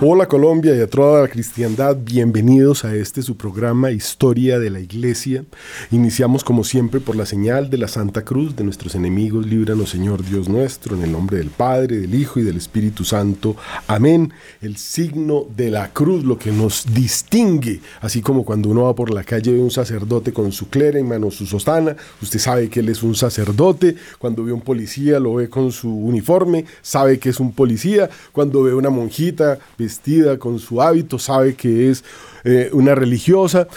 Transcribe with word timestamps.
Hola 0.00 0.28
Colombia 0.28 0.76
y 0.76 0.80
a 0.80 0.86
toda 0.86 1.22
la 1.22 1.28
cristiandad, 1.28 1.96
bienvenidos 2.00 2.84
a 2.84 2.94
este 2.94 3.20
su 3.20 3.36
programa 3.36 3.90
Historia 3.90 4.60
de 4.60 4.70
la 4.70 4.78
Iglesia. 4.78 5.44
Iniciamos 5.90 6.44
como 6.44 6.62
siempre 6.62 7.00
por 7.00 7.16
la 7.16 7.26
señal 7.26 7.68
de 7.68 7.78
la 7.78 7.88
Santa 7.88 8.24
Cruz 8.24 8.54
de 8.54 8.62
nuestros 8.62 8.94
enemigos, 8.94 9.44
líbranos 9.44 9.90
Señor 9.90 10.24
Dios 10.24 10.48
nuestro, 10.48 10.94
en 10.94 11.02
el 11.02 11.10
nombre 11.10 11.38
del 11.38 11.50
Padre, 11.50 11.98
del 11.98 12.14
Hijo 12.14 12.38
y 12.38 12.44
del 12.44 12.56
Espíritu 12.56 13.02
Santo. 13.02 13.56
Amén. 13.88 14.32
El 14.60 14.76
signo 14.76 15.46
de 15.56 15.72
la 15.72 15.92
cruz, 15.92 16.22
lo 16.22 16.38
que 16.38 16.52
nos 16.52 16.86
distingue, 16.94 17.80
así 18.00 18.22
como 18.22 18.44
cuando 18.44 18.68
uno 18.68 18.84
va 18.84 18.94
por 18.94 19.12
la 19.12 19.24
calle 19.24 19.52
ve 19.52 19.58
un 19.58 19.72
sacerdote 19.72 20.32
con 20.32 20.52
su 20.52 20.68
clera 20.68 21.00
en 21.00 21.08
mano, 21.08 21.32
su 21.32 21.44
sostana, 21.44 21.96
usted 22.22 22.38
sabe 22.38 22.68
que 22.68 22.78
él 22.80 22.88
es 22.88 23.02
un 23.02 23.16
sacerdote, 23.16 23.96
cuando 24.20 24.44
ve 24.44 24.52
un 24.52 24.60
policía 24.60 25.18
lo 25.18 25.34
ve 25.34 25.48
con 25.48 25.72
su 25.72 25.92
uniforme, 25.92 26.66
sabe 26.82 27.18
que 27.18 27.30
es 27.30 27.40
un 27.40 27.50
policía, 27.50 28.08
cuando 28.30 28.62
ve 28.62 28.74
una 28.74 28.90
monjita, 28.90 29.58
vestida 29.88 30.38
con 30.38 30.58
su 30.58 30.82
hábito, 30.82 31.18
sabe 31.18 31.54
que 31.54 31.90
es 31.90 32.04
eh, 32.44 32.70
una 32.72 32.94
religiosa 32.94 33.68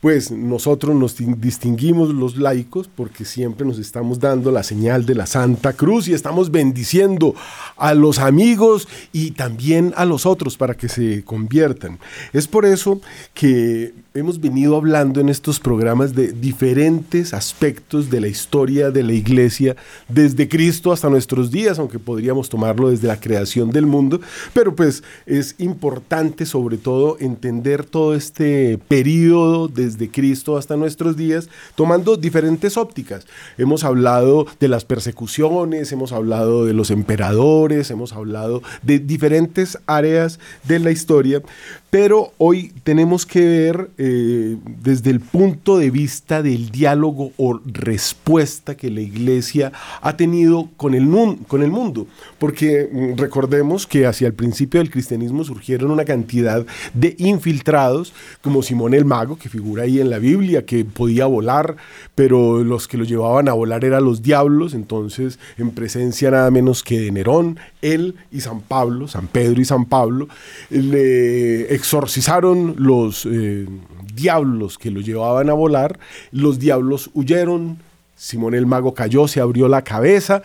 pues 0.00 0.30
nosotros 0.30 0.96
nos 0.96 1.16
distinguimos 1.40 2.14
los 2.14 2.36
laicos 2.36 2.88
porque 2.88 3.26
siempre 3.26 3.66
nos 3.66 3.78
estamos 3.78 4.18
dando 4.18 4.50
la 4.50 4.62
señal 4.62 5.04
de 5.04 5.14
la 5.14 5.26
Santa 5.26 5.74
Cruz 5.74 6.08
y 6.08 6.14
estamos 6.14 6.50
bendiciendo 6.50 7.34
a 7.76 7.92
los 7.92 8.18
amigos 8.18 8.88
y 9.12 9.32
también 9.32 9.92
a 9.96 10.06
los 10.06 10.24
otros 10.24 10.56
para 10.56 10.74
que 10.74 10.88
se 10.88 11.22
conviertan. 11.22 11.98
Es 12.32 12.48
por 12.48 12.64
eso 12.64 13.00
que 13.34 13.92
hemos 14.14 14.40
venido 14.40 14.76
hablando 14.76 15.20
en 15.20 15.28
estos 15.28 15.60
programas 15.60 16.14
de 16.14 16.32
diferentes 16.32 17.34
aspectos 17.34 18.10
de 18.10 18.20
la 18.20 18.28
historia 18.28 18.90
de 18.90 19.02
la 19.02 19.12
iglesia 19.12 19.76
desde 20.08 20.48
Cristo 20.48 20.92
hasta 20.92 21.10
nuestros 21.10 21.50
días, 21.50 21.78
aunque 21.78 21.98
podríamos 21.98 22.48
tomarlo 22.48 22.90
desde 22.90 23.06
la 23.06 23.20
creación 23.20 23.70
del 23.70 23.86
mundo, 23.86 24.20
pero 24.54 24.74
pues 24.74 25.04
es 25.26 25.54
importante 25.58 26.46
sobre 26.46 26.78
todo 26.78 27.18
entender 27.20 27.84
todo 27.84 28.09
este 28.14 28.78
periodo 28.88 29.68
de 29.68 29.80
desde 29.90 30.10
Cristo 30.10 30.56
hasta 30.56 30.76
nuestros 30.76 31.16
días, 31.16 31.48
tomando 31.74 32.16
diferentes 32.16 32.76
ópticas. 32.76 33.26
Hemos 33.58 33.82
hablado 33.82 34.46
de 34.60 34.68
las 34.68 34.84
persecuciones, 34.84 35.90
hemos 35.92 36.12
hablado 36.12 36.64
de 36.64 36.74
los 36.74 36.90
emperadores, 36.90 37.90
hemos 37.90 38.12
hablado 38.12 38.62
de 38.82 38.98
diferentes 38.98 39.78
áreas 39.86 40.38
de 40.64 40.78
la 40.78 40.90
historia, 40.90 41.42
pero 41.90 42.32
hoy 42.38 42.72
tenemos 42.84 43.26
que 43.26 43.44
ver 43.44 43.90
eh, 43.98 44.56
desde 44.82 45.10
el 45.10 45.18
punto 45.18 45.76
de 45.76 45.90
vista 45.90 46.40
del 46.40 46.70
diálogo 46.70 47.32
o 47.36 47.60
respuesta 47.64 48.76
que 48.76 48.90
la 48.90 49.00
iglesia 49.00 49.72
ha 50.00 50.16
tenido 50.16 50.68
con 50.76 50.94
el, 50.94 51.08
con 51.48 51.62
el 51.62 51.70
mundo, 51.70 52.06
porque 52.38 52.88
mm, 52.90 53.18
recordemos 53.18 53.88
que 53.88 54.06
hacia 54.06 54.28
el 54.28 54.34
principio 54.34 54.78
del 54.78 54.90
cristianismo 54.90 55.42
surgieron 55.42 55.90
una 55.90 56.04
cantidad 56.04 56.64
de 56.94 57.16
infiltrados, 57.18 58.14
como 58.40 58.62
Simón 58.62 58.94
el 58.94 59.04
Mago, 59.04 59.36
que 59.36 59.48
figura 59.48 59.82
ahí 59.82 60.00
en 60.00 60.10
la 60.10 60.18
Biblia, 60.18 60.64
que 60.64 60.84
podía 60.84 61.26
volar, 61.26 61.76
pero 62.14 62.62
los 62.62 62.86
que 62.86 62.98
lo 62.98 63.04
llevaban 63.04 63.48
a 63.48 63.52
volar 63.52 63.84
eran 63.84 64.04
los 64.04 64.22
diablos, 64.22 64.74
entonces 64.74 65.40
en 65.58 65.72
presencia 65.72 66.30
nada 66.30 66.52
menos 66.52 66.84
que 66.84 67.00
de 67.00 67.10
Nerón, 67.10 67.58
él 67.82 68.14
y 68.30 68.40
San 68.42 68.60
Pablo, 68.60 69.08
San 69.08 69.26
Pedro 69.26 69.60
y 69.60 69.64
San 69.64 69.86
Pablo, 69.86 70.28
le 70.70 71.79
exorcizaron 71.80 72.74
los 72.78 73.26
eh, 73.26 73.66
diablos 74.14 74.76
que 74.78 74.90
lo 74.90 75.00
llevaban 75.00 75.48
a 75.48 75.54
volar, 75.54 75.98
los 76.30 76.58
diablos 76.58 77.10
huyeron, 77.14 77.78
Simón 78.14 78.54
el 78.54 78.66
mago 78.66 78.92
cayó, 78.92 79.26
se 79.26 79.40
abrió 79.40 79.66
la 79.66 79.82
cabeza, 79.82 80.42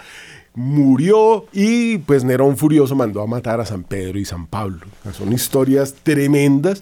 murió 0.53 1.45
y 1.51 1.97
pues 1.99 2.23
Nerón 2.23 2.55
furioso 2.55 2.95
mandó 2.95 3.21
a 3.21 3.27
matar 3.27 3.59
a 3.59 3.65
San 3.65 3.83
Pedro 3.83 4.17
y 4.17 4.25
San 4.25 4.47
Pablo. 4.47 4.79
Son 5.13 5.33
historias 5.33 5.93
tremendas. 6.01 6.81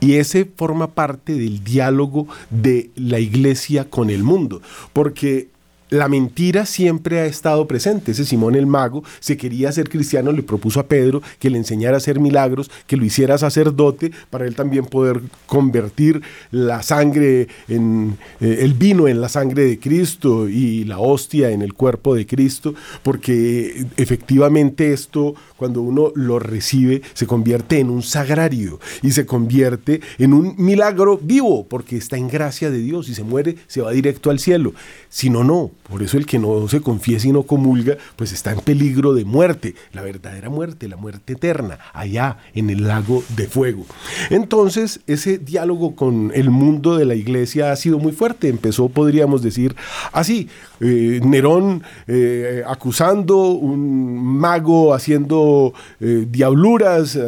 Y 0.00 0.14
ese 0.16 0.44
forma 0.44 0.88
parte 0.88 1.34
del 1.34 1.62
diálogo 1.62 2.26
de 2.50 2.90
la 2.96 3.20
iglesia 3.20 3.88
con 3.88 4.10
el 4.10 4.24
mundo, 4.24 4.60
porque 4.92 5.51
la 5.92 6.08
mentira 6.08 6.64
siempre 6.64 7.20
ha 7.20 7.26
estado 7.26 7.68
presente. 7.68 8.12
Ese 8.12 8.24
Simón 8.24 8.54
el 8.54 8.66
mago 8.66 9.04
se 9.20 9.36
quería 9.36 9.70
ser 9.72 9.90
cristiano, 9.90 10.32
le 10.32 10.42
propuso 10.42 10.80
a 10.80 10.86
Pedro 10.86 11.20
que 11.38 11.50
le 11.50 11.58
enseñara 11.58 11.96
a 11.96 11.98
hacer 11.98 12.18
milagros, 12.18 12.70
que 12.86 12.96
lo 12.96 13.04
hiciera 13.04 13.36
sacerdote, 13.36 14.10
para 14.30 14.46
él 14.46 14.54
también 14.54 14.86
poder 14.86 15.20
convertir 15.44 16.22
la 16.50 16.82
sangre 16.82 17.48
en 17.68 18.16
eh, 18.40 18.60
el 18.60 18.72
vino 18.72 19.06
en 19.06 19.20
la 19.20 19.28
sangre 19.28 19.64
de 19.64 19.78
Cristo 19.78 20.48
y 20.48 20.84
la 20.84 20.98
hostia 20.98 21.50
en 21.50 21.60
el 21.60 21.74
cuerpo 21.74 22.14
de 22.14 22.26
Cristo, 22.26 22.74
porque 23.02 23.84
efectivamente 23.98 24.94
esto 24.94 25.34
cuando 25.58 25.82
uno 25.82 26.10
lo 26.14 26.38
recibe 26.38 27.02
se 27.12 27.26
convierte 27.26 27.80
en 27.80 27.90
un 27.90 28.02
sagrario 28.02 28.80
y 29.02 29.10
se 29.10 29.26
convierte 29.26 30.00
en 30.18 30.32
un 30.32 30.54
milagro 30.56 31.18
vivo, 31.18 31.66
porque 31.68 31.98
está 31.98 32.16
en 32.16 32.28
gracia 32.28 32.70
de 32.70 32.78
Dios 32.78 33.10
y 33.10 33.14
se 33.14 33.24
muere, 33.24 33.56
se 33.66 33.82
va 33.82 33.90
directo 33.90 34.30
al 34.30 34.38
cielo. 34.38 34.72
Si 35.10 35.28
no, 35.28 35.44
no. 35.44 35.70
Por 35.88 36.02
eso 36.02 36.16
el 36.16 36.26
que 36.26 36.38
no 36.38 36.68
se 36.68 36.80
confiesa 36.80 37.28
y 37.28 37.32
no 37.32 37.42
comulga, 37.42 37.96
pues 38.16 38.32
está 38.32 38.52
en 38.52 38.60
peligro 38.60 39.14
de 39.14 39.24
muerte, 39.24 39.74
la 39.92 40.02
verdadera 40.02 40.48
muerte, 40.48 40.88
la 40.88 40.96
muerte 40.96 41.32
eterna, 41.34 41.78
allá 41.92 42.38
en 42.54 42.70
el 42.70 42.86
lago 42.86 43.24
de 43.36 43.48
fuego. 43.48 43.84
Entonces, 44.30 45.00
ese 45.06 45.38
diálogo 45.38 45.96
con 45.96 46.30
el 46.34 46.50
mundo 46.50 46.96
de 46.96 47.04
la 47.04 47.14
iglesia 47.14 47.72
ha 47.72 47.76
sido 47.76 47.98
muy 47.98 48.12
fuerte. 48.12 48.48
Empezó, 48.48 48.88
podríamos 48.88 49.42
decir, 49.42 49.74
así, 50.12 50.48
eh, 50.80 51.20
Nerón 51.24 51.82
eh, 52.06 52.62
acusando, 52.66 53.48
un 53.48 54.38
mago 54.38 54.94
haciendo 54.94 55.74
eh, 56.00 56.26
diabluras, 56.30 57.18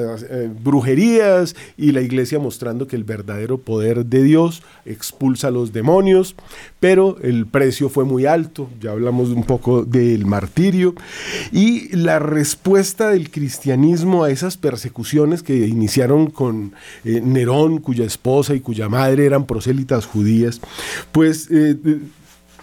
brujerías, 0.62 1.56
y 1.76 1.92
la 1.92 2.00
iglesia 2.00 2.38
mostrando 2.38 2.86
que 2.86 2.96
el 2.96 3.04
verdadero 3.04 3.58
poder 3.58 4.06
de 4.06 4.22
Dios 4.22 4.62
expulsa 4.84 5.48
a 5.48 5.50
los 5.50 5.72
demonios, 5.72 6.36
pero 6.80 7.16
el 7.22 7.46
precio 7.46 7.88
fue 7.88 8.04
muy 8.04 8.26
alto 8.26 8.43
ya 8.80 8.90
hablamos 8.90 9.30
un 9.30 9.44
poco 9.44 9.84
del 9.84 10.26
martirio, 10.26 10.94
y 11.52 11.94
la 11.96 12.18
respuesta 12.18 13.10
del 13.10 13.30
cristianismo 13.30 14.24
a 14.24 14.30
esas 14.30 14.56
persecuciones 14.56 15.42
que 15.42 15.66
iniciaron 15.66 16.30
con 16.30 16.72
eh, 17.04 17.20
Nerón, 17.22 17.78
cuya 17.78 18.04
esposa 18.04 18.54
y 18.54 18.60
cuya 18.60 18.88
madre 18.88 19.26
eran 19.26 19.46
prosélitas 19.46 20.06
judías, 20.06 20.60
pues... 21.12 21.50
Eh, 21.50 21.76
eh, 21.84 21.98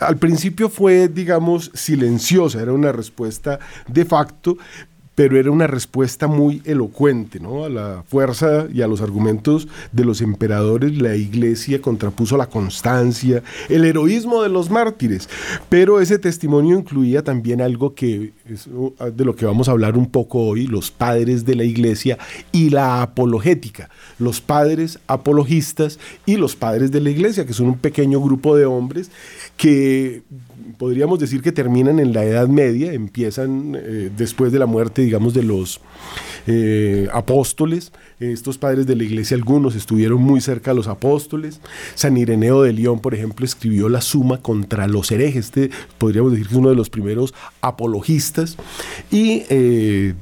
al 0.01 0.17
principio 0.17 0.67
fue, 0.67 1.07
digamos, 1.07 1.69
silenciosa, 1.75 2.59
era 2.59 2.73
una 2.73 2.91
respuesta 2.91 3.59
de 3.87 4.03
facto, 4.03 4.57
pero 5.21 5.37
era 5.37 5.51
una 5.51 5.67
respuesta 5.67 6.25
muy 6.25 6.63
elocuente 6.65 7.39
¿no? 7.39 7.63
a 7.63 7.69
la 7.69 8.03
fuerza 8.07 8.65
y 8.73 8.81
a 8.81 8.87
los 8.87 9.01
argumentos 9.01 9.67
de 9.91 10.03
los 10.03 10.19
emperadores. 10.19 10.99
La 10.99 11.15
iglesia 11.15 11.79
contrapuso 11.79 12.37
la 12.37 12.47
constancia, 12.47 13.43
el 13.69 13.85
heroísmo 13.85 14.41
de 14.41 14.49
los 14.49 14.71
mártires, 14.71 15.29
pero 15.69 16.01
ese 16.01 16.17
testimonio 16.17 16.75
incluía 16.75 17.23
también 17.23 17.61
algo 17.61 17.93
que 17.93 18.31
es 18.49 18.65
uh, 18.65 18.95
de 19.15 19.23
lo 19.23 19.35
que 19.35 19.45
vamos 19.45 19.69
a 19.69 19.73
hablar 19.73 19.95
un 19.95 20.07
poco 20.07 20.39
hoy, 20.39 20.65
los 20.65 20.89
padres 20.89 21.45
de 21.45 21.53
la 21.53 21.65
iglesia 21.65 22.17
y 22.51 22.71
la 22.71 23.03
apologética, 23.03 23.91
los 24.17 24.41
padres 24.41 24.97
apologistas 25.05 25.99
y 26.25 26.37
los 26.37 26.55
padres 26.55 26.89
de 26.89 26.99
la 26.99 27.11
iglesia, 27.11 27.45
que 27.45 27.53
son 27.53 27.67
un 27.67 27.77
pequeño 27.77 28.19
grupo 28.19 28.55
de 28.55 28.65
hombres 28.65 29.11
que 29.55 30.23
podríamos 30.81 31.19
decir 31.19 31.43
que 31.43 31.51
terminan 31.51 31.99
en 31.99 32.11
la 32.11 32.25
Edad 32.25 32.47
Media, 32.47 32.91
empiezan 32.91 33.77
eh, 33.79 34.09
después 34.17 34.51
de 34.51 34.57
la 34.57 34.65
muerte, 34.65 35.03
digamos, 35.03 35.35
de 35.35 35.43
los 35.43 35.79
eh, 36.47 37.07
apóstoles. 37.13 37.91
Estos 38.19 38.57
padres 38.57 38.87
de 38.87 38.95
la 38.95 39.03
iglesia, 39.03 39.37
algunos 39.37 39.75
estuvieron 39.75 40.23
muy 40.23 40.41
cerca 40.41 40.71
a 40.71 40.73
los 40.73 40.87
apóstoles. 40.87 41.61
San 41.93 42.17
Ireneo 42.17 42.63
de 42.63 42.73
León, 42.73 42.99
por 42.99 43.13
ejemplo, 43.13 43.45
escribió 43.45 43.89
la 43.89 44.01
suma 44.01 44.41
contra 44.41 44.87
los 44.87 45.11
herejes. 45.11 45.45
Este 45.45 45.69
podríamos 45.99 46.31
decir 46.31 46.47
que 46.47 46.53
es 46.53 46.57
uno 46.59 46.69
de 46.69 46.75
los 46.75 46.89
primeros 46.89 47.35
apologistas. 47.61 48.57
Y 49.11 49.43
eh, 49.49 50.15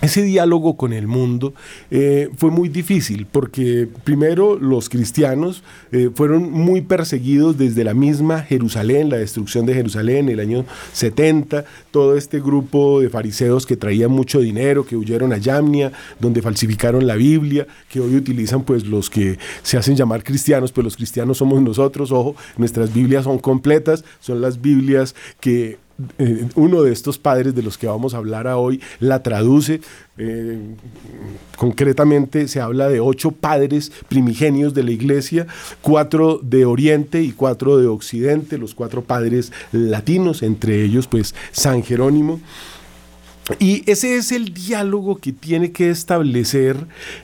ese 0.00 0.22
diálogo 0.22 0.76
con 0.76 0.92
el 0.92 1.08
mundo 1.08 1.54
eh, 1.90 2.30
fue 2.36 2.50
muy 2.50 2.68
difícil 2.68 3.26
porque 3.26 3.88
primero 4.04 4.56
los 4.56 4.88
cristianos 4.88 5.64
eh, 5.90 6.10
fueron 6.14 6.52
muy 6.52 6.82
perseguidos 6.82 7.58
desde 7.58 7.82
la 7.82 7.94
misma 7.94 8.42
Jerusalén, 8.42 9.10
la 9.10 9.16
destrucción 9.16 9.66
de 9.66 9.74
Jerusalén 9.74 10.28
en 10.28 10.28
el 10.28 10.40
año 10.40 10.64
70, 10.92 11.64
todo 11.90 12.16
este 12.16 12.40
grupo 12.40 13.00
de 13.00 13.10
fariseos 13.10 13.66
que 13.66 13.76
traían 13.76 14.12
mucho 14.12 14.38
dinero, 14.38 14.86
que 14.86 14.96
huyeron 14.96 15.32
a 15.32 15.38
Yamnia, 15.38 15.92
donde 16.20 16.42
falsificaron 16.42 17.06
la 17.06 17.16
Biblia, 17.16 17.66
que 17.88 18.00
hoy 18.00 18.14
utilizan 18.14 18.62
pues 18.62 18.86
los 18.86 19.10
que 19.10 19.38
se 19.62 19.78
hacen 19.78 19.96
llamar 19.96 20.22
cristianos, 20.22 20.70
pues 20.70 20.84
los 20.84 20.96
cristianos 20.96 21.38
somos 21.38 21.60
nosotros, 21.60 22.12
ojo, 22.12 22.36
nuestras 22.56 22.94
Biblias 22.94 23.24
son 23.24 23.38
completas, 23.38 24.04
son 24.20 24.40
las 24.40 24.60
Biblias 24.60 25.16
que 25.40 25.78
eh, 26.18 26.46
uno 26.54 26.82
de 26.82 26.92
estos 26.92 27.18
padres 27.18 27.54
de 27.54 27.62
los 27.62 27.76
que 27.76 27.88
vamos 27.88 28.14
a 28.14 28.18
hablar 28.18 28.46
hoy 28.46 28.80
la 29.00 29.22
traduce. 29.22 29.80
Eh, 30.16 30.58
concretamente 31.56 32.48
se 32.48 32.60
habla 32.60 32.88
de 32.88 33.00
ocho 33.00 33.32
padres 33.32 33.92
primigenios 34.08 34.74
de 34.74 34.84
la 34.84 34.90
iglesia, 34.92 35.46
cuatro 35.80 36.40
de 36.42 36.64
Oriente 36.64 37.22
y 37.22 37.32
cuatro 37.32 37.78
de 37.78 37.86
Occidente, 37.86 38.58
los 38.58 38.74
cuatro 38.74 39.02
padres 39.02 39.52
latinos, 39.72 40.42
entre 40.42 40.82
ellos 40.84 41.06
pues 41.06 41.34
San 41.52 41.82
Jerónimo. 41.82 42.40
Y 43.58 43.82
ese 43.90 44.16
es 44.16 44.30
el 44.30 44.52
diálogo 44.52 45.16
que 45.16 45.32
tiene 45.32 45.72
que 45.72 45.88
establecer 45.88 46.76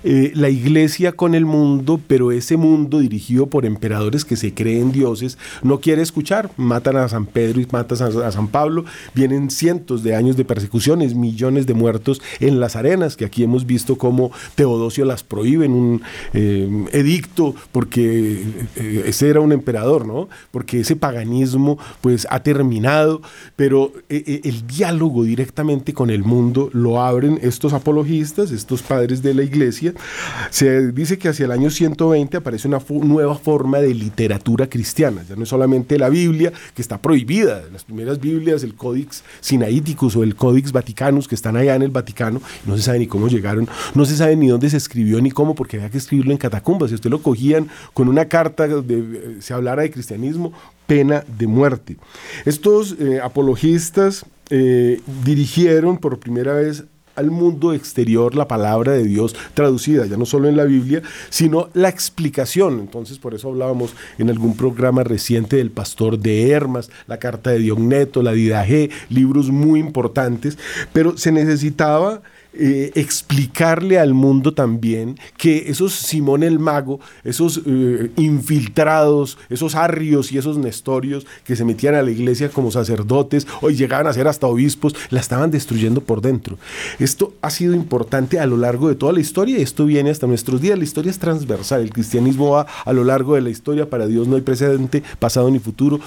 eh, 0.05 0.32
la 0.35 0.49
iglesia 0.49 1.12
con 1.12 1.35
el 1.35 1.44
mundo, 1.44 2.00
pero 2.06 2.32
ese 2.32 2.56
mundo 2.56 3.00
dirigido 3.00 3.47
por 3.47 3.67
emperadores 3.67 4.25
que 4.25 4.37
se 4.37 4.55
creen 4.55 4.91
dioses 4.91 5.37
no 5.62 5.81
quiere 5.81 6.03
escuchar. 6.03 6.50
Matan 6.56 6.97
a 6.97 7.09
San 7.09 7.26
Pedro 7.26 7.61
y 7.61 7.67
matan 7.71 7.99
a, 8.23 8.32
San 8.32 8.49
Pablo. 8.49 8.85
Vienen 9.15 9.50
cientos 9.50 10.03
de 10.03 10.15
años 10.15 10.37
de 10.37 10.44
persecuciones, 10.44 11.15
millones 11.15 11.67
de 11.67 11.75
muertos 11.75 12.23
en 12.41 12.59
las 12.59 12.75
arenas, 12.77 13.17
que 13.17 13.27
aquí 13.27 13.43
hemos 13.43 13.67
visto 13.67 13.97
cómo 13.97 14.31
Teodosio 14.55 15.05
las 15.05 15.23
prohíbe 15.23 15.67
en 15.67 15.73
un 15.73 16.03
eh, 16.32 16.87
edicto, 16.93 17.55
porque 17.70 18.43
eh, 18.77 19.05
ese 19.06 19.29
era 19.29 19.41
un 19.41 19.53
emperador, 19.53 20.06
¿no? 20.06 20.29
Porque 20.50 20.81
ese 20.81 20.97
paganismo 20.97 21.79
pues 22.00 22.27
ha 22.31 22.43
terminado, 22.43 23.20
pero 23.56 23.93
el 24.09 24.67
diálogo 24.67 25.25
directamente 25.25 25.93
con 25.93 26.11
el 26.11 26.14
el 26.15 26.25
mundo 26.25 26.71
lo 26.73 27.03
abren 27.03 27.39
estos 27.43 27.73
apologistas, 27.73 28.51
estos 28.51 28.83
padres 28.83 29.23
de 29.23 29.35
la 29.35 29.43
iglesia. 29.43 29.95
Se 30.51 30.93
dice 30.93 31.19
que 31.19 31.29
hacia 31.29 31.45
el 31.45 31.53
año 31.53 31.71
120 31.71 32.37
aparece 32.37 32.69
una 32.69 32.81
nueva 32.89 33.35
forma 33.37 33.79
de 33.79 33.95
literatura 33.95 34.69
cristiana. 34.69 35.25
Ya 35.29 35.37
no 35.37 35.43
es 35.43 35.49
solamente 35.49 35.99
la 35.99 36.09
Biblia, 36.09 36.53
que 36.75 36.83
está 36.83 36.99
prohibida. 36.99 37.63
Las 37.73 37.85
primeras 37.85 38.21
Biblias, 38.21 38.63
el 38.63 38.75
Codex 38.75 39.25
Sinaiticus 39.41 40.17
o 40.17 40.23
el 40.23 40.37
Codex 40.37 40.73
Vaticanus, 40.73 41.29
que 41.29 41.35
están 41.35 41.57
allá 41.57 41.75
en 41.75 41.83
el 41.83 41.91
Vaticano, 41.91 42.41
no 42.67 42.77
se 42.77 42.83
sabe 42.83 43.01
ni 43.01 43.07
cómo 43.07 43.29
llegaron, 43.29 43.69
no 43.95 44.05
se 44.05 44.17
sabe 44.17 44.37
ni 44.37 44.49
dónde 44.49 44.71
se 44.71 44.77
escribió 44.77 45.21
ni 45.21 45.31
cómo, 45.31 45.55
porque 45.55 45.77
había 45.77 45.91
que 45.91 45.99
escribirlo 45.99 46.33
en 46.33 46.39
catacumbas. 46.39 46.91
Si 46.91 46.95
usted 46.95 47.11
lo 47.11 47.23
cogían 47.23 47.69
con 47.93 48.09
una 48.09 48.27
carta, 48.27 48.69
de, 48.69 49.37
se 49.41 49.53
hablara 49.53 49.83
de 49.83 49.91
cristianismo, 49.91 50.53
pena 50.87 51.25
de 51.39 51.47
muerte. 51.47 51.97
Estos 52.45 52.97
eh, 52.99 53.21
apologistas 53.23 54.27
eh, 54.50 55.00
dirigieron 55.25 55.99
por 55.99 56.19
primera 56.19 56.55
vez 56.55 56.85
al 57.17 57.31
mundo 57.31 57.73
exterior 57.73 58.35
la 58.35 58.49
palabra 58.49 58.93
de 58.93 59.05
Dios 59.05 59.37
traducida, 59.55 60.06
ya 60.06 60.17
no 60.17 60.26
solo 60.26 60.49
en 60.49 60.56
la 60.56 60.64
Biblia, 60.64 61.02
sino 61.31 61.69
la 61.75 61.88
explicación. 61.88 62.81
Entonces, 62.81 63.19
por 63.19 63.35
eso 63.35 63.49
hablábamos 63.49 63.94
en 64.19 64.31
algún 64.31 64.56
programa 64.56 65.05
reciente 65.05 65.56
del 65.56 65.70
pastor 65.70 66.19
de 66.19 66.50
Hermas, 66.50 66.91
la 67.06 67.19
carta 67.19 67.50
de 67.50 67.58
Diogneto, 67.58 68.23
la 68.23 68.32
Didaje, 68.32 68.91
libros 69.08 69.50
muy 69.50 69.81
importantes, 69.81 70.58
pero 70.93 71.17
se 71.17 71.32
necesitaba 71.32 72.23
eh, 72.56 72.93
explicarle 72.95 73.99
al 73.99 74.15
mundo 74.15 74.55
también 74.55 75.19
que 75.37 75.71
esos 75.71 75.93
Simón 75.93 76.43
el 76.43 76.59
Mago, 76.59 77.01
esos 77.25 77.61
eh, 77.67 78.11
infiltrados, 78.17 79.39
esos 79.51 79.75
arrios 79.75 80.31
y 80.31 80.39
esos 80.39 80.56
nestorios 80.56 81.27
que 81.45 81.56
se 81.56 81.65
metían 81.65 81.95
a 81.95 82.03
la 82.03 82.11
iglesia 82.11 82.51
como 82.51 82.71
sacerdotes, 82.71 83.47
hoy 83.61 83.75
llegaban 83.75 84.06
a 84.06 84.12
ser 84.12 84.29
hasta 84.29 84.47
obispos, 84.47 84.95
la 85.11 85.21
estaban 85.21 85.51
destruyendo 85.51 86.01
por 86.01 86.21
dentro. 86.21 86.59
Esto 86.99 87.35
ha 87.43 87.51
sido 87.51 87.75
importante 87.75 88.39
a 88.39 88.47
lo 88.47 88.56
largo 88.56 88.89
de 88.89 88.95
toda 88.95 89.12
la 89.12 89.21
historia 89.21 89.59
y 89.59 89.62
esto 89.62 89.85
viene 89.85 90.11
hasta 90.11 90.27
nuestros 90.27 90.61
días. 90.61 90.79
La 90.79 90.85
historia 90.85 91.11
es 91.11 91.19
transversal, 91.19 91.81
el 91.81 91.93
cristianismo 91.93 92.51
va 92.51 92.67
a 92.85 92.93
lo 92.93 93.05
largo 93.05 93.35
de 93.35 93.43
la 93.43 93.51
historia, 93.51 93.91
para 93.91 94.06
Dios 94.06 94.29
no 94.29 94.37
hay 94.37 94.43
precedente, 94.43 95.03
pasado 95.19 95.51
ni 95.51 95.59
futuro, 95.59 95.99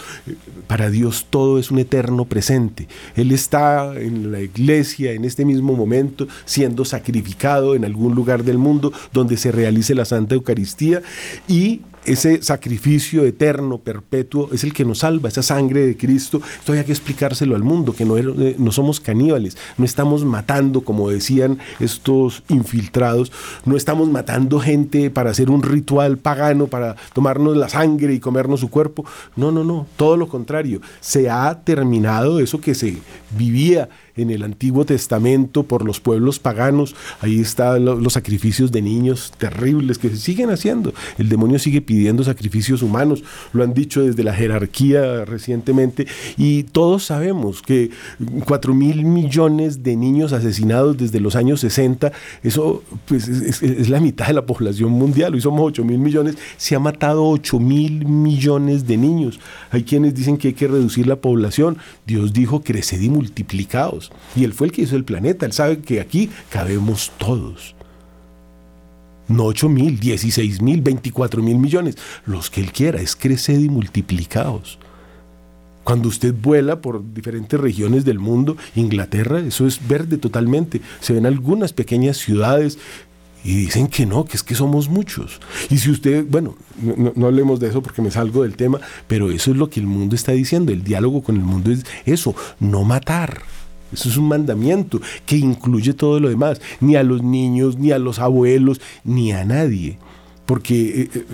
para 0.67 0.89
Dios 0.89 1.27
todo 1.29 1.59
es 1.59 1.71
un 1.71 1.79
eterno 1.79 2.25
presente. 2.25 2.87
Él 3.15 3.31
está 3.31 3.93
en 3.99 4.31
la 4.31 4.41
iglesia 4.41 5.11
en 5.11 5.25
este 5.25 5.45
mismo 5.45 5.75
momento, 5.75 6.27
siendo 6.45 6.85
sacrificado 6.85 7.75
en 7.75 7.85
algún 7.85 8.15
lugar 8.15 8.43
del 8.43 8.57
mundo 8.57 8.91
donde 9.13 9.37
se 9.37 9.51
realice 9.51 9.95
la 9.95 10.05
Santa 10.05 10.35
Eucaristía 10.35 11.01
y 11.47 11.81
ese 12.07 12.41
sacrificio 12.41 13.25
eterno, 13.25 13.79
perpetuo, 13.79 14.49
es 14.53 14.63
el 14.63 14.73
que 14.73 14.85
nos 14.85 14.99
salva, 14.99 15.27
esa 15.27 15.43
sangre 15.43 15.85
de 15.85 15.97
Cristo. 15.97 16.41
Esto 16.59 16.71
hay 16.71 16.83
que 16.85 16.93
explicárselo 16.93 17.55
al 17.55 17.63
mundo, 17.63 17.93
que 17.93 18.05
no, 18.05 18.17
eh, 18.17 18.55
no 18.57 18.71
somos 18.71 19.01
caníbales, 19.01 19.57
no 19.77 19.83
estamos 19.83 20.23
matando, 20.23 20.81
como 20.81 21.09
decían 21.09 21.59
estos 21.81 22.43
infiltrados, 22.47 23.31
no 23.65 23.75
estamos 23.75 24.09
matando 24.09 24.59
gente 24.59 25.09
para 25.09 25.31
hacer 25.31 25.49
un 25.49 25.61
ritual 25.61 26.17
pagano, 26.17 26.67
para 26.67 26.95
tomarnos 27.13 27.57
la 27.57 27.67
sangre 27.67 28.13
y 28.13 28.19
comernos 28.19 28.61
su 28.61 28.69
cuerpo. 28.69 29.05
No, 29.35 29.51
no, 29.51 29.65
no, 29.65 29.85
todo 29.97 30.15
lo 30.15 30.29
contrario. 30.29 30.81
Se 31.01 31.29
ha 31.29 31.61
terminado 31.63 32.39
eso 32.39 32.61
que 32.61 32.73
se 32.73 32.97
vivía 33.37 33.89
en 34.17 34.31
el 34.31 34.43
Antiguo 34.43 34.85
Testamento 34.85 35.63
por 35.63 35.85
los 35.85 35.99
pueblos 35.99 36.39
paganos. 36.39 36.95
Ahí 37.21 37.39
están 37.39 37.85
los 37.85 38.13
sacrificios 38.13 38.71
de 38.71 38.81
niños 38.81 39.31
terribles 39.37 39.97
que 39.97 40.09
se 40.09 40.17
siguen 40.17 40.49
haciendo. 40.49 40.93
El 41.17 41.29
demonio 41.29 41.59
sigue 41.59 41.81
pidiendo 41.81 42.23
sacrificios 42.23 42.81
humanos, 42.81 43.23
lo 43.53 43.63
han 43.63 43.73
dicho 43.73 44.03
desde 44.03 44.23
la 44.23 44.33
jerarquía 44.33 45.25
recientemente, 45.25 46.07
y 46.37 46.63
todos 46.63 47.05
sabemos 47.05 47.61
que 47.61 47.91
4 48.45 48.73
mil 48.73 49.05
millones 49.05 49.83
de 49.83 49.95
niños 49.95 50.33
asesinados 50.33 50.97
desde 50.97 51.19
los 51.19 51.35
años 51.35 51.59
60, 51.61 52.11
eso 52.43 52.83
pues, 53.05 53.27
es, 53.27 53.89
la 53.89 53.99
mitad 53.99 54.27
de 54.27 54.33
la 54.33 54.45
población 54.45 54.91
mundial, 54.91 55.33
hoy 55.33 55.41
somos 55.41 55.61
8 55.61 55.83
mil 55.83 55.99
millones, 55.99 56.37
se 56.57 56.75
ha 56.75 56.79
matado 56.79 57.27
8 57.29 57.59
mil 57.59 58.05
millones 58.05 58.87
de 58.87 58.97
niños. 58.97 59.39
Hay 59.71 59.83
quienes 59.83 60.15
dicen 60.15 60.37
que 60.37 60.49
hay 60.49 60.53
que 60.53 60.67
reducir 60.67 61.07
la 61.07 61.17
población, 61.17 61.77
Dios 62.05 62.33
dijo 62.33 62.61
creced 62.61 63.01
y 63.01 63.09
Y 64.35 64.43
él 64.43 64.53
fue 64.53 64.67
el 64.67 64.73
que 64.73 64.83
hizo 64.83 64.95
el 64.95 65.03
planeta. 65.03 65.45
Él 65.45 65.53
sabe 65.53 65.79
que 65.79 65.99
aquí 65.99 66.29
cabemos 66.49 67.11
todos. 67.17 67.75
No 69.27 69.45
8 69.45 69.69
mil, 69.69 69.99
16 69.99 70.61
mil, 70.61 70.81
24 70.81 71.43
mil 71.43 71.57
millones. 71.57 71.97
Los 72.25 72.49
que 72.49 72.61
él 72.61 72.71
quiera. 72.71 73.01
Es 73.01 73.15
crecer 73.15 73.59
y 73.59 73.69
multiplicados. 73.69 74.79
Cuando 75.83 76.09
usted 76.09 76.33
vuela 76.33 76.81
por 76.81 77.13
diferentes 77.13 77.57
regiones 77.57 78.03
del 78.03 78.19
mundo, 78.19 78.57
Inglaterra, 78.75 79.39
eso 79.39 79.65
es 79.65 79.87
verde 79.87 80.17
totalmente. 80.17 80.81
Se 80.99 81.13
ven 81.13 81.25
algunas 81.25 81.71
pequeñas 81.71 82.17
ciudades 82.17 82.77
y 83.47 83.55
dicen 83.55 83.87
que 83.87 84.05
no, 84.05 84.25
que 84.25 84.35
es 84.35 84.43
que 84.43 84.55
somos 84.55 84.89
muchos. 84.89 85.39
Y 85.69 85.77
si 85.77 85.89
usted, 85.89 86.25
bueno, 86.29 86.57
no, 86.81 87.13
no, 87.15 87.27
hablemos 87.27 87.61
de 87.61 87.69
eso 87.69 87.81
porque 87.81 88.01
me 88.01 88.11
salgo 88.11 88.43
del 88.43 88.57
tema, 88.57 88.81
pero 89.07 89.31
eso 89.31 89.51
es 89.51 89.57
lo 89.57 89.69
que 89.69 89.79
el 89.79 89.87
mundo 89.87 90.15
está 90.15 90.33
diciendo. 90.33 90.73
El 90.73 90.83
diálogo 90.83 91.23
con 91.23 91.37
el 91.37 91.43
mundo 91.43 91.71
es 91.71 91.85
eso, 92.05 92.35
no 92.59 92.83
matar. 92.83 93.43
Eso 93.91 94.09
es 94.09 94.17
un 94.17 94.27
mandamiento 94.27 94.99
que 95.25 95.37
incluye 95.37 95.93
todo 95.93 96.19
lo 96.19 96.29
demás, 96.29 96.61
ni 96.79 96.95
a 96.95 97.03
los 97.03 97.23
niños, 97.23 97.77
ni 97.77 97.91
a 97.91 97.99
los 97.99 98.19
abuelos, 98.19 98.81
ni 99.03 99.31
a 99.31 99.45
nadie. 99.45 99.97
Porque 100.45 101.01
eh, 101.01 101.09
eh, 101.13 101.25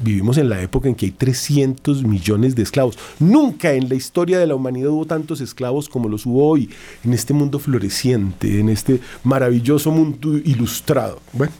vivimos 0.00 0.38
en 0.38 0.48
la 0.48 0.60
época 0.62 0.88
en 0.88 0.94
que 0.94 1.06
hay 1.06 1.12
300 1.12 2.04
millones 2.04 2.56
de 2.56 2.62
esclavos. 2.62 2.98
Nunca 3.18 3.72
en 3.72 3.88
la 3.88 3.94
historia 3.94 4.38
de 4.38 4.46
la 4.46 4.54
humanidad 4.54 4.90
hubo 4.90 5.06
tantos 5.06 5.40
esclavos 5.40 5.88
como 5.88 6.08
los 6.08 6.26
hubo 6.26 6.48
hoy, 6.48 6.70
en 7.04 7.12
este 7.12 7.34
mundo 7.34 7.58
floreciente, 7.58 8.60
en 8.60 8.68
este 8.68 9.00
maravilloso 9.24 9.90
mundo 9.90 10.38
ilustrado. 10.38 11.20
Bueno, 11.32 11.52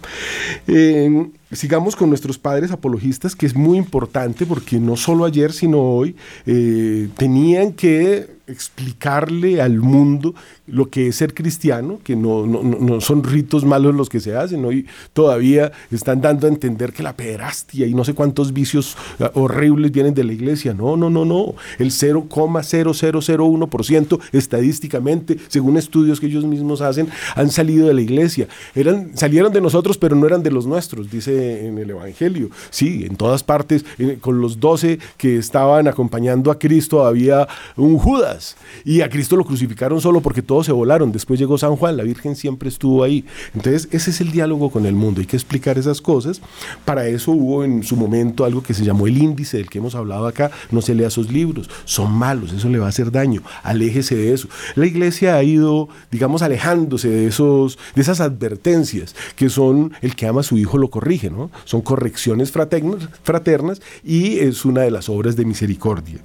sigamos 1.53 1.97
con 1.97 2.09
nuestros 2.09 2.39
padres 2.39 2.71
apologistas, 2.71 3.35
que 3.35 3.47
es 3.47 3.55
muy 3.55 3.79
importante 3.79 4.47
porque 4.47 4.79
no 4.79 4.97
solo 4.97 5.25
ayer, 5.25 5.53
sino 5.53 5.81
hoy, 5.81 6.17
eh, 6.47 7.09
tenían 7.17 7.73
que 7.73 8.41
explicarle 8.51 9.63
al 9.63 9.79
mundo 9.79 10.35
lo 10.67 10.91
que 10.91 11.07
es 11.09 11.17
ser 11.17 11.35
cristiano, 11.35 11.99
que 12.03 12.17
no, 12.17 12.47
no, 12.47 13.01
son 13.01 13.23
ritos 13.25 13.65
malos 13.65 13.95
los 13.95 14.09
que 14.09 14.21
se 14.21 14.35
hacen, 14.37 14.65
hoy 14.65 14.87
todavía 15.13 15.73
están 15.91 16.21
dando 16.21 16.47
a 16.47 16.51
entender 16.51 16.93
que 16.93 17.03
la 17.03 17.17
pederastia 17.17 17.87
y 17.87 17.95
no 17.95 18.05
sé 18.05 18.15
cuántos 18.15 18.53
vicios 18.53 18.97
ah, 19.21 19.31
horribles 19.35 19.91
vienen 19.93 20.15
de 20.15 20.25
la 20.25 20.33
iglesia. 20.33 20.75
No, 20.75 20.97
no, 20.97 21.11
no, 21.11 21.25
no. 21.25 21.55
El 21.79 21.91
0,0001% 21.91 24.21
estadísticamente, 24.33 25.39
según 25.49 25.77
estudios 25.77 26.21
que 26.21 26.27
ellos 26.27 26.45
mismos 26.45 26.81
hacen, 26.81 27.09
han 27.35 27.51
salido 27.51 27.89
de 27.89 27.95
la 27.95 28.03
iglesia. 28.03 28.47
Eran, 28.75 29.17
salieron 29.17 29.53
de 29.53 29.61
nosotros, 29.61 29.99
pero 29.99 30.17
no 30.17 30.27
eran 30.27 30.43
de 30.43 30.51
los 30.51 30.67
nuestros, 30.67 31.11
dice 31.11 31.40
en 31.41 31.79
el 31.79 31.91
Evangelio. 31.91 32.51
Sí, 32.71 33.05
en 33.05 33.17
todas 33.17 33.43
partes, 33.43 33.85
con 34.21 34.41
los 34.41 34.61
doce 34.61 34.99
que 35.17 35.37
estaban 35.37 35.89
acompañando 35.89 36.51
a 36.51 36.59
Cristo, 36.59 37.05
había 37.05 37.49
un 37.77 37.99
Judas. 37.99 38.57
Y 38.85 39.01
a 39.01 39.09
Cristo 39.09 39.37
lo 39.37 39.45
crucificaron 39.45 40.01
solo 40.01 40.21
porque 40.21 40.43
todos 40.43 40.67
se 40.67 40.73
volaron. 40.73 41.13
Después 41.13 41.39
llegó 41.39 41.59
San 41.59 41.77
Juan, 41.77 41.97
la 41.97 42.05
Virgen 42.05 42.37
siempre 42.37 42.69
estuvo 42.69 43.03
ahí. 43.03 43.25
Entonces, 43.55 43.89
ese 43.91 44.11
es 44.11 44.21
el 44.21 44.33
diálogo 44.33 44.71
con 44.71 44.87
el 44.87 44.95
mundo. 44.95 45.21
Hay 45.21 45.27
que 45.27 45.37
explicar 45.37 45.79
esas 45.79 46.01
cosas. 46.01 46.41
Para 46.85 47.07
eso 47.07 47.33
hubo 47.33 47.65
en 47.65 47.83
su 47.83 47.97
momento 47.97 48.45
algo 48.45 48.63
que 48.63 48.75
se 48.75 48.85
llamó 48.85 49.07
el 49.07 49.19
índice 49.19 49.57
del 49.57 49.69
que 49.69 49.79
hemos 49.79 49.95
hablado 49.95 50.27
acá. 50.27 50.51
No 50.71 50.83
se 50.83 50.95
lea 50.95 51.09
esos 51.09 51.31
libros. 51.33 51.69
Son 51.85 52.13
malos, 52.13 52.53
eso 52.53 52.69
le 52.69 52.79
va 52.79 52.87
a 52.87 52.91
hacer 52.91 53.11
daño. 53.11 53.43
Aléjese 53.63 54.15
de 54.15 54.33
eso. 54.33 54.49
La 54.75 54.87
iglesia 54.87 55.37
ha 55.37 55.43
ido, 55.43 55.89
digamos, 56.11 56.43
alejándose 56.43 57.09
de, 57.09 57.27
esos, 57.27 57.79
de 57.95 58.03
esas 58.03 58.21
advertencias 58.21 59.15
que 59.37 59.49
son 59.49 59.93
el 60.01 60.17
que 60.17 60.27
ama 60.27 60.41
a 60.41 60.45
su 60.45 60.59
hijo 60.59 60.79
lo 60.79 60.91
corrige, 60.91 61.30
Son 61.65 61.81
correcciones 61.81 62.51
fraternas, 62.51 63.09
fraternas 63.23 63.81
y 64.05 64.39
es 64.39 64.65
una 64.65 64.83
de 64.83 64.91
las 64.91 65.09
obras 65.09 65.37
de 65.37 65.45
misericordia. 65.45 66.19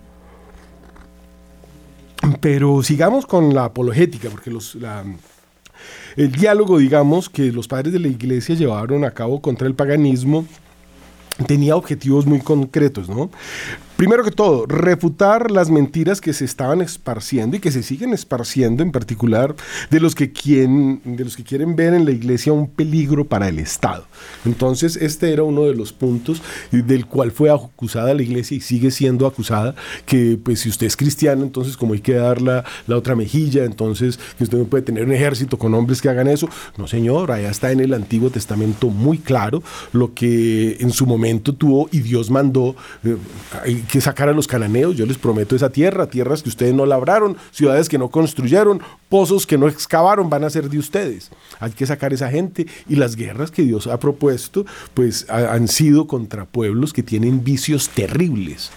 Pero 2.42 2.82
sigamos 2.82 3.26
con 3.26 3.54
la 3.54 3.66
apologética, 3.66 4.30
porque 4.30 4.50
los, 4.50 4.78
el 6.16 6.32
diálogo, 6.32 6.78
digamos, 6.78 7.30
que 7.30 7.52
los 7.52 7.68
padres 7.68 7.94
de 7.94 8.00
la 8.00 8.08
iglesia 8.08 8.56
llevaron 8.56 9.04
a 9.04 9.12
cabo 9.12 9.42
contra 9.42 9.68
el 9.68 9.76
paganismo 9.76 10.46
tenía 11.48 11.76
objetivos 11.76 12.26
muy 12.26 12.40
concretos, 12.40 13.10
¿no? 13.10 13.30
Primero 13.98 14.26
que 14.26 14.32
todo, 14.32 14.66
refutar 14.66 15.52
las 15.52 15.70
mentiras 15.70 16.20
que 16.20 16.34
se 16.34 16.44
estaban 16.44 16.82
esparciendo 16.82 17.56
y 17.56 17.62
que 17.62 17.72
se 17.72 17.82
siguen 17.82 18.14
esparciendo, 18.14 18.84
en 18.84 18.92
particular 18.92 19.56
de 19.90 20.02
los 20.02 20.16
que 20.16 20.34
quieren, 20.34 21.00
de 21.06 21.24
los 21.24 21.38
que 21.38 21.46
quieren 21.46 21.78
ver 21.78 21.94
en 21.94 22.04
la 22.04 22.12
iglesia 22.12 22.52
un 22.52 22.68
peligro 22.68 23.24
para 23.24 23.48
el 23.48 23.58
Estado. 23.58 24.06
Entonces, 24.44 24.98
este 24.98 25.32
era 25.32 25.44
uno 25.44 25.64
de 25.64 25.76
los 25.76 25.94
puntos 25.94 26.42
del 26.72 27.06
cual 27.06 27.32
fue 27.32 27.50
acusada 27.50 28.14
la 28.14 28.22
iglesia 28.22 28.58
y 28.58 28.60
sigue 28.60 28.92
siendo 28.92 29.28
acusada, 29.28 29.76
que 30.06 30.38
pues 30.44 30.60
si 30.60 30.68
usted 30.68 30.88
es 30.88 30.98
cristiano, 30.98 31.44
entonces 31.44 31.78
como 31.78 31.94
hay 31.94 32.02
que 32.02 32.16
dar 32.16 32.42
la, 32.42 32.66
la 32.88 32.98
otra 32.98 33.16
mejilla, 33.16 33.64
entonces 33.64 34.20
que 34.38 34.44
usted 34.44 34.58
no 34.58 34.66
puede 34.66 34.84
tener 34.84 35.06
un 35.06 35.14
ejército 35.14 35.58
con 35.58 35.74
hombres 35.74 36.02
que 36.02 36.10
hagan 36.10 36.28
eso. 36.28 36.50
No, 36.78 36.86
señor, 36.88 37.32
allá 37.32 37.50
está 37.50 37.72
en 37.72 37.80
el 37.80 37.94
Antiguo 37.94 38.30
Testamento 38.30 38.90
muy 38.90 39.20
claro 39.20 39.64
lo 39.94 40.14
que 40.14 40.76
en 40.82 40.92
su 40.92 41.06
momento 41.06 41.56
tuvo 41.56 41.88
y 41.94 42.00
Dios 42.00 42.30
mandó 42.30 42.76
eh, 43.06 43.16
que 43.86 44.02
sacar 44.02 44.30
a 44.30 44.34
los 44.34 44.48
cananeos. 44.48 44.96
Yo 44.96 45.06
les 45.06 45.18
prometo 45.18 45.56
esa 45.56 45.70
tierra, 45.70 46.08
tierras 46.08 46.44
que 46.44 46.50
ustedes 46.50 46.74
no 46.74 46.86
labraron, 46.86 47.38
ciudades 47.52 47.90
que 47.90 47.98
no 47.98 48.10
construyeron, 48.10 48.82
pozos 49.10 49.46
que 49.46 49.58
no 49.58 49.68
excavaron, 49.68 50.30
van 50.30 50.44
a 50.44 50.50
ser 50.50 50.70
de 50.70 50.78
ustedes. 50.78 51.32
Hay 51.60 51.72
que 51.72 51.86
sacar 51.86 52.14
esa 52.14 52.30
gente 52.30 52.68
y 52.88 52.96
las 52.96 53.16
guerras 53.16 53.52
que 53.52 53.64
Dios 53.64 53.88
ha 53.88 54.00
propuesto, 54.00 54.66
pues 54.94 55.30
han 55.30 55.68
sido 55.68 56.08
contra 56.08 56.46
pueblos 56.46 56.94
que 56.94 57.04
tienen 57.04 57.44
vicios 57.44 57.90
terribles 57.90 58.72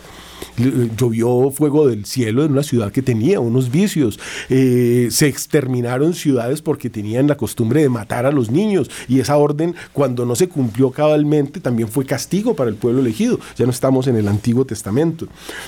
llovió 0.97 1.50
fuego 1.50 1.87
del 1.88 2.05
cielo 2.05 2.45
en 2.45 2.53
una 2.53 2.62
ciudad 2.62 2.93
que 2.93 3.03
tenía 3.03 3.41
unos 3.41 3.71
vicios, 3.71 4.19
eh, 4.49 5.09
se 5.11 5.27
exterminaron 5.27 6.15
ciudades 6.15 6.62
porque 6.62 6.91
tenían 6.91 7.27
la 7.27 7.37
costumbre 7.37 7.83
de 7.83 7.88
matar 7.88 8.27
a 8.27 8.33
los 8.33 8.50
niños. 8.50 8.91
Y 9.09 9.21
esa 9.21 9.37
orden 9.37 9.75
cuando 9.93 10.27
no 10.27 10.35
se 10.35 10.49
cumplió 10.49 10.91
cabalmente 10.91 11.61
también 11.61 11.88
fue 11.88 12.05
castigo 12.05 12.55
para 12.55 12.71
el 12.71 12.77
pueblo 12.77 13.00
elegido, 13.00 13.38
ya 13.57 13.65
no 13.65 13.71
estamos 13.71 14.07
en 14.07 14.17
el 14.17 14.29
Antiguo 14.29 14.65
Testamento, 14.65 15.27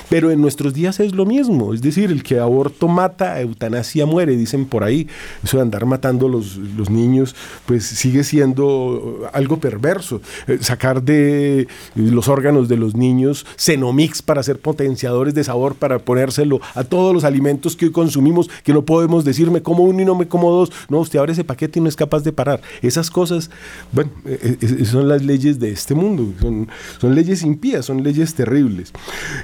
pero 0.09 0.31
en 0.31 0.41
nuestros 0.41 0.75
días 0.75 1.01
es 1.01 1.15
lo 1.15 1.27
mismo, 1.27 1.75
es 1.75 1.83
decir, 1.83 2.11
el 2.11 2.23
que 2.23 2.39
aborto 2.39 2.89
mata, 2.89 3.41
eutanasia 3.41 4.07
muere, 4.07 4.37
dicen 4.37 4.67
por 4.67 4.85
ahí, 4.85 5.09
eso 5.43 5.57
de 5.57 5.63
andar 5.63 5.87
matando 5.87 6.29
los, 6.29 6.57
los 6.57 6.91
niños 6.91 7.35
pues 7.67 7.85
sigue 7.85 8.25
siendo 8.25 9.29
algo 9.33 9.59
perverso, 9.59 10.21
eh, 10.47 10.59
sacar 10.61 11.03
de 11.03 11.69
los 11.95 12.29
órganos 12.29 12.69
de 12.69 12.77
los 12.77 12.95
niños 12.95 13.47
Cenomix 13.57 14.23
para 14.23 14.41
hacer 14.41 14.59
potenciadores 14.81 15.35
de 15.35 15.45
sabor 15.45 15.75
para 15.75 15.99
ponérselo 15.99 16.59
a 16.75 16.85
todos 16.85 17.13
los 17.13 17.25
alimentos 17.25 17.77
que 17.77 17.85
hoy 17.85 17.93
consumimos, 17.93 18.49
que 18.65 18.73
no 18.73 18.83
podemos 18.83 19.27
decirme 19.27 19.61
como 19.61 19.85
uno 19.85 20.01
y 20.01 20.07
no 20.07 20.15
me 20.15 20.27
como 20.27 20.51
dos. 20.51 20.73
No, 20.89 21.01
usted 21.01 21.19
abre 21.19 21.33
ese 21.33 21.45
paquete 21.45 21.79
y 21.79 21.83
no 21.83 21.89
es 21.91 21.97
capaz 21.97 22.21
de 22.21 22.33
parar. 22.33 22.63
Esas 22.81 23.11
cosas, 23.11 23.51
bueno, 23.93 24.11
e, 24.25 24.57
e, 24.59 24.85
son 24.87 25.07
las 25.07 25.23
leyes 25.23 25.61
de 25.61 25.71
este 25.71 25.95
mundo, 25.95 26.33
son, 26.41 26.69
son 26.99 27.15
leyes 27.15 27.43
impías, 27.43 27.85
son 27.85 28.03
leyes 28.03 28.35
terribles. 28.35 28.95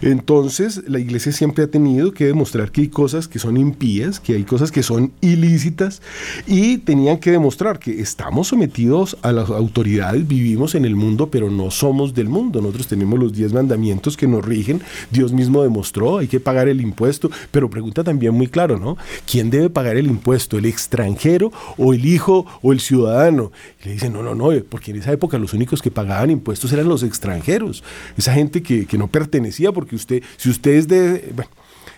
Entonces, 0.00 0.82
la 0.88 1.00
iglesia 1.00 1.32
siempre 1.32 1.64
ha 1.64 1.66
tenido 1.66 2.12
que 2.12 2.24
demostrar 2.24 2.70
que 2.70 2.80
hay 2.80 2.88
cosas 2.88 3.28
que 3.28 3.38
son 3.38 3.58
impías, 3.58 4.18
que 4.18 4.36
hay 4.36 4.44
cosas 4.44 4.72
que 4.72 4.82
son 4.82 5.12
ilícitas 5.20 6.00
y 6.46 6.78
tenían 6.78 7.18
que 7.18 7.30
demostrar 7.30 7.78
que 7.78 8.00
estamos 8.00 8.48
sometidos 8.48 9.18
a 9.20 9.32
las 9.32 9.50
autoridades, 9.50 10.26
vivimos 10.26 10.74
en 10.74 10.86
el 10.86 10.96
mundo, 10.96 11.28
pero 11.30 11.50
no 11.50 11.70
somos 11.70 12.14
del 12.14 12.30
mundo. 12.30 12.62
Nosotros 12.62 12.86
tenemos 12.86 13.18
los 13.18 13.34
diez 13.34 13.52
mandamientos 13.52 14.16
que 14.16 14.26
nos 14.26 14.42
rigen 14.42 14.80
Dios 15.10 15.25
mismo 15.32 15.62
demostró, 15.62 16.18
hay 16.18 16.28
que 16.28 16.40
pagar 16.40 16.68
el 16.68 16.80
impuesto, 16.80 17.30
pero 17.50 17.70
pregunta 17.70 18.04
también 18.04 18.34
muy 18.34 18.48
claro, 18.48 18.78
¿no? 18.78 18.96
¿Quién 19.30 19.50
debe 19.50 19.70
pagar 19.70 19.96
el 19.96 20.06
impuesto? 20.06 20.58
¿El 20.58 20.66
extranjero 20.66 21.52
o 21.76 21.92
el 21.92 22.04
hijo 22.04 22.46
o 22.62 22.72
el 22.72 22.80
ciudadano? 22.80 23.52
Y 23.82 23.86
le 23.86 23.92
dicen, 23.94 24.12
no, 24.12 24.22
no, 24.22 24.34
no, 24.34 24.50
porque 24.68 24.90
en 24.90 24.98
esa 24.98 25.12
época 25.12 25.38
los 25.38 25.54
únicos 25.54 25.82
que 25.82 25.90
pagaban 25.90 26.30
impuestos 26.30 26.72
eran 26.72 26.88
los 26.88 27.02
extranjeros, 27.02 27.82
esa 28.16 28.32
gente 28.32 28.62
que, 28.62 28.86
no 28.96 29.08
pertenecía, 29.08 29.72
porque 29.72 29.94
usted, 29.96 30.22
si 30.36 30.48
usted 30.48 30.72
es 30.72 30.88
de... 30.88 31.32
Bueno, 31.34 31.50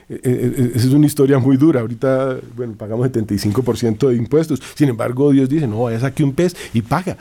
eh, 0.08 0.20
eh, 0.25 0.54
eh, 0.56 0.73
esa 0.75 0.88
es 0.88 0.92
una 0.94 1.06
historia 1.06 1.38
muy 1.38 1.56
dura. 1.56 1.80
Ahorita, 1.80 2.38
bueno, 2.56 2.75
pagamos 2.76 3.06
75% 3.08 4.08
de 4.08 4.16
impuestos. 4.16 4.61
Sin 4.75 4.88
embargo, 4.88 5.30
Dios 5.30 5.49
dice, 5.49 5.66
no, 5.68 5.82
vaya 5.82 6.00
saque 6.00 6.25
un 6.25 6.32
pez 6.32 6.56
y 6.73 6.82
paga 6.82 7.16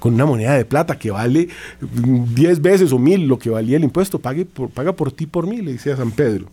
con 0.00 0.14
una 0.14 0.26
moneda 0.26 0.56
de 0.56 0.64
plata 0.64 0.98
que 0.98 1.12
vale 1.12 1.48
10 1.80 2.60
veces 2.60 2.92
o 2.92 2.98
mil 2.98 3.28
lo 3.28 3.38
que 3.38 3.50
valía 3.50 3.76
el 3.76 3.84
impuesto, 3.84 4.18
pague 4.18 4.44
paga 4.74 4.92
por 4.92 5.12
ti 5.12 5.26
por 5.26 5.46
mí, 5.46 5.58
le 5.58 5.72
dice 5.72 5.92
a 5.92 5.96
San 5.96 6.10
Pedro. 6.10 6.46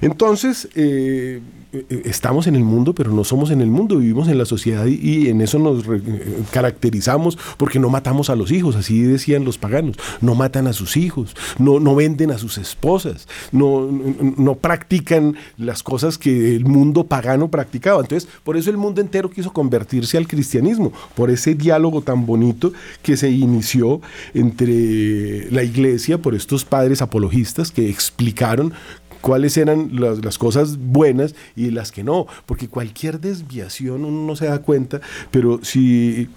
Entonces, 0.00 0.68
eh, 0.74 1.40
estamos 1.72 2.46
en 2.46 2.56
el 2.56 2.64
mundo, 2.64 2.94
pero 2.94 3.12
no 3.12 3.22
somos 3.22 3.50
en 3.50 3.60
el 3.60 3.68
mundo, 3.68 3.98
vivimos 3.98 4.28
en 4.28 4.38
la 4.38 4.44
sociedad 4.44 4.86
y, 4.86 5.28
en 5.28 5.40
eso 5.40 5.58
nos 5.58 5.84
eh, 5.86 6.02
caracterizamos 6.50 7.38
porque 7.56 7.78
no 7.78 7.88
matamos 7.88 8.28
a 8.30 8.36
los 8.36 8.50
hijos, 8.50 8.74
así 8.74 9.02
decían 9.02 9.44
los 9.44 9.58
paganos, 9.58 9.96
no 10.20 10.34
matan 10.34 10.66
a 10.66 10.72
sus 10.72 10.96
hijos, 10.96 11.36
no, 11.58 11.78
no 11.78 11.94
venden 11.94 12.32
a 12.32 12.38
sus 12.38 12.58
esposas, 12.58 13.28
no, 13.52 13.88
no, 14.36 14.54
practican 14.56 15.36
las 15.58 15.82
cosas 15.82 16.18
que 16.18 16.56
el 16.56 16.64
mundo 16.64 17.04
pagano 17.04 17.48
practicaba. 17.48 18.00
Entonces, 18.00 18.28
por 18.42 18.56
eso 18.56 18.70
el 18.70 18.76
mundo 18.76 19.00
entero 19.00 19.30
quiso 19.30 19.52
convertirse 19.52 20.18
al 20.18 20.26
cristianismo, 20.26 20.92
por 21.14 21.30
ese 21.30 21.54
diálogo 21.54 22.02
tan 22.02 22.26
bonito 22.26 22.72
que 23.02 23.16
se 23.16 23.30
inició 23.30 24.00
entre 24.34 25.50
la 25.50 25.62
iglesia, 25.62 26.18
por 26.18 26.34
estos 26.34 26.64
padres 26.64 27.00
apologistas 27.02 27.70
que 27.70 27.88
explicaron 27.88 28.72
cuáles 29.20 29.56
eran 29.56 29.90
las, 29.92 30.38
cosas 30.38 30.78
buenas 30.78 31.34
y 31.56 31.70
las 31.70 31.92
que 31.92 32.04
no, 32.04 32.26
porque 32.46 32.68
cualquier 32.68 33.20
desviación 33.20 34.04
uno 34.04 34.26
no 34.26 34.36
se 34.36 34.46
da 34.46 34.60
cuenta, 34.60 35.00
pero 35.30 35.60
si 35.62 36.28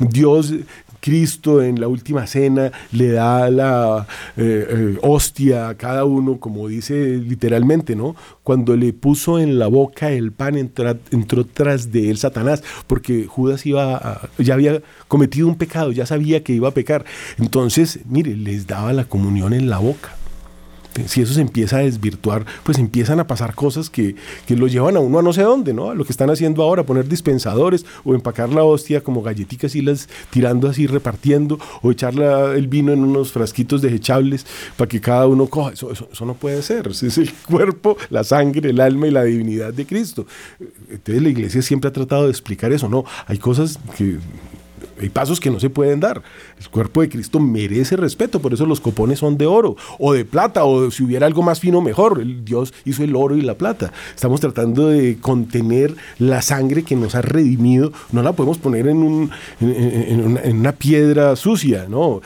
Dios 0.00 0.54
Cristo 1.00 1.62
en 1.62 1.80
la 1.80 1.88
última 1.88 2.26
cena 2.26 2.70
le 2.92 3.12
da 3.12 3.50
la 3.50 4.06
eh, 4.36 4.66
eh, 4.68 4.98
hostia 5.02 5.68
a 5.68 5.74
cada 5.74 6.04
uno, 6.04 6.38
como 6.38 6.68
dice 6.68 7.16
literalmente, 7.16 7.96
¿no? 7.96 8.14
Cuando 8.42 8.76
le 8.76 8.92
puso 8.92 9.38
en 9.38 9.58
la 9.58 9.66
boca 9.66 10.10
el 10.10 10.32
pan, 10.32 10.56
entró 10.56 11.44
tras 11.46 11.90
de 11.90 12.10
él 12.10 12.18
Satanás, 12.18 12.62
porque 12.86 13.26
Judas 13.26 13.64
iba 13.66 14.28
ya 14.38 14.54
había 14.54 14.82
cometido 15.08 15.48
un 15.48 15.56
pecado, 15.56 15.90
ya 15.92 16.06
sabía 16.06 16.44
que 16.44 16.52
iba 16.52 16.68
a 16.68 16.74
pecar. 16.74 17.04
Entonces, 17.38 18.00
mire, 18.06 18.36
les 18.36 18.66
daba 18.66 18.92
la 18.92 19.04
comunión 19.04 19.52
en 19.52 19.70
la 19.70 19.78
boca 19.78 20.19
si 21.06 21.22
eso 21.22 21.34
se 21.34 21.40
empieza 21.40 21.78
a 21.78 21.80
desvirtuar, 21.80 22.44
pues 22.64 22.78
empiezan 22.78 23.20
a 23.20 23.26
pasar 23.26 23.54
cosas 23.54 23.90
que, 23.90 24.16
que, 24.46 24.56
lo 24.56 24.66
llevan 24.66 24.96
a 24.96 25.00
uno 25.00 25.18
a 25.18 25.22
no 25.22 25.32
sé 25.32 25.42
dónde, 25.42 25.72
¿no? 25.72 25.94
lo 25.94 26.04
que 26.04 26.12
están 26.12 26.30
haciendo 26.30 26.62
ahora, 26.62 26.84
poner 26.84 27.08
dispensadores 27.08 27.86
o 28.04 28.14
empacar 28.14 28.50
la 28.50 28.64
hostia 28.64 29.00
como 29.02 29.22
galletitas 29.22 29.74
y 29.74 29.82
las 29.82 30.08
tirando 30.30 30.68
así, 30.68 30.86
repartiendo, 30.86 31.58
o 31.82 31.90
echar 31.90 32.14
el 32.14 32.68
vino 32.68 32.92
en 32.92 33.00
unos 33.00 33.32
frasquitos 33.32 33.82
desechables 33.82 34.46
para 34.76 34.88
que 34.88 35.00
cada 35.00 35.26
uno 35.26 35.46
coja. 35.46 35.72
Eso, 35.72 35.92
eso, 35.92 36.24
no 36.24 36.34
puede 36.34 36.62
ser. 36.62 36.88
es 36.88 37.18
el 37.18 37.32
cuerpo, 37.32 37.96
la 38.10 38.24
sangre, 38.24 38.70
el 38.70 38.80
alma 38.80 39.06
y 39.06 39.10
la 39.10 39.24
divinidad 39.24 39.72
de 39.72 39.86
Cristo. 39.86 40.26
Entonces 40.90 41.22
la 41.22 41.28
iglesia 41.28 41.62
siempre 41.62 41.88
ha 41.88 41.92
tratado 41.92 42.24
de 42.24 42.30
explicar 42.30 42.72
eso, 42.72 42.88
¿no? 42.88 43.04
Hay 43.26 43.38
cosas 43.38 43.78
que 43.96 44.18
hay 45.00 45.08
pasos 45.08 45.40
que 45.40 45.50
no 45.50 45.58
se 45.58 45.70
pueden 45.70 46.00
dar. 46.00 46.22
El 46.58 46.68
cuerpo 46.68 47.00
de 47.00 47.08
Cristo 47.08 47.40
merece 47.40 47.96
respeto, 47.96 48.40
por 48.40 48.52
eso 48.52 48.66
los 48.66 48.80
copones 48.80 49.18
son 49.18 49.38
de 49.38 49.46
oro 49.46 49.76
o 49.98 50.12
de 50.12 50.24
plata, 50.24 50.64
o 50.64 50.90
si 50.90 51.02
hubiera 51.02 51.26
algo 51.26 51.42
más 51.42 51.58
fino, 51.58 51.80
mejor. 51.80 52.22
Dios 52.44 52.74
hizo 52.84 53.02
el 53.02 53.16
oro 53.16 53.36
y 53.36 53.40
la 53.40 53.54
plata. 53.54 53.92
Estamos 54.14 54.40
tratando 54.40 54.88
de 54.88 55.16
contener 55.18 55.94
la 56.18 56.42
sangre 56.42 56.82
que 56.82 56.96
nos 56.96 57.14
ha 57.14 57.22
redimido. 57.22 57.92
No 58.12 58.22
la 58.22 58.32
podemos 58.32 58.58
poner 58.58 58.88
en, 58.88 58.98
un, 58.98 59.30
en, 59.60 60.58
una, 60.58 60.72
piedra 60.72 61.34
sucia, 61.36 61.86
¿no? 61.88 62.20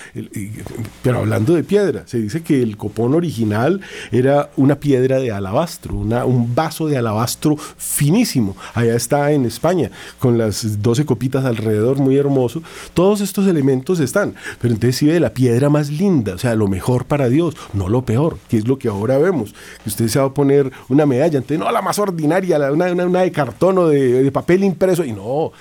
Pero 1.03 1.19
hablando 1.19 1.55
de 1.55 1.63
piedra, 1.63 2.03
se 2.07 2.19
dice 2.19 2.43
que 2.43 2.61
el 2.61 2.77
copón 2.77 3.15
original 3.15 3.81
era 4.11 4.51
una 4.57 4.77
piedra 4.77 5.19
de 5.21 5.31
alabastro, 5.31 5.95
una, 5.95 6.25
un 6.25 6.55
vaso 6.55 6.89
de 6.89 6.97
alabastro 6.97 7.57
finísimo. 7.57 8.57
Allá 8.75 8.97
está 8.97 9.31
en 9.31 9.45
España, 9.45 9.91
con 10.19 10.39
las 10.39 10.83
12 10.83 11.05
copitas 11.05 11.45
alrededor, 11.45 11.99
muy 11.99 12.17
hermoso 12.17 12.64
todos 12.95 13.21
estos 13.21 13.47
elementos 13.47 14.01
están, 14.01 14.35
pero 14.61 14.75
entonces 14.75 14.97
si 14.97 15.07
ve 15.07 15.21
la 15.21 15.35
piedra 15.35 15.71
más 15.71 15.91
linda, 15.91 16.35
o 16.35 16.39
sea, 16.39 16.55
lo 16.55 16.69
mejor 16.69 17.05
para 17.05 17.29
Dios, 17.29 17.57
no 17.73 17.89
lo 17.89 18.03
peor, 18.03 18.39
que 18.49 18.59
es 18.59 18.69
lo 18.69 18.79
que 18.79 18.89
ahora 18.89 19.19
vemos. 19.19 19.55
Usted 19.87 20.09
se 20.09 20.19
va 20.19 20.27
a 20.27 20.35
poner 20.35 20.71
una 20.89 21.07
medalla, 21.07 21.43
no, 21.59 21.71
la 21.71 21.83
más 21.83 21.99
ordinaria, 21.99 22.59
una, 22.73 22.93
una, 22.93 23.21
de 23.21 23.33
cartón 23.33 23.79
o 23.79 23.89
de 23.89 24.31
papel 24.33 24.65
impreso, 24.65 25.05
y 25.05 25.13
no, 25.13 25.53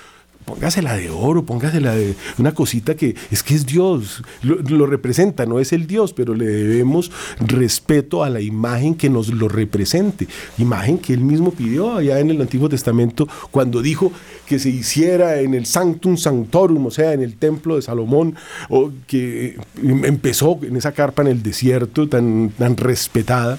póngasela 0.44 0.96
de 0.96 1.10
oro, 1.10 1.44
póngasela 1.44 1.94
de 1.94 2.14
una 2.38 2.52
cosita 2.52 2.94
que 2.94 3.14
es 3.30 3.42
que 3.42 3.54
es 3.54 3.66
Dios, 3.66 4.22
lo, 4.42 4.86
representa, 4.86 5.46
no 5.46 5.58
es 5.58 5.72
el 5.72 5.86
Dios, 5.86 6.12
pero 6.12 6.34
le 6.34 6.46
debemos 6.46 7.10
respeto 7.40 8.22
a 8.22 8.30
la 8.30 8.40
imagen 8.40 8.94
que 8.94 9.10
nos 9.10 9.28
lo 9.28 9.48
represente, 9.48 10.28
imagen 10.58 10.98
que 10.98 11.14
él 11.14 11.20
mismo 11.20 11.50
pidió 11.52 11.96
allá 11.96 12.20
en 12.20 12.30
el 12.30 12.40
Antiguo 12.40 12.68
Testamento 12.68 13.28
cuando 13.50 13.82
dijo 13.82 14.12
que 14.46 14.58
se 14.58 14.70
hiciera 14.70 15.40
en 15.40 15.54
el 15.54 15.66
Sanctum 15.66 16.16
Sanctorum, 16.16 16.86
o 16.86 16.90
sea, 16.90 17.12
en 17.12 17.22
el 17.22 17.36
templo 17.36 17.76
de 17.76 17.82
Salomón, 17.82 18.36
o 18.68 18.90
que 19.06 19.58
empezó 19.82 20.58
en 20.62 20.76
esa 20.76 20.92
carpa 20.92 21.22
en 21.22 21.28
el 21.28 21.42
desierto 21.42 22.08
tan 22.08 22.52
respetada 22.76 23.58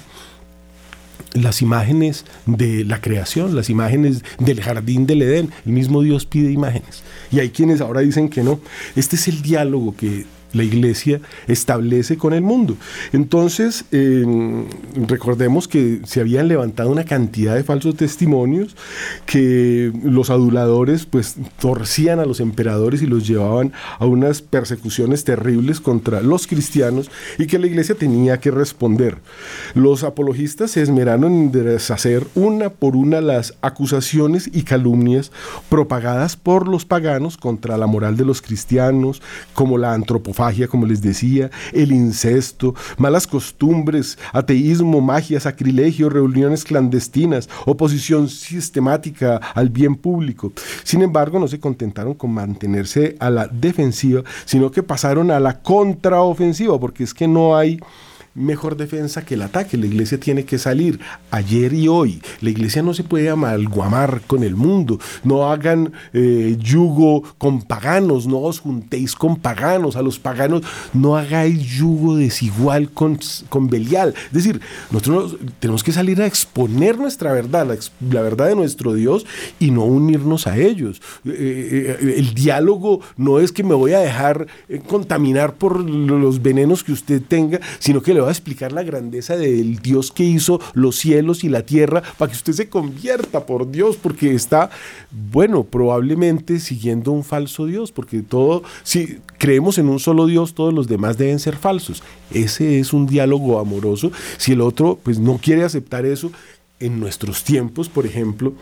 las 1.34 1.62
imágenes 1.62 2.26
de 2.46 2.86
la 2.86 3.02
creación, 3.02 3.56
las 3.56 3.70
imágenes 3.70 4.24
del 4.40 4.62
jardín 4.62 5.06
del 5.06 5.22
Edén. 5.22 5.52
El 5.66 5.74
mismo 5.74 6.02
Dios 6.02 6.26
pide 6.26 6.52
imágenes. 6.52 7.04
Y 7.32 7.40
hay 7.40 7.50
quienes 7.50 7.82
ahora 7.82 8.02
dicen 8.02 8.30
que 8.30 8.44
no. 8.44 8.60
Este 8.96 9.16
es 9.16 9.28
el 9.28 9.42
diálogo 9.42 9.96
que 9.96 10.26
la 10.56 10.64
iglesia 10.64 11.22
establece 11.48 12.18
con 12.18 12.34
el 12.34 12.42
mundo. 12.42 12.78
Entonces, 13.14 13.86
recordemos 14.96 15.68
que 15.68 16.00
se 16.06 16.22
habían 16.22 16.48
levantado 16.48 16.90
una 16.90 17.04
cantidad 17.04 17.56
de 17.56 17.64
falsos 17.64 17.96
testimonios, 17.96 18.76
que 19.26 19.92
los 20.04 20.30
aduladores 20.30 21.06
pues 21.06 21.36
torcían 21.60 22.20
a 22.20 22.26
los 22.26 22.40
emperadores 22.40 23.02
y 23.02 23.08
los 23.08 23.28
llevaban 23.28 23.74
a 24.00 24.06
unas 24.06 24.42
persecuciones 24.42 25.24
terribles 25.24 25.82
contra 25.82 26.22
los 26.22 26.48
cristianos 26.48 27.12
y 27.38 27.48
que 27.48 27.60
la 27.60 27.68
iglesia 27.68 27.96
tenía 27.96 28.40
que 28.40 28.52
responder. 28.52 29.18
Los 29.74 30.04
apologistas 30.04 30.72
se 30.72 30.82
esmeraron 30.82 31.34
en 31.34 31.52
deshacer 31.52 32.26
una 32.36 32.70
por 32.70 32.96
una 32.96 33.22
las 33.22 33.56
acusaciones 33.62 34.50
y 34.54 34.64
calumnias 34.64 35.32
propagadas 35.70 36.38
por 36.38 36.68
los 36.68 36.86
paganos 36.86 37.38
contra 37.38 37.78
la 37.78 37.88
moral 37.88 38.16
de 38.18 38.26
los 38.26 38.42
cristianos, 38.42 39.22
como 39.54 39.78
la 39.78 39.94
antropofagia, 39.94 40.45
como 40.70 40.86
les 40.86 41.02
decía, 41.02 41.50
el 41.74 41.92
incesto, 41.92 42.76
malas 42.98 43.28
costumbres, 43.28 44.18
ateísmo, 44.32 45.02
magia, 45.02 45.40
sacrilegio, 45.40 46.10
reuniones 46.10 46.64
clandestinas, 46.64 47.50
oposición 47.66 48.30
sistemática 48.30 49.38
al 49.54 49.70
bien 49.70 49.96
público. 49.96 50.52
Sin 50.84 51.02
embargo, 51.02 51.40
no 51.40 51.48
se 51.48 51.60
contentaron 51.60 52.14
con 52.14 52.32
mantenerse 52.32 53.16
a 53.20 53.30
la 53.30 53.48
defensiva, 53.48 54.24
sino 54.46 54.72
que 54.72 54.84
pasaron 54.84 55.32
a 55.32 55.40
la 55.40 55.62
contraofensiva, 55.62 56.80
porque 56.80 57.04
es 57.04 57.14
que 57.14 57.28
no 57.28 57.58
hay 57.58 57.80
mejor 58.36 58.76
defensa 58.76 59.26
que 59.26 59.34
el 59.34 59.42
ataque. 59.42 59.78
La 59.78 59.88
iglesia 59.88 60.20
tiene 60.20 60.46
que 60.46 60.60
salir 60.60 61.00
ayer 61.32 61.74
y 61.74 61.88
hoy. 61.88 62.22
La 62.42 62.50
iglesia 62.50 62.84
no 62.84 62.94
se 62.94 63.04
puede 63.04 63.30
amalguamar 63.30 64.22
con 64.28 64.44
el 64.44 64.56
mundo. 64.56 65.00
No 65.24 65.50
hagan 65.50 65.94
eh, 66.14 66.58
yugo 66.60 67.24
con 67.38 67.62
paganos, 67.62 68.28
no 68.28 68.40
os 68.40 68.60
juntéis 68.60 69.16
con 69.16 69.38
paganos. 69.38 69.96
A 69.96 70.02
los 70.02 70.20
paganos 70.20 70.62
no 70.94 71.16
hagáis 71.16 71.64
yugo 71.78 72.18
desigual 72.18 72.92
con, 72.92 73.18
con 73.50 73.70
Belial. 73.70 74.14
Es 74.28 74.34
decir, 74.34 74.60
nosotros 74.92 75.38
tenemos 75.60 75.84
que 75.84 75.94
salir 75.94 76.22
a 76.22 76.28
exponer 76.28 76.98
nuestra 76.98 77.32
verdad, 77.32 77.66
la, 77.66 78.22
verdad 78.22 78.48
de 78.48 78.56
nuestro 78.56 78.94
Dios 78.94 79.26
y 79.60 79.72
no 79.72 79.86
unirnos 79.86 80.46
a 80.46 80.58
ellos. 80.58 81.02
Eh, 81.26 81.98
eh, 82.02 82.16
el 82.18 82.34
diálogo 82.34 83.00
no 83.16 83.40
es 83.40 83.54
que 83.54 83.64
me 83.64 83.74
voy 83.74 83.94
a 83.94 84.00
dejar 84.00 84.48
contaminar 84.88 85.54
por 85.56 85.80
los 85.90 86.42
venenos 86.42 86.84
que 86.84 86.92
usted 86.92 87.22
tenga, 87.22 87.62
sino 87.80 88.02
que 88.02 88.14
le 88.14 88.25
a 88.30 88.32
explicar 88.32 88.72
la 88.72 88.84
grandeza 88.84 89.36
del 89.36 89.78
Dios 89.80 90.12
que 90.12 90.24
hizo 90.24 90.60
los 90.74 90.96
cielos 90.96 91.44
y 91.44 91.50
la 91.50 91.66
tierra 91.66 92.04
para 92.18 92.32
que 92.32 92.38
usted 92.38 92.54
se 92.54 92.70
convierta 92.70 93.46
por 93.46 93.72
Dios, 93.72 93.98
porque 93.98 94.34
está, 94.34 94.70
bueno, 95.12 95.64
probablemente 95.64 96.60
siguiendo 96.60 97.12
un 97.12 97.24
falso 97.24 97.66
Dios, 97.66 97.92
porque 97.92 98.22
todo, 98.22 98.64
si 98.84 99.20
creemos 99.38 99.78
en 99.78 99.90
un 99.90 100.00
solo 100.00 100.26
Dios, 100.26 100.54
todos 100.54 100.74
los 100.74 100.88
demás 100.88 101.18
deben 101.18 101.40
ser 101.40 101.56
falsos. 101.56 102.04
Ese 102.32 102.80
es 102.80 102.94
un 102.94 103.08
diálogo 103.08 103.60
amoroso. 103.60 104.12
Si 104.38 104.54
el 104.54 104.62
otro, 104.62 105.00
pues 105.04 105.20
no 105.20 105.40
quiere 105.42 105.64
aceptar 105.64 106.06
eso, 106.06 106.32
en 106.80 107.00
nuestros 107.00 107.44
tiempos, 107.44 107.90
por 107.90 108.06
ejemplo, 108.06 108.54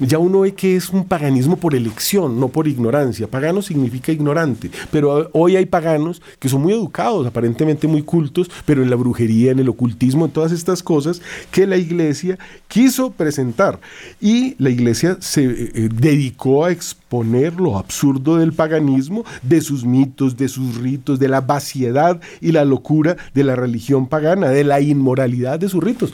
ya 0.00 0.18
uno 0.18 0.40
ve 0.40 0.54
que 0.54 0.76
es 0.76 0.90
un 0.90 1.04
paganismo 1.04 1.56
por 1.56 1.74
elección, 1.74 2.38
no 2.40 2.48
por 2.48 2.68
ignorancia. 2.68 3.28
Pagano 3.28 3.62
significa 3.62 4.12
ignorante, 4.12 4.70
pero 4.90 5.30
hoy 5.32 5.56
hay 5.56 5.66
paganos 5.66 6.22
que 6.38 6.48
son 6.48 6.62
muy 6.62 6.72
educados, 6.72 7.26
aparentemente 7.26 7.86
muy 7.86 8.02
cultos, 8.02 8.50
pero 8.64 8.82
en 8.82 8.90
la 8.90 8.96
brujería, 8.96 9.52
en 9.52 9.58
el 9.58 9.68
ocultismo, 9.68 10.24
en 10.24 10.30
todas 10.30 10.52
estas 10.52 10.82
cosas 10.82 11.22
que 11.50 11.66
la 11.66 11.76
iglesia 11.76 12.38
quiso 12.68 13.10
presentar. 13.10 13.80
Y 14.20 14.54
la 14.58 14.70
iglesia 14.70 15.16
se 15.20 15.44
eh, 15.44 15.70
eh, 15.74 15.88
dedicó 15.92 16.64
a 16.64 16.72
lo 17.22 17.78
absurdo 17.78 18.36
del 18.36 18.52
paganismo, 18.52 19.24
de 19.42 19.60
sus 19.60 19.84
mitos, 19.84 20.36
de 20.36 20.48
sus 20.48 20.76
ritos, 20.76 21.18
de 21.18 21.28
la 21.28 21.40
vaciedad 21.40 22.20
y 22.40 22.52
la 22.52 22.64
locura 22.64 23.16
de 23.34 23.44
la 23.44 23.56
religión 23.56 24.06
pagana, 24.08 24.48
de 24.48 24.64
la 24.64 24.80
inmoralidad 24.80 25.58
de 25.58 25.68
sus 25.68 25.82
ritos. 25.82 26.12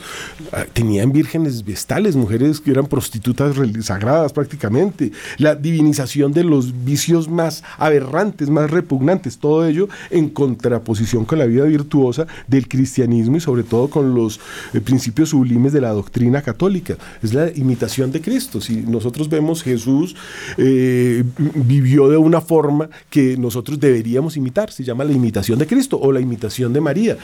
Ah, 0.52 0.64
tenían 0.72 1.12
vírgenes 1.12 1.64
vestales, 1.64 2.16
mujeres 2.16 2.60
que 2.60 2.70
eran 2.70 2.86
prostitutas 2.86 3.56
sagradas 3.82 4.32
prácticamente, 4.32 5.12
la 5.38 5.54
divinización 5.54 6.32
de 6.32 6.44
los 6.44 6.84
vicios 6.84 7.28
más 7.28 7.62
aberrantes, 7.78 8.50
más 8.50 8.70
repugnantes, 8.70 9.38
todo 9.38 9.66
ello 9.66 9.88
en 10.10 10.28
contraposición 10.28 11.24
con 11.24 11.38
la 11.38 11.46
vida 11.46 11.64
virtuosa 11.64 12.26
del 12.46 12.68
cristianismo 12.68 13.36
y 13.36 13.40
sobre 13.40 13.62
todo 13.62 13.88
con 13.88 14.14
los 14.14 14.40
eh, 14.74 14.80
principios 14.80 15.30
sublimes 15.30 15.72
de 15.72 15.80
la 15.80 15.90
doctrina 15.90 16.42
católica. 16.42 16.96
Es 17.22 17.34
la 17.34 17.50
imitación 17.50 18.12
de 18.12 18.20
Cristo. 18.20 18.60
Si 18.60 18.76
nosotros 18.76 19.28
vemos 19.28 19.62
Jesús 19.62 20.16
eh, 20.58 20.89
vivió 21.54 22.08
de 22.08 22.16
una 22.16 22.40
forma 22.40 22.88
que 23.08 23.36
nosotros 23.36 23.78
deberíamos 23.78 24.36
imitar, 24.36 24.72
se 24.72 24.84
llama 24.84 25.04
la 25.04 25.12
imitación 25.12 25.58
de 25.58 25.66
Cristo 25.66 25.98
o 26.00 26.12
la 26.12 26.20
imitación 26.20 26.72
de 26.72 26.80
María. 26.80 27.16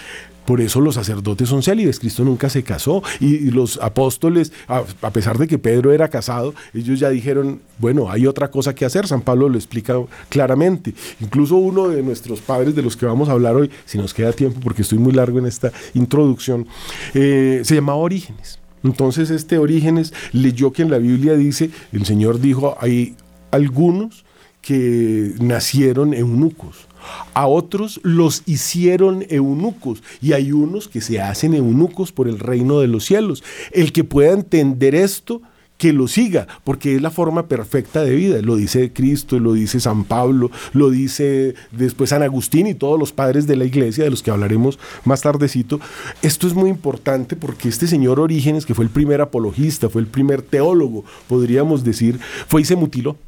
Por 0.46 0.61
eso 0.61 0.81
los 0.81 0.94
sacerdotes 0.94 1.48
son 1.48 1.62
célibes. 1.62 1.98
Cristo 1.98 2.24
nunca 2.24 2.48
se 2.48 2.62
casó. 2.62 3.02
Y, 3.20 3.50
los 3.50 3.79
apóstoles, 3.83 4.52
a, 4.68 4.85
pesar 5.11 5.38
de 5.38 5.48
que 5.48 5.59
Pedro 5.59 5.92
era 5.92 6.09
casado, 6.09 6.55
ellos 6.72 7.00
ya 7.00 7.11
dijeron, 7.11 7.61
bueno, 7.79 8.11
hay 8.11 8.26
otra 8.26 8.48
cosa 8.50 8.74
que 8.74 8.85
hacer. 8.85 9.09
San 9.09 9.22
Pablo 9.22 9.48
lo 9.48 9.57
explica 9.57 9.94
claramente. 10.29 10.94
Incluso 11.20 11.57
uno 11.57 11.88
de 11.88 12.02
nuestros 12.02 12.40
padres 12.40 12.76
de 12.76 12.83
los 12.83 12.96
que 12.96 13.07
vamos 13.07 13.29
a 13.29 13.33
hablar 13.33 13.57
hoy, 13.57 13.70
si 13.85 13.98
nos 13.98 14.14
queda 14.14 14.33
tiempo, 14.33 14.61
porque 14.61 14.83
estoy 14.83 14.98
muy 14.98 15.12
largo 15.12 15.40
en 15.40 15.46
esta 15.46 15.72
introducción, 15.94 16.66
eh, 17.12 17.62
se 17.64 17.74
llamaba 17.74 17.98
Orígenes. 17.98 18.61
Entonces 18.85 19.31
este 19.31 19.59
Orígenes 19.59 20.14
leyó 20.33 20.72
que 20.72 20.83
en 20.83 20.90
la 20.92 20.98
Biblia 20.98 21.35
dice, 21.35 21.70
el 21.92 22.05
Señor 22.05 22.40
dijo, 22.40 22.76
hay 22.81 23.16
algunos 23.50 24.24
que 24.61 25.32
nacieron 25.38 26.14
eunucos 26.14 26.87
a 27.35 27.46
otros 27.46 28.00
los 28.02 28.42
hicieron 28.46 29.24
eunucos 29.28 30.02
y 30.20 30.32
hay 30.32 30.52
unos 30.52 30.88
que 30.88 31.00
se 31.00 31.20
hacen 31.20 31.54
eunucos 31.54 32.12
por 32.12 32.28
el 32.28 32.38
reino 32.38 32.80
de 32.80 32.88
los 32.88 33.04
cielos. 33.04 33.44
El 33.72 33.92
que 33.92 34.04
pueda 34.04 34.32
entender 34.32 34.94
esto, 34.94 35.42
que 35.78 35.92
lo 35.92 36.09
siga, 36.09 36.46
porque 36.64 36.96
es 36.96 37.02
la 37.02 37.11
forma 37.11 37.48
perfecta 37.48 38.02
de 38.02 38.14
vida. 38.14 38.40
Lo 38.40 38.56
dice 38.56 38.92
Cristo, 38.94 39.38
lo 39.38 39.52
dice 39.52 39.78
San 39.78 40.04
Pablo, 40.04 40.50
lo 40.72 40.88
dice 40.88 41.54
después 41.70 42.11
San 42.11 42.22
Agustín 42.22 42.66
y 42.66 42.74
todos 42.74 42.98
los 42.98 43.12
padres 43.12 43.46
de 43.46 43.56
la 43.56 43.66
iglesia, 43.66 44.04
de 44.04 44.11
los 44.11 44.22
que 44.22 44.30
hablaremos 44.30 44.78
más 45.04 45.20
tardecito. 45.20 45.78
Esto 46.22 46.46
es 46.46 46.54
muy 46.54 46.70
importante 46.70 47.37
porque 47.37 47.68
este 47.68 47.87
señor 47.87 48.20
Orígenes, 48.20 48.64
que 48.64 48.74
fue 48.74 48.87
el 48.87 48.90
primer 48.90 49.20
apologista, 49.20 49.90
fue 49.90 50.00
el 50.00 50.09
primer 50.09 50.40
teólogo, 50.40 51.04
podríamos 51.28 51.85
decir, 51.85 52.18
fue 52.48 52.62
y 52.62 52.64
se 52.64 52.76
mutiló. 52.76 53.18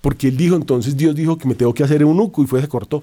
Porque 0.00 0.28
él 0.28 0.36
dijo, 0.36 0.56
entonces 0.56 0.96
Dios 0.96 1.14
dijo 1.14 1.38
que 1.38 1.48
me 1.48 1.54
tengo 1.54 1.74
que 1.74 1.82
hacer 1.82 2.02
eunuco 2.02 2.42
y 2.42 2.46
fue 2.46 2.60
se 2.60 2.68
cortó. 2.68 3.02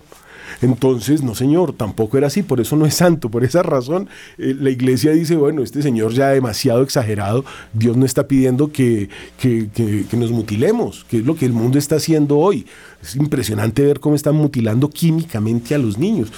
Entonces, 0.61 1.23
no 1.23 1.35
señor, 1.35 1.73
tampoco 1.73 2.17
era 2.17 2.27
así, 2.27 2.43
por 2.43 2.59
eso 2.59 2.75
no 2.75 2.85
es 2.85 2.95
santo, 2.95 3.29
por 3.29 3.43
esa 3.43 3.63
razón 3.63 4.09
eh, 4.37 4.55
la 4.59 4.69
iglesia 4.69 5.11
dice, 5.11 5.35
bueno, 5.35 5.63
este 5.63 5.81
señor 5.81 6.13
ya 6.13 6.29
demasiado 6.29 6.83
exagerado, 6.83 7.45
Dios 7.73 7.97
no 7.97 8.05
está 8.05 8.27
pidiendo 8.27 8.71
que, 8.71 9.09
que, 9.39 9.69
que 9.73 10.17
nos 10.17 10.31
mutilemos, 10.31 11.05
que 11.09 11.17
es 11.17 11.25
lo 11.25 11.35
que 11.35 11.45
el 11.45 11.53
mundo 11.53 11.77
está 11.77 11.95
haciendo 11.95 12.37
hoy. 12.37 12.65
Es 13.05 13.15
impresionante 13.15 13.83
ver 13.83 13.99
cómo 13.99 14.15
están 14.15 14.35
mutilando 14.35 14.89
químicamente 14.89 15.75
a 15.75 15.77
los 15.77 15.99
niños. 15.99 16.31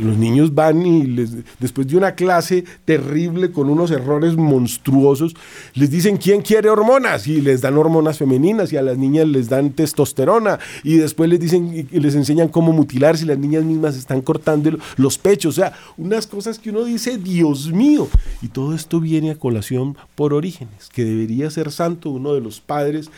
Los 0.00 0.16
niños 0.16 0.54
van 0.54 0.86
y 0.86 1.26
después 1.58 1.88
de 1.88 1.96
una 1.96 2.14
clase 2.14 2.64
terrible 2.84 3.50
con 3.50 3.68
unos 3.68 3.90
errores 3.90 4.36
monstruosos, 4.36 5.34
les 5.74 5.90
dicen 5.90 6.18
quién 6.18 6.42
quiere 6.42 6.70
hormonas 6.70 7.26
y 7.26 7.40
les 7.40 7.60
dan 7.60 7.76
hormonas 7.76 8.18
femeninas 8.18 8.72
y 8.72 8.76
a 8.76 8.82
las 8.82 8.98
niñas 8.98 9.26
les 9.26 9.48
dan 9.48 9.70
testosterona 9.70 10.60
y 10.84 10.96
después 10.96 11.28
les 11.28 11.40
dicen 11.40 11.88
y 11.90 11.98
les 11.98 12.14
enseñan 12.14 12.48
cómo 12.48 12.72
mutilarse 12.72 13.24
y 13.24 13.28
las 13.28 13.38
niñas 13.38 13.51
mismas 13.60 13.96
están 13.96 14.22
cortando 14.22 14.78
los 14.96 15.18
pechos. 15.18 15.58
O 15.58 15.60
sea, 15.60 15.72
unas 15.96 16.26
cosas 16.26 16.58
que 16.58 16.70
uno 16.70 16.84
dice, 16.84 17.18
Dios 17.18 17.70
mío. 17.72 18.08
Y 18.40 18.48
todo 18.48 18.74
esto 18.74 19.00
viene 19.00 19.30
a 19.30 19.38
colación 19.38 19.96
por 20.14 20.32
Orígenes, 20.32 20.88
que 20.92 21.04
debería 21.04 21.50
ser 21.50 21.70
santo, 21.70 22.10
uno 22.10 22.34
de 22.34 22.40
los 22.40 22.60
padres 22.60 23.10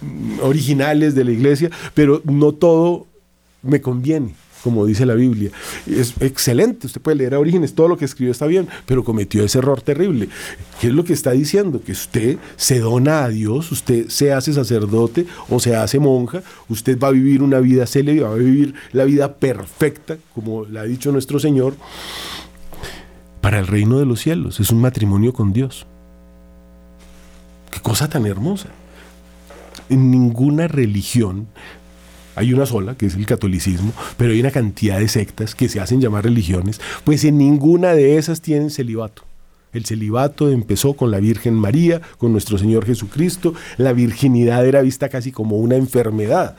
mm, 0.00 0.40
originales 0.42 1.14
de 1.14 1.24
la 1.24 1.32
iglesia, 1.32 1.70
pero 1.94 2.22
no 2.24 2.52
todo 2.52 3.06
me 3.62 3.80
conviene, 3.80 4.34
como 4.62 4.86
dice 4.86 5.06
la 5.06 5.14
Biblia. 5.14 5.50
Es 5.86 6.14
excelente, 6.20 6.86
usted 6.86 7.00
puede 7.00 7.16
leer 7.16 7.34
a 7.34 7.38
Orígenes, 7.38 7.74
todo 7.74 7.88
lo 7.88 7.96
que 7.96 8.04
escribió 8.04 8.32
está 8.32 8.46
bien, 8.46 8.68
pero 8.86 9.04
cometió 9.04 9.44
ese 9.44 9.58
error 9.58 9.80
terrible. 9.82 10.28
¿Qué 10.80 10.88
es 10.88 10.92
lo 10.92 11.04
que 11.04 11.12
está 11.12 11.32
diciendo? 11.32 11.82
Que 11.82 11.92
usted 11.92 12.38
se 12.56 12.78
dona 12.80 13.24
a 13.24 13.28
Dios, 13.28 13.72
usted 13.72 14.08
se 14.08 14.32
hace 14.32 14.52
sacerdote 14.52 15.26
o 15.48 15.60
se 15.60 15.76
hace 15.76 15.98
monja, 15.98 16.42
usted 16.68 16.98
va 16.98 17.08
a 17.08 17.12
vivir 17.12 17.42
una 17.42 17.60
vida 17.60 17.86
célebre, 17.86 18.22
va 18.22 18.32
a 18.32 18.36
vivir 18.36 18.74
la 18.92 19.04
vida 19.04 19.34
perfecta, 19.34 20.16
como 20.34 20.64
le 20.64 20.78
ha 20.78 20.84
dicho 20.84 21.12
nuestro 21.12 21.38
Señor, 21.38 21.74
para 23.40 23.58
el 23.58 23.66
reino 23.66 23.98
de 23.98 24.06
los 24.06 24.20
cielos. 24.20 24.60
Es 24.60 24.70
un 24.70 24.80
matrimonio 24.80 25.32
con 25.32 25.52
Dios. 25.52 25.86
Qué 27.70 27.80
cosa 27.80 28.08
tan 28.08 28.26
hermosa. 28.26 28.68
En 29.88 30.10
ninguna 30.10 30.68
religión 30.68 31.48
hay 32.40 32.52
una 32.52 32.66
sola, 32.66 32.96
que 32.96 33.06
es 33.06 33.14
el 33.14 33.26
catolicismo, 33.26 33.92
pero 34.16 34.32
hay 34.32 34.40
una 34.40 34.50
cantidad 34.50 34.98
de 34.98 35.08
sectas 35.08 35.54
que 35.54 35.68
se 35.68 35.80
hacen 35.80 36.00
llamar 36.00 36.24
religiones, 36.24 36.80
pues 37.04 37.24
en 37.24 37.38
ninguna 37.38 37.94
de 37.94 38.16
esas 38.16 38.40
tienen 38.40 38.70
celibato. 38.70 39.24
El 39.72 39.84
celibato 39.84 40.50
empezó 40.50 40.94
con 40.94 41.10
la 41.10 41.20
Virgen 41.20 41.54
María, 41.54 42.00
con 42.18 42.32
nuestro 42.32 42.58
Señor 42.58 42.86
Jesucristo. 42.86 43.54
La 43.76 43.92
virginidad 43.92 44.66
era 44.66 44.82
vista 44.82 45.08
casi 45.08 45.30
como 45.30 45.58
una 45.58 45.76
enfermedad. 45.76 46.56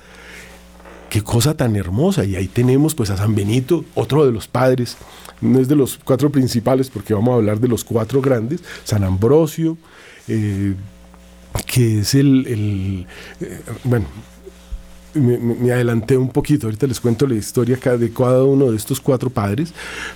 qué 1.10 1.22
cosa 1.22 1.58
tan 1.58 1.76
hermosa. 1.76 2.24
Y 2.24 2.38
ahí 2.38 2.48
tenemos 2.48 2.96
pues 2.96 3.10
a 3.10 3.18
San 3.18 3.36
Benito, 3.36 3.84
otro 3.96 4.26
de 4.26 4.32
los 4.32 4.48
padres, 4.48 4.96
no 5.42 5.60
es 5.60 5.68
de 5.68 5.76
los 5.76 6.00
cuatro 6.02 6.30
principales 6.30 6.90
porque 6.90 7.14
vamos 7.14 7.34
a 7.34 7.36
hablar 7.36 7.60
de 7.60 7.68
los 7.68 7.84
cuatro 7.84 8.22
grandes, 8.22 8.64
San 8.86 9.04
Ambrosio, 9.04 9.78
eh, 10.30 10.76
que 11.66 12.00
es 12.00 12.16
el, 12.16 13.06
eh, 13.42 13.60
bueno, 13.84 14.06
me, 15.14 15.72
adelanté 15.72 16.18
un 16.18 16.30
poquito, 16.30 16.68
ahorita 16.68 16.88
les 16.88 17.00
cuento 17.00 17.28
la 17.28 17.36
historia 17.36 17.78
de 17.78 18.12
cada 18.12 18.44
uno 18.44 18.72
de 18.72 18.78
estos 18.78 19.00
cuatro 19.00 19.30
padres, 19.30 19.74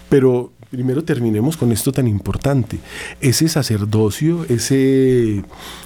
pero 0.09 0.51
primero 0.69 1.03
terminemos 1.03 1.57
con 1.57 1.71
esto 1.71 1.91
tan 1.91 2.07
importante. 2.07 2.79
Ese 3.21 3.47
sacerdocio, 3.47 4.45
eh, 4.49 5.43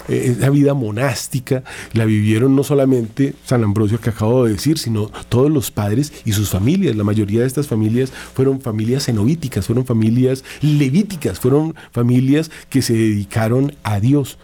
esa 0.07 0.49
vida 0.49 0.73
monástica, 0.73 1.63
la 1.93 2.05
vivieron 2.05 2.55
no 2.55 2.63
solamente 2.63 3.35
San 3.45 3.63
Ambrosio 3.63 3.99
que 3.99 4.09
acabo 4.09 4.45
de 4.45 4.53
decir, 4.53 4.77
sino 4.77 5.11
todos 5.29 5.51
los 5.51 5.69
padres 5.71 6.11
y 6.25 6.31
sus 6.31 6.49
familias. 6.49 6.95
La 6.95 7.03
mayoría 7.03 7.41
de 7.41 7.47
estas 7.47 7.67
familias 7.67 8.11
fueron 8.33 8.61
familias 8.61 9.05
cenobíticas, 9.05 9.67
fueron 9.67 9.85
familias 9.85 10.43
levíticas, 10.61 11.39
fueron 11.39 11.75
familias 11.91 12.49
que 12.69 12.81
se 12.81 12.93
dedicaron 12.93 13.73
a 13.83 13.99
Dios 13.99 14.37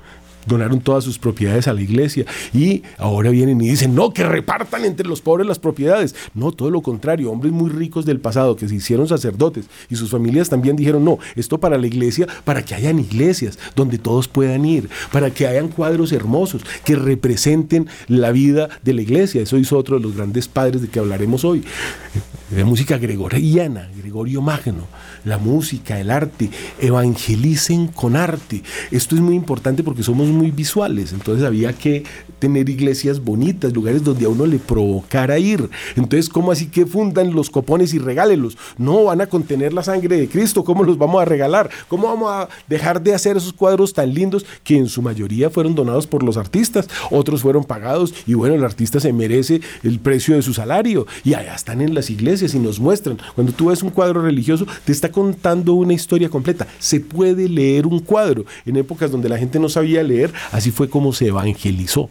donaron 0.45 0.79
todas 0.79 1.03
sus 1.03 1.19
propiedades 1.19 1.67
a 1.67 1.73
la 1.73 1.81
iglesia 1.81 2.25
y 2.53 2.83
ahora 2.97 3.29
vienen 3.29 3.61
y 3.61 3.69
dicen, 3.69 3.95
no, 3.95 4.13
que 4.13 4.23
repartan 4.23 4.85
entre 4.85 5.07
los 5.07 5.21
pobres 5.21 5.47
las 5.47 5.59
propiedades. 5.59 6.15
No, 6.33 6.51
todo 6.51 6.69
lo 6.69 6.81
contrario, 6.81 7.31
hombres 7.31 7.53
muy 7.53 7.69
ricos 7.69 8.05
del 8.05 8.19
pasado 8.19 8.55
que 8.55 8.67
se 8.67 8.75
hicieron 8.75 9.07
sacerdotes 9.07 9.65
y 9.89 9.95
sus 9.95 10.09
familias 10.09 10.49
también 10.49 10.75
dijeron, 10.75 11.03
no, 11.03 11.19
esto 11.35 11.59
para 11.59 11.77
la 11.77 11.87
iglesia, 11.87 12.27
para 12.43 12.63
que 12.63 12.75
hayan 12.75 12.99
iglesias 12.99 13.57
donde 13.75 13.97
todos 13.97 14.27
puedan 14.27 14.65
ir, 14.65 14.89
para 15.11 15.31
que 15.31 15.47
hayan 15.47 15.69
cuadros 15.69 16.11
hermosos 16.11 16.63
que 16.83 16.95
representen 16.95 17.87
la 18.07 18.31
vida 18.31 18.69
de 18.83 18.93
la 18.93 19.01
iglesia. 19.01 19.41
Eso 19.41 19.57
hizo 19.57 19.77
otro 19.77 19.97
de 19.97 20.03
los 20.03 20.15
grandes 20.15 20.47
padres 20.47 20.81
de 20.81 20.87
que 20.87 20.99
hablaremos 20.99 21.43
hoy. 21.43 21.63
De 22.49 22.63
música 22.63 22.97
gregoriana, 22.97 23.89
Gregorio 23.97 24.41
Magno, 24.41 24.87
la 25.25 25.37
música, 25.37 25.99
el 25.99 26.11
arte, 26.11 26.49
evangelicen 26.79 27.87
con 27.87 28.15
arte. 28.15 28.63
Esto 28.91 29.15
es 29.15 29.21
muy 29.21 29.35
importante 29.35 29.83
porque 29.83 30.03
somos 30.03 30.27
muy 30.27 30.51
visuales, 30.51 31.11
entonces 31.11 31.45
había 31.45 31.73
que 31.73 32.03
tener 32.45 32.69
iglesias 32.69 33.23
bonitas, 33.23 33.73
lugares 33.73 34.03
donde 34.03 34.25
a 34.25 34.29
uno 34.29 34.45
le 34.45 34.59
provocara 34.59 35.39
ir. 35.39 35.67
Entonces, 35.95 36.29
¿cómo 36.29 36.51
así 36.51 36.67
que 36.67 36.85
fundan 36.85 37.33
los 37.33 37.49
copones 37.49 37.91
y 37.95 37.97
regálelos? 37.97 38.55
No, 38.77 39.05
van 39.05 39.21
a 39.21 39.25
contener 39.25 39.73
la 39.73 39.81
sangre 39.81 40.15
de 40.17 40.29
Cristo, 40.29 40.63
¿cómo 40.63 40.83
los 40.83 40.99
vamos 40.99 41.19
a 41.19 41.25
regalar? 41.25 41.71
¿Cómo 41.87 42.05
vamos 42.07 42.31
a 42.31 42.47
dejar 42.67 43.01
de 43.01 43.15
hacer 43.15 43.35
esos 43.35 43.51
cuadros 43.51 43.93
tan 43.93 44.13
lindos 44.13 44.45
que 44.63 44.77
en 44.77 44.87
su 44.87 45.01
mayoría 45.01 45.49
fueron 45.49 45.73
donados 45.73 46.05
por 46.05 46.21
los 46.21 46.37
artistas? 46.37 46.87
Otros 47.09 47.41
fueron 47.41 47.63
pagados 47.63 48.13
y 48.27 48.35
bueno, 48.35 48.53
el 48.53 48.63
artista 48.63 48.99
se 48.99 49.11
merece 49.11 49.61
el 49.81 49.97
precio 49.99 50.35
de 50.35 50.43
su 50.43 50.53
salario 50.53 51.07
y 51.23 51.33
allá 51.33 51.55
están 51.55 51.81
en 51.81 51.95
las 51.95 52.11
iglesias 52.11 52.53
y 52.53 52.59
nos 52.59 52.79
muestran. 52.79 53.17
Cuando 53.33 53.53
tú 53.53 53.69
ves 53.69 53.81
un 53.81 53.89
cuadro 53.89 54.21
religioso, 54.21 54.67
te 54.83 54.91
está 54.91 55.11
contando 55.11 55.73
una 55.73 55.93
historia 55.93 56.29
completa. 56.29 56.67
Se 56.77 56.99
puede 56.99 57.49
leer 57.49 57.87
un 57.87 58.01
cuadro 58.01 58.45
en 58.67 58.75
épocas 58.75 59.09
donde 59.09 59.29
la 59.29 59.39
gente 59.39 59.57
no 59.57 59.67
sabía 59.67 60.03
leer 60.03 60.31
así 60.51 60.69
fue 60.69 60.89
como 60.89 61.11
se 61.11 61.25
evangelizó. 61.25 62.07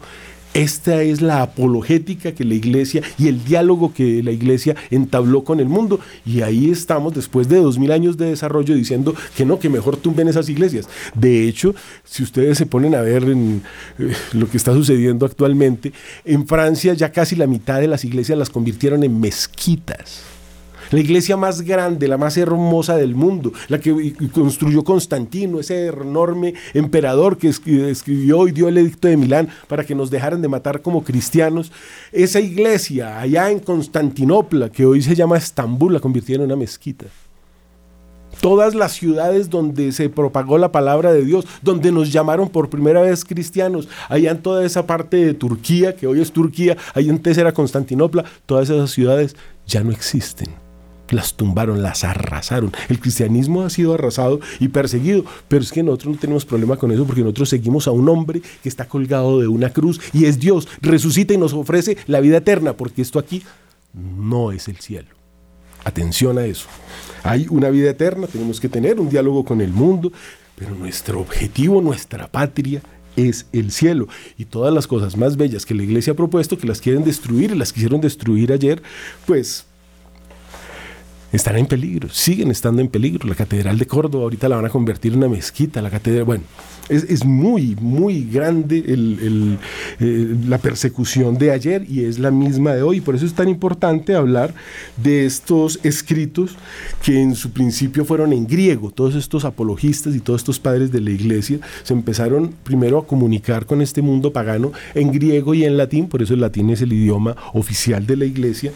Esta 0.55 1.01
es 1.01 1.21
la 1.21 1.41
apologética 1.41 2.31
que 2.31 2.45
la 2.45 2.53
iglesia 2.53 3.03
y 3.17 3.27
el 3.27 3.43
diálogo 3.43 3.93
que 3.93 4.23
la 4.23 4.31
iglesia 4.31 4.73
entabló 4.89 5.43
con 5.43 5.59
el 5.59 5.65
mundo. 5.67 5.99
Y 6.25 6.43
ahí 6.43 6.71
estamos, 6.71 7.13
después 7.13 7.49
de 7.49 7.57
dos 7.57 7.77
mil 7.77 7.91
años 7.91 8.15
de 8.15 8.27
desarrollo, 8.27 8.73
diciendo 8.73 9.13
que 9.35 9.43
no, 9.45 9.59
que 9.59 9.67
mejor 9.67 9.97
tumben 9.97 10.29
esas 10.29 10.47
iglesias. 10.47 10.87
De 11.13 11.45
hecho, 11.45 11.75
si 12.05 12.23
ustedes 12.23 12.57
se 12.57 12.65
ponen 12.65 12.95
a 12.95 13.01
ver 13.01 13.23
en, 13.23 13.63
eh, 13.99 14.13
lo 14.31 14.49
que 14.49 14.55
está 14.55 14.71
sucediendo 14.71 15.25
actualmente, 15.25 15.91
en 16.23 16.47
Francia 16.47 16.93
ya 16.93 17.11
casi 17.11 17.35
la 17.35 17.47
mitad 17.47 17.81
de 17.81 17.89
las 17.89 18.05
iglesias 18.05 18.37
las 18.37 18.49
convirtieron 18.49 19.03
en 19.03 19.19
mezquitas 19.19 20.34
la 20.95 21.01
iglesia 21.01 21.35
más 21.35 21.61
grande, 21.61 22.07
la 22.07 22.17
más 22.17 22.37
hermosa 22.37 22.95
del 22.95 23.15
mundo, 23.15 23.51
la 23.67 23.79
que 23.79 24.13
construyó 24.33 24.81
Constantino, 24.85 25.59
ese 25.59 25.87
enorme 25.87 26.53
emperador 26.73 27.37
que 27.37 27.49
escribió 27.49 28.47
y 28.47 28.53
dio 28.53 28.69
el 28.69 28.77
edicto 28.77 29.09
de 29.09 29.17
Milán 29.17 29.49
para 29.67 29.83
que 29.83 29.93
nos 29.93 30.09
dejaran 30.09 30.41
de 30.41 30.47
matar 30.47 30.81
como 30.81 31.03
cristianos. 31.03 31.73
Esa 32.13 32.39
iglesia 32.39 33.19
allá 33.19 33.51
en 33.51 33.59
Constantinopla, 33.59 34.69
que 34.69 34.85
hoy 34.85 35.01
se 35.01 35.15
llama 35.15 35.37
Estambul, 35.37 35.91
la 35.91 35.99
convirtieron 35.99 36.45
en 36.45 36.51
una 36.51 36.59
mezquita 36.59 37.07
todas 38.41 38.75
las 38.75 38.91
ciudades 38.91 39.49
donde 39.49 39.93
se 39.93 40.09
propagó 40.09 40.57
la 40.57 40.71
palabra 40.71 41.13
de 41.13 41.23
Dios, 41.23 41.45
donde 41.61 41.91
nos 41.91 42.11
llamaron 42.11 42.49
por 42.49 42.69
primera 42.69 43.01
vez 43.01 43.23
cristianos, 43.23 43.87
allá 44.09 44.31
en 44.31 44.41
toda 44.41 44.65
esa 44.65 44.85
parte 44.85 45.17
de 45.17 45.33
Turquía, 45.33 45.95
que 45.95 46.05
hoy 46.05 46.21
es 46.21 46.33
Turquía, 46.33 46.75
allá 46.93 47.11
antes 47.11 47.37
era 47.37 47.53
Constantinopla, 47.53 48.25
todas 48.45 48.69
esas 48.69 48.91
ciudades 48.91 49.37
ya 49.65 49.83
no 49.83 49.91
existen 49.91 50.64
las 51.09 51.35
tumbaron, 51.35 51.83
las 51.83 52.03
arrasaron. 52.03 52.71
El 52.89 52.99
cristianismo 52.99 53.63
ha 53.63 53.69
sido 53.69 53.93
arrasado 53.93 54.39
y 54.59 54.69
perseguido, 54.69 55.25
pero 55.47 55.61
es 55.61 55.71
que 55.71 55.83
nosotros 55.83 56.15
no 56.15 56.19
tenemos 56.19 56.45
problema 56.45 56.77
con 56.77 56.91
eso 56.91 57.05
porque 57.05 57.21
nosotros 57.21 57.49
seguimos 57.49 57.87
a 57.87 57.91
un 57.91 58.07
hombre 58.09 58.41
que 58.63 58.69
está 58.69 58.87
colgado 58.87 59.39
de 59.39 59.47
una 59.47 59.71
cruz 59.71 59.99
y 60.13 60.25
es 60.25 60.39
Dios, 60.39 60.67
resucita 60.81 61.33
y 61.33 61.37
nos 61.37 61.53
ofrece 61.53 61.97
la 62.07 62.19
vida 62.19 62.37
eterna, 62.37 62.73
porque 62.73 63.01
esto 63.01 63.19
aquí 63.19 63.43
no 63.93 64.51
es 64.51 64.67
el 64.67 64.77
cielo. 64.77 65.09
Atención 65.83 66.37
a 66.39 66.45
eso. 66.45 66.67
Hay 67.23 67.47
una 67.49 67.69
vida 67.69 67.91
eterna, 67.91 68.27
tenemos 68.27 68.59
que 68.59 68.69
tener 68.69 68.99
un 68.99 69.09
diálogo 69.09 69.45
con 69.45 69.61
el 69.61 69.71
mundo, 69.71 70.11
pero 70.55 70.73
nuestro 70.73 71.19
objetivo, 71.19 71.81
nuestra 71.81 72.27
patria 72.27 72.81
es 73.15 73.45
el 73.51 73.71
cielo. 73.71 74.07
Y 74.37 74.45
todas 74.45 74.73
las 74.73 74.87
cosas 74.87 75.15
más 75.17 75.37
bellas 75.37 75.65
que 75.65 75.75
la 75.75 75.83
iglesia 75.83 76.13
ha 76.13 76.15
propuesto, 76.15 76.57
que 76.57 76.67
las 76.67 76.81
quieren 76.81 77.03
destruir 77.03 77.51
y 77.51 77.55
las 77.55 77.71
quisieron 77.71 78.01
destruir 78.01 78.51
ayer, 78.51 78.81
pues 79.25 79.65
están 81.35 81.57
en 81.57 81.65
peligro, 81.65 82.09
siguen 82.09 82.51
estando 82.51 82.81
en 82.81 82.87
peligro. 82.87 83.27
La 83.27 83.35
Catedral 83.35 83.77
de 83.77 83.85
Córdoba 83.85 84.23
ahorita 84.23 84.49
la 84.49 84.57
van 84.57 84.65
a 84.65 84.69
convertir 84.69 85.13
en 85.13 85.19
una 85.19 85.29
mezquita, 85.29 85.81
la 85.81 85.89
catedral, 85.89 86.23
bueno, 86.23 86.43
es, 86.89 87.25
muy, 87.25 87.75
muy 87.81 88.25
grande 88.25 88.83
eh, 88.87 90.35
la 90.47 90.57
persecución 90.59 91.37
de 91.37 91.51
ayer 91.51 91.85
y 91.89 92.03
es 92.05 92.19
la 92.19 92.31
misma 92.31 92.73
de 92.73 92.83
hoy. 92.83 93.01
Por 93.01 93.15
eso 93.15 93.25
es 93.25 93.33
tan 93.33 93.49
importante 93.49 94.15
hablar 94.15 94.53
de 94.97 95.25
estos 95.25 95.79
escritos 95.83 96.57
que 97.03 97.21
en 97.21 97.35
su 97.35 97.51
principio 97.51 98.05
fueron 98.05 98.33
en 98.33 98.45
griego. 98.45 98.91
Todos 98.91 99.15
estos 99.15 99.45
apologistas 99.45 100.15
y 100.15 100.19
todos 100.19 100.41
estos 100.41 100.59
padres 100.59 100.91
de 100.91 101.01
la 101.01 101.09
iglesia 101.09 101.59
se 101.83 101.93
empezaron 101.93 102.53
primero 102.63 102.99
a 102.99 103.07
comunicar 103.07 103.65
con 103.65 103.81
este 103.81 104.01
mundo 104.01 104.31
pagano 104.31 104.71
en 104.93 105.11
griego 105.11 105.53
y 105.53 105.65
en 105.65 105.77
latín, 105.77 106.07
por 106.07 106.21
eso 106.21 106.33
el 106.33 106.41
latín 106.41 106.69
es 106.69 106.81
el 106.81 106.93
idioma 106.93 107.35
oficial 107.53 108.05
de 108.05 108.17
la 108.17 108.25
iglesia. 108.25 108.71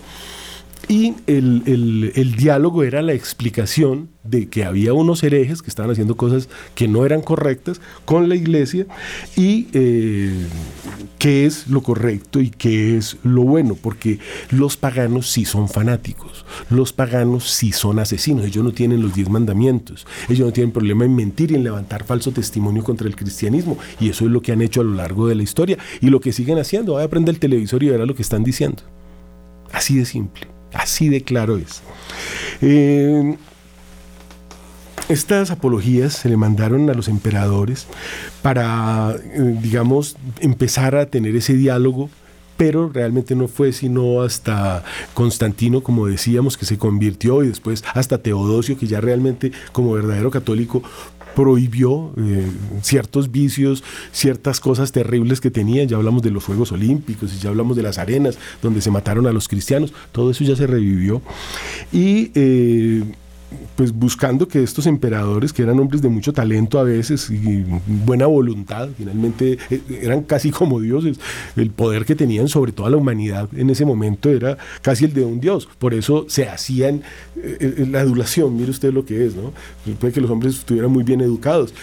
Y 0.91 1.13
el, 1.27 2.35
diálogo 2.35 2.81
era 2.81 3.03
la 3.03 3.13
explicación 3.13 4.09
de 4.23 4.49
que 4.49 4.65
había 4.65 4.91
unos 4.91 5.21
herejes 5.21 5.61
que 5.61 5.69
estaban 5.69 5.91
haciendo 5.91 6.17
cosas 6.17 6.49
que 6.73 6.87
no 6.87 7.05
eran 7.05 7.21
correctas 7.21 7.79
con 8.05 8.27
la 8.27 8.33
iglesia 8.33 8.87
y 9.35 9.67
eh, 9.73 10.47
qué 11.19 11.45
es 11.45 11.67
lo 11.67 11.83
correcto 11.83 12.41
y 12.41 12.49
qué 12.49 12.97
es 12.97 13.17
lo 13.21 13.43
bueno, 13.43 13.77
porque 13.79 14.17
los 14.49 14.77
paganos 14.77 15.29
sí 15.29 15.45
son 15.45 15.69
fanáticos, 15.69 16.43
los 16.71 16.91
paganos 16.91 17.51
sí 17.51 17.71
son 17.71 17.99
asesinos, 17.99 18.47
ellos 18.47 18.63
no 18.63 18.71
tienen 18.71 19.03
los 19.03 19.13
diez 19.13 19.29
mandamientos, 19.29 20.07
ellos 20.27 20.47
no 20.47 20.53
tienen 20.53 20.71
problema 20.71 21.05
en 21.05 21.15
mentir 21.15 21.51
y 21.51 21.55
en 21.55 21.63
levantar 21.63 22.03
falso 22.03 22.31
testimonio 22.31 22.83
contra 22.83 23.07
el 23.07 23.15
cristianismo 23.15 23.77
y 23.99 24.09
eso 24.09 24.25
es 24.25 24.31
lo 24.31 24.41
que 24.41 24.53
han 24.53 24.63
hecho 24.63 24.81
a 24.81 24.85
lo 24.85 24.95
largo 24.95 25.27
de 25.27 25.35
la 25.35 25.43
historia 25.43 25.77
y 26.01 26.09
lo 26.09 26.19
que 26.19 26.33
siguen 26.33 26.57
haciendo, 26.57 26.93
va 26.93 27.01
a 27.01 27.05
aprender 27.05 27.35
el 27.35 27.39
televisor 27.39 27.83
y 27.83 27.89
verá 27.89 28.07
lo 28.07 28.15
que 28.15 28.23
están 28.23 28.43
diciendo. 28.43 28.81
Así 29.71 29.95
de 29.95 30.05
simple. 30.05 30.58
Así 30.73 31.09
de 31.09 31.21
claro 31.23 31.57
es. 31.57 31.81
Eh, 32.61 33.37
estas 35.07 35.49
apologías 35.49 36.13
se 36.13 36.29
le 36.29 36.37
mandaron 36.37 36.89
a 36.89 36.93
los 36.93 37.07
emperadores 37.07 37.87
para, 38.41 39.15
eh, 39.15 39.57
digamos, 39.61 40.17
empezar 40.39 40.95
a 40.95 41.07
tener 41.07 41.35
ese 41.35 41.53
diálogo 41.53 42.09
pero 42.59 42.89
realmente 42.89 43.35
no 43.35 43.47
fue 43.47 43.71
sino 43.71 44.21
hasta 44.21 44.83
Constantino, 45.13 45.81
como 45.81 46.07
decíamos, 46.07 46.57
que 46.57 46.65
se 46.65 46.77
convirtió 46.77 47.41
y 47.41 47.47
después 47.47 47.85
hasta 47.93 48.17
Teodosio, 48.17 48.77
que 48.77 48.85
ya 48.85 48.99
realmente 48.99 49.53
como 49.71 49.93
verdadero 49.93 50.29
católico 50.29 50.83
prohibió 51.39 52.11
eh, 52.17 52.51
ciertos 52.81 53.31
vicios, 53.31 53.81
ciertas 54.11 54.59
cosas 54.59 54.91
terribles 54.91 55.39
que 55.39 55.49
tenían. 55.49 55.87
Ya 55.87 55.95
hablamos 55.95 56.21
de 56.21 56.31
los 56.31 56.43
Juegos 56.43 56.73
Olímpicos 56.73 57.33
y 57.33 57.39
ya 57.39 57.47
hablamos 57.47 57.77
de 57.77 57.83
las 57.83 57.97
arenas 57.97 58.37
donde 58.61 58.81
se 58.81 58.91
mataron 58.91 59.25
a 59.25 59.31
los 59.31 59.47
cristianos. 59.47 59.93
Todo 60.11 60.31
eso 60.31 60.43
ya 60.43 60.57
se 60.57 60.67
revivió. 60.67 61.21
Y 61.93 62.31
eh, 62.35 63.03
pues 63.75 63.93
buscando 63.93 64.47
que 64.47 64.61
estos 64.61 64.85
emperadores, 64.87 65.53
que 65.53 65.63
eran 65.63 65.79
hombres 65.79 66.01
de 66.01 66.09
mucho 66.09 66.33
talento 66.33 66.79
a 66.79 66.83
veces 66.83 67.29
y 67.29 67.65
buena 67.87 68.25
voluntad, 68.25 68.89
finalmente 68.97 69.57
eh, 69.69 69.81
eran 70.01 70.23
casi 70.23 70.51
como 70.59 70.79
dioses, 70.81 71.19
el 71.55 71.71
poder 71.71 72.05
que 72.05 72.15
tenían 72.15 72.47
sobre 72.47 72.71
toda 72.71 72.89
la 72.89 72.97
humanidad 72.97 73.49
en 73.55 73.69
ese 73.69 73.85
momento 73.85 74.29
era 74.29 74.57
casi 74.81 75.05
el 75.05 75.13
de 75.13 75.23
un 75.23 75.39
dios, 75.39 75.67
por 75.79 75.93
eso 75.93 76.25
se 76.27 76.47
hacían 76.47 77.03
eh, 77.37 77.75
eh, 77.77 77.87
la 77.89 78.01
adulación, 78.01 78.55
mire 78.57 78.71
usted 78.71 78.93
lo 78.93 79.05
que 79.05 79.25
es, 79.25 79.35
¿no? 79.35 79.53
Puede 79.99 80.13
que 80.13 80.21
los 80.21 80.29
hombres 80.29 80.55
estuvieran 80.55 80.91
muy 80.91 81.03
bien 81.03 81.21
educados. 81.21 81.73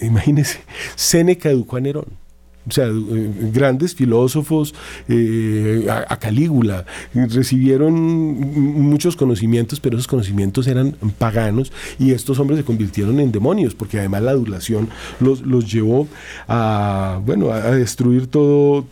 imagínese, 0.00 0.60
Séneca 0.96 1.50
educó 1.50 1.76
a 1.76 1.80
Nerón 1.80 2.21
o 2.68 2.70
sea, 2.70 2.86
eh, 2.86 3.50
grandes 3.52 3.94
filósofos, 3.94 4.74
eh, 5.08 5.86
a, 5.90 6.16
Calígula, 6.16 6.84
recibieron 7.12 7.92
muchos 7.94 9.16
conocimientos, 9.16 9.80
pero 9.80 9.96
esos 9.96 10.06
conocimientos 10.06 10.66
eran 10.66 10.92
paganos 11.18 11.72
y 11.98 12.12
estos 12.12 12.38
hombres 12.38 12.58
se 12.58 12.64
convirtieron 12.64 13.18
en 13.20 13.32
demonios, 13.32 13.74
porque 13.74 13.98
además 13.98 14.22
la 14.22 14.30
adulación 14.32 14.88
los, 15.20 15.40
los 15.42 15.70
llevó 15.70 16.06
a, 16.46 17.20
bueno, 17.24 17.50
a 17.50 17.72
destruir 17.72 18.28
todo, 18.28 18.86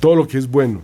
todo 0.00 0.16
lo 0.16 0.26
que 0.26 0.38
es 0.38 0.50
bueno. 0.50 0.82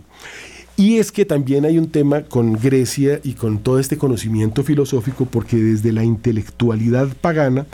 Y 0.77 0.97
es 0.97 1.13
que 1.13 1.23
también 1.23 1.63
hay 1.63 1.77
un 1.77 1.87
tema 1.87 2.23
con 2.23 2.53
Grecia 2.53 3.21
y 3.23 3.33
con 3.33 3.59
todo 3.59 3.79
este 3.79 3.97
conocimiento 3.97 4.61
filosófico, 4.61 5.25
porque 5.25 5.55
desde 5.55 5.93
la 5.93 6.03
intelectualidad 6.03 7.07
pagana 7.21 7.65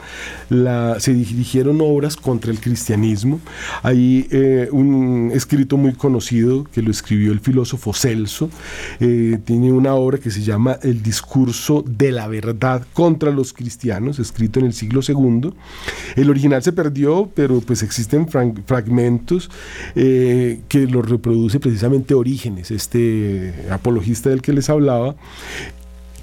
se 1.00 1.12
dirigieron 1.12 1.80
obras 1.80 2.16
contra 2.16 2.52
el 2.52 2.60
cristianismo. 2.60 3.40
Hay 3.82 4.28
eh, 4.30 4.68
un 4.70 5.32
escrito 5.34 5.76
muy 5.76 5.94
conocido 5.94 6.62
que 6.64 6.80
lo 6.80 6.92
escribió 6.92 7.32
el 7.32 7.40
filósofo 7.40 7.92
Celso, 7.92 8.50
eh, 9.00 9.38
tiene 9.44 9.72
una 9.72 9.94
obra 9.94 10.18
que 10.18 10.30
se 10.30 10.42
llama 10.42 10.78
El 10.82 11.02
discurso 11.02 11.84
de 11.84 12.12
la 12.12 12.28
verdad 12.28 12.86
contra 12.92 13.32
los 13.32 13.52
cristianos, 13.52 14.20
escrito 14.20 14.60
en 14.60 14.66
el 14.66 14.74
siglo 14.74 15.00
II. 15.06 15.52
El 16.14 16.30
original 16.30 16.62
se 16.62 16.72
perdió, 16.72 17.28
pero 17.34 17.60
pues 17.62 17.82
existen 17.82 18.28
fragmentos 18.28 19.50
eh, 19.96 20.60
que 20.68 20.86
lo 20.86 21.02
reproduce 21.02 21.58
precisamente 21.58 22.14
Orígenes, 22.14 22.70
este 22.70 22.91
apologista 23.70 24.30
del 24.30 24.42
que 24.42 24.52
les 24.52 24.68
hablaba, 24.70 25.14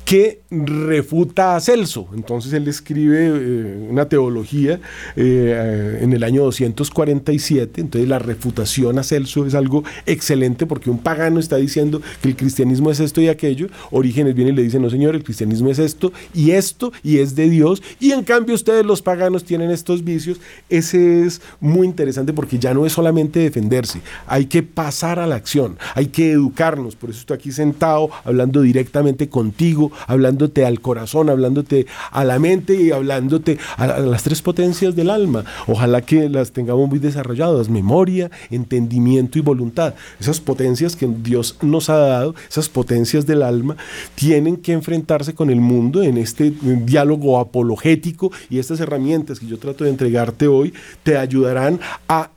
que 0.10 0.42
refuta 0.50 1.56
a 1.56 1.60
Celso. 1.60 2.08
Entonces 2.16 2.52
él 2.54 2.68
escribe 2.68 3.28
eh, 3.28 3.88
una 3.92 4.10
teología 4.10 4.80
eh, 5.16 6.00
en 6.02 6.14
el 6.14 6.24
año 6.24 6.42
247, 6.46 7.80
entonces 7.80 8.10
la 8.10 8.18
refutación 8.18 8.98
a 8.98 9.04
Celso 9.04 9.46
es 9.46 9.54
algo 9.54 9.84
excelente 10.08 10.66
porque 10.66 10.90
un 10.90 10.98
pagano 10.98 11.40
está 11.40 11.58
diciendo 11.58 12.02
que 12.24 12.30
el 12.30 12.36
cristianismo 12.36 12.90
es 12.90 13.00
esto 13.00 13.22
y 13.22 13.28
aquello, 13.28 13.68
Orígenes 13.92 14.34
viene 14.34 14.50
y 14.50 14.56
le 14.56 14.64
dice, 14.64 14.80
no 14.80 14.90
señor, 14.90 15.14
el 15.14 15.24
cristianismo 15.24 15.70
es 15.70 15.78
esto 15.78 16.12
y 16.34 16.52
esto 16.52 16.92
y 17.04 17.20
es 17.20 17.36
de 17.36 17.48
Dios, 17.48 17.84
y 18.00 18.12
en 18.12 18.24
cambio 18.24 18.56
ustedes 18.56 18.84
los 18.84 19.04
paganos 19.04 19.44
tienen 19.44 19.70
estos 19.70 20.04
vicios. 20.04 20.40
Ese 20.70 21.22
es 21.22 21.40
muy 21.60 21.86
interesante 21.86 22.34
porque 22.34 22.58
ya 22.58 22.74
no 22.74 22.88
es 22.88 22.94
solamente 22.94 23.42
defenderse, 23.42 24.02
hay 24.26 24.48
que 24.48 24.64
pasar 24.64 25.20
a 25.20 25.28
la 25.28 25.36
acción, 25.36 25.78
hay 25.94 26.08
que 26.08 26.32
educarnos, 26.32 26.96
por 26.96 27.12
eso 27.12 27.20
estoy 27.20 27.36
aquí 27.36 27.52
sentado 27.52 28.10
hablando 28.26 28.64
directamente 28.64 29.30
contigo, 29.30 29.92
hablándote 30.08 30.66
al 30.66 30.82
corazón, 30.82 31.30
hablándote 31.30 31.88
a 32.12 32.24
la 32.24 32.40
mente 32.40 32.76
y 32.76 32.92
hablándote 32.92 33.58
a, 33.78 34.00
las 34.00 34.24
tres 34.24 34.42
potencias 34.42 34.96
del 34.96 35.10
alma. 35.10 35.46
Ojalá 35.68 36.02
que 36.02 36.30
las 36.30 36.52
tengamos 36.52 36.90
muy 36.90 37.00
desarrolladas, 37.00 37.70
memoria, 37.70 38.32
entendimiento 38.50 39.38
y 39.40 39.42
voluntad. 39.42 39.94
Esas 40.20 40.40
potencias 40.40 40.96
que 40.96 41.08
Dios 41.08 41.58
nos 41.62 41.90
ha 41.90 41.98
dado, 41.98 42.36
esas 42.50 42.70
potencias 42.70 43.26
del 43.26 43.42
alma, 43.42 43.78
tienen 44.16 44.58
que 44.58 44.74
enfrentarse 44.74 45.34
con 45.34 45.50
el 45.50 45.62
mundo 45.62 46.04
en 46.04 46.18
este 46.18 46.52
diálogo 46.62 47.40
apologético 47.40 48.32
y 48.50 48.60
estas 48.60 48.80
herramientas 48.80 49.40
que 49.40 49.48
yo 49.48 49.58
trato 49.58 49.84
de 49.84 49.90
entregarte 49.90 50.48
hoy 50.48 50.74
te 51.04 51.18
ayudarán 51.18 51.80
a 52.08 52.30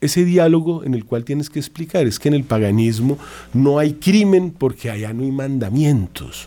ese 0.00 0.24
diálogo 0.24 0.84
en 0.84 0.94
el 0.94 1.04
cual 1.04 1.24
tienes 1.24 1.48
que 1.48 1.58
explicar 1.58 2.06
es 2.06 2.18
que 2.18 2.28
en 2.28 2.34
el 2.34 2.44
paganismo 2.44 3.18
no 3.54 3.78
hay 3.78 3.94
crimen 3.94 4.50
porque 4.50 4.90
allá 4.90 5.12
no 5.12 5.22
hay 5.24 5.32
mandamientos. 5.32 6.46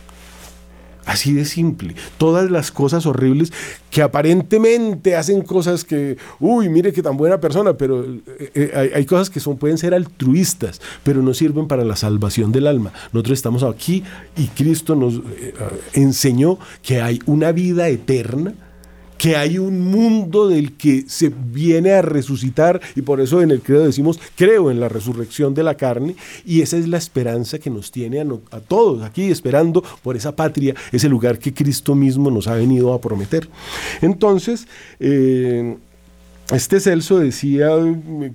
Así 1.08 1.32
de 1.32 1.46
simple. 1.46 1.94
Todas 2.18 2.50
las 2.50 2.70
cosas 2.70 3.06
horribles 3.06 3.50
que 3.90 4.02
aparentemente 4.02 5.16
hacen 5.16 5.40
cosas 5.40 5.82
que, 5.82 6.18
uy, 6.38 6.68
mire 6.68 6.92
qué 6.92 7.02
tan 7.02 7.16
buena 7.16 7.40
persona, 7.40 7.78
pero 7.78 8.04
eh, 8.04 8.20
eh, 8.54 8.92
hay, 8.94 9.06
cosas 9.06 9.30
que 9.30 9.40
son, 9.40 9.56
pueden 9.56 9.78
ser 9.78 9.94
altruistas, 9.94 10.82
pero 11.04 11.22
no 11.22 11.32
sirven 11.32 11.66
para 11.66 11.82
la 11.82 11.96
salvación 11.96 12.52
del 12.52 12.66
alma. 12.66 12.92
Nosotros 13.14 13.38
estamos 13.38 13.62
aquí 13.62 14.04
y 14.36 14.48
Cristo 14.48 14.94
nos 14.94 15.14
eh, 15.14 15.54
enseñó 15.94 16.58
que 16.82 17.00
hay 17.00 17.20
una 17.24 17.52
vida 17.52 17.88
eterna 17.88 18.52
que 19.18 19.36
hay 19.36 19.58
un 19.58 19.80
mundo 19.80 20.48
del 20.48 20.72
que 20.76 21.04
se 21.08 21.28
viene 21.28 21.92
a 21.92 22.02
resucitar 22.02 22.80
y 22.94 23.02
por 23.02 23.20
eso 23.20 23.42
en 23.42 23.50
el 23.50 23.60
credo 23.60 23.84
decimos, 23.84 24.18
creo 24.36 24.70
en 24.70 24.80
la 24.80 24.88
resurrección 24.88 25.54
de 25.54 25.64
la 25.64 25.76
carne 25.76 26.14
y 26.46 26.62
esa 26.62 26.78
es 26.78 26.88
la 26.88 26.98
esperanza 26.98 27.58
que 27.58 27.68
nos 27.68 27.90
tiene 27.90 28.20
a, 28.20 28.60
todos 28.60 29.02
aquí 29.02 29.30
esperando 29.30 29.82
por 30.02 30.16
esa 30.16 30.34
patria, 30.34 30.74
ese 30.92 31.08
lugar 31.08 31.38
que 31.38 31.52
Cristo 31.52 31.94
mismo 31.94 32.30
nos 32.30 32.46
ha 32.46 32.54
venido 32.54 32.92
a 32.92 33.00
prometer. 33.00 33.48
Entonces, 34.00 34.68
eh, 35.00 35.76
este 36.52 36.80
Celso 36.80 37.18
decía 37.18 37.68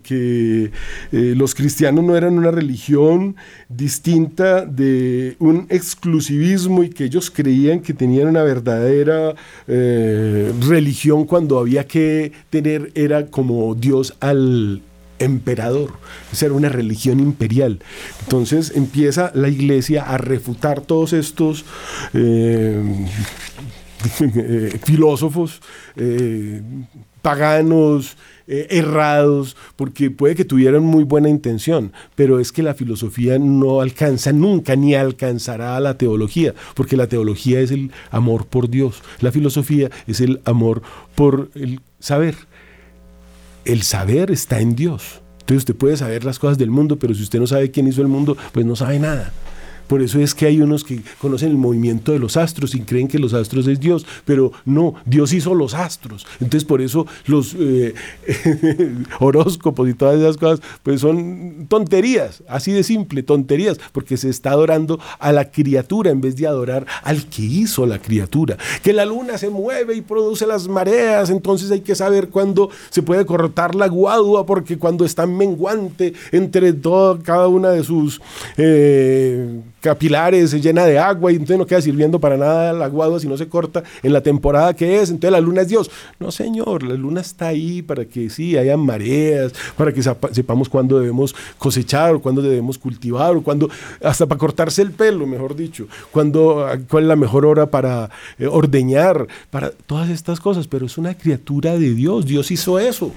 que 0.03 0.71
eh, 1.11 1.33
los 1.35 1.55
cristianos 1.55 2.03
no 2.03 2.15
eran 2.15 2.37
una 2.37 2.51
religión 2.51 3.35
distinta 3.69 4.65
de 4.65 5.35
un 5.39 5.65
exclusivismo 5.69 6.83
y 6.83 6.89
que 6.89 7.05
ellos 7.05 7.31
creían 7.31 7.79
que 7.79 7.93
tenían 7.93 8.27
una 8.27 8.43
verdadera 8.43 9.33
eh, 9.67 10.53
religión 10.67 11.25
cuando 11.25 11.57
había 11.57 11.87
que 11.87 12.31
tener, 12.51 12.91
era 12.93 13.25
como 13.25 13.73
Dios 13.73 14.13
al 14.19 14.83
emperador, 15.17 15.93
esa 16.31 16.45
era 16.45 16.53
una 16.53 16.69
religión 16.69 17.19
imperial. 17.19 17.79
Entonces 18.21 18.73
empieza 18.75 19.31
la 19.33 19.49
iglesia 19.49 20.03
a 20.03 20.19
refutar 20.19 20.81
todos 20.81 21.13
estos 21.13 21.65
eh, 22.13 23.07
filósofos 24.83 25.61
paganos, 27.23 28.17
eh, 28.45 28.67
errados, 28.69 29.55
porque 29.77 30.11
puede 30.11 30.35
que 30.35 30.43
tuvieran 30.43 30.83
muy 30.83 31.05
buena 31.05 31.29
intención, 31.29 31.93
pero 32.15 32.41
es 32.41 32.51
que 32.51 32.61
la 32.61 32.73
filosofía 32.73 33.39
no 33.39 33.79
alcanza 33.79 34.33
nunca 34.33 34.75
ni 34.75 34.93
alcanzará 34.93 35.77
a 35.77 35.79
la 35.79 35.97
teología, 35.97 36.53
porque 36.75 36.97
la 36.97 37.07
teología 37.07 37.61
es 37.61 37.71
el 37.71 37.91
amor 38.11 38.45
por 38.45 38.69
Dios, 38.69 39.01
la 39.21 39.31
filosofía 39.31 39.89
es 40.05 40.19
el 40.19 40.41
amor 40.43 40.81
por 41.15 41.49
el 41.55 41.79
saber. 41.99 42.35
El 43.63 43.83
saber 43.83 44.29
está 44.29 44.59
en 44.59 44.75
Dios. 44.75 45.21
Entonces 45.39 45.59
usted 45.59 45.75
puede 45.75 45.95
saber 45.95 46.25
las 46.25 46.37
cosas 46.37 46.57
del 46.57 46.69
mundo, 46.69 46.99
pero 46.99 47.13
si 47.13 47.23
usted 47.23 47.39
no 47.39 47.47
sabe 47.47 47.71
quién 47.71 47.87
hizo 47.87 48.01
el 48.01 48.09
mundo, 48.09 48.35
pues 48.51 48.65
no 48.65 48.75
sabe 48.75 48.99
nada. 48.99 49.31
Por 49.87 50.01
eso 50.01 50.19
es 50.19 50.33
que 50.33 50.45
hay 50.45 50.61
unos 50.61 50.83
que 50.83 51.01
conocen 51.19 51.49
el 51.49 51.57
movimiento 51.57 52.11
de 52.11 52.19
los 52.19 52.37
astros 52.37 52.75
y 52.75 52.81
creen 52.81 53.07
que 53.07 53.19
los 53.19 53.33
astros 53.33 53.67
es 53.67 53.79
Dios, 53.79 54.05
pero 54.25 54.51
no, 54.65 54.95
Dios 55.05 55.33
hizo 55.33 55.53
los 55.53 55.73
astros. 55.73 56.25
Entonces 56.39 56.65
por 56.65 56.81
eso 56.81 57.05
los 57.25 57.55
eh, 57.59 57.93
horóscopos 59.19 59.89
y 59.89 59.93
todas 59.93 60.19
esas 60.19 60.37
cosas 60.37 60.61
pues 60.83 61.01
son 61.01 61.67
tonterías, 61.67 62.43
así 62.47 62.71
de 62.71 62.83
simple, 62.83 63.23
tonterías, 63.23 63.79
porque 63.91 64.17
se 64.17 64.29
está 64.29 64.51
adorando 64.51 64.99
a 65.19 65.31
la 65.31 65.51
criatura 65.51 66.11
en 66.11 66.21
vez 66.21 66.35
de 66.35 66.47
adorar 66.47 66.85
al 67.03 67.25
que 67.27 67.43
hizo 67.43 67.85
la 67.85 67.99
criatura. 67.99 68.57
Que 68.81 68.93
la 68.93 69.05
luna 69.05 69.37
se 69.37 69.49
mueve 69.49 69.95
y 69.95 70.01
produce 70.01 70.47
las 70.47 70.67
mareas, 70.67 71.29
entonces 71.29 71.71
hay 71.71 71.81
que 71.81 71.95
saber 71.95 72.29
cuándo 72.29 72.69
se 72.89 73.03
puede 73.03 73.25
cortar 73.25 73.75
la 73.75 73.87
guadua, 73.87 74.45
porque 74.45 74.77
cuando 74.77 75.05
está 75.05 75.25
menguante 75.25 76.13
entre 76.31 76.73
toda, 76.73 77.19
cada 77.21 77.47
una 77.47 77.69
de 77.69 77.83
sus... 77.83 78.21
Eh, 78.57 79.61
capilares, 79.83 80.51
se 80.51 80.61
llena 80.61 80.85
de 80.85 80.97
agua 80.97 81.33
y 81.33 81.35
entonces 81.35 81.57
no 81.57 81.65
queda 81.65 81.81
sirviendo 81.81 82.17
para 82.17 82.37
nada 82.37 82.71
el 82.71 82.81
aguado 82.81 83.19
si 83.19 83.27
no 83.27 83.35
se 83.37 83.49
corta 83.49 83.83
en 84.01 84.13
la 84.13 84.21
temporada 84.21 84.73
que 84.73 85.01
es, 85.01 85.09
entonces 85.09 85.31
la 85.31 85.41
luna 85.41 85.61
es 85.61 85.67
Dios. 85.67 85.91
No, 86.21 86.31
señor, 86.31 86.83
la 86.83 86.93
luna 86.93 87.19
está 87.19 87.47
ahí 87.47 87.81
para 87.81 88.05
que 88.05 88.29
sí, 88.29 88.57
haya 88.57 88.77
mareas, 88.77 89.51
para 89.75 89.91
que 89.91 90.01
sepamos 90.01 90.69
cuándo 90.69 90.97
debemos 90.99 91.35
cosechar 91.57 92.15
o 92.15 92.21
cuándo 92.21 92.41
debemos 92.41 92.77
cultivar 92.77 93.35
o 93.35 93.43
cuándo, 93.43 93.69
hasta 94.01 94.25
para 94.25 94.39
cortarse 94.39 94.81
el 94.81 94.91
pelo, 94.91 95.27
mejor 95.27 95.53
dicho, 95.53 95.87
cuándo, 96.11 96.65
cuál 96.89 97.03
es 97.03 97.09
la 97.09 97.17
mejor 97.17 97.45
hora 97.45 97.65
para 97.65 98.09
eh, 98.39 98.47
ordeñar, 98.47 99.27
para 99.51 99.71
todas 99.71 100.09
estas 100.09 100.39
cosas, 100.39 100.65
pero 100.65 100.85
es 100.85 100.97
una 100.97 101.13
criatura 101.13 101.77
de 101.77 101.93
Dios, 101.93 102.25
Dios 102.25 102.51
hizo 102.51 102.79
eso. 102.79 103.11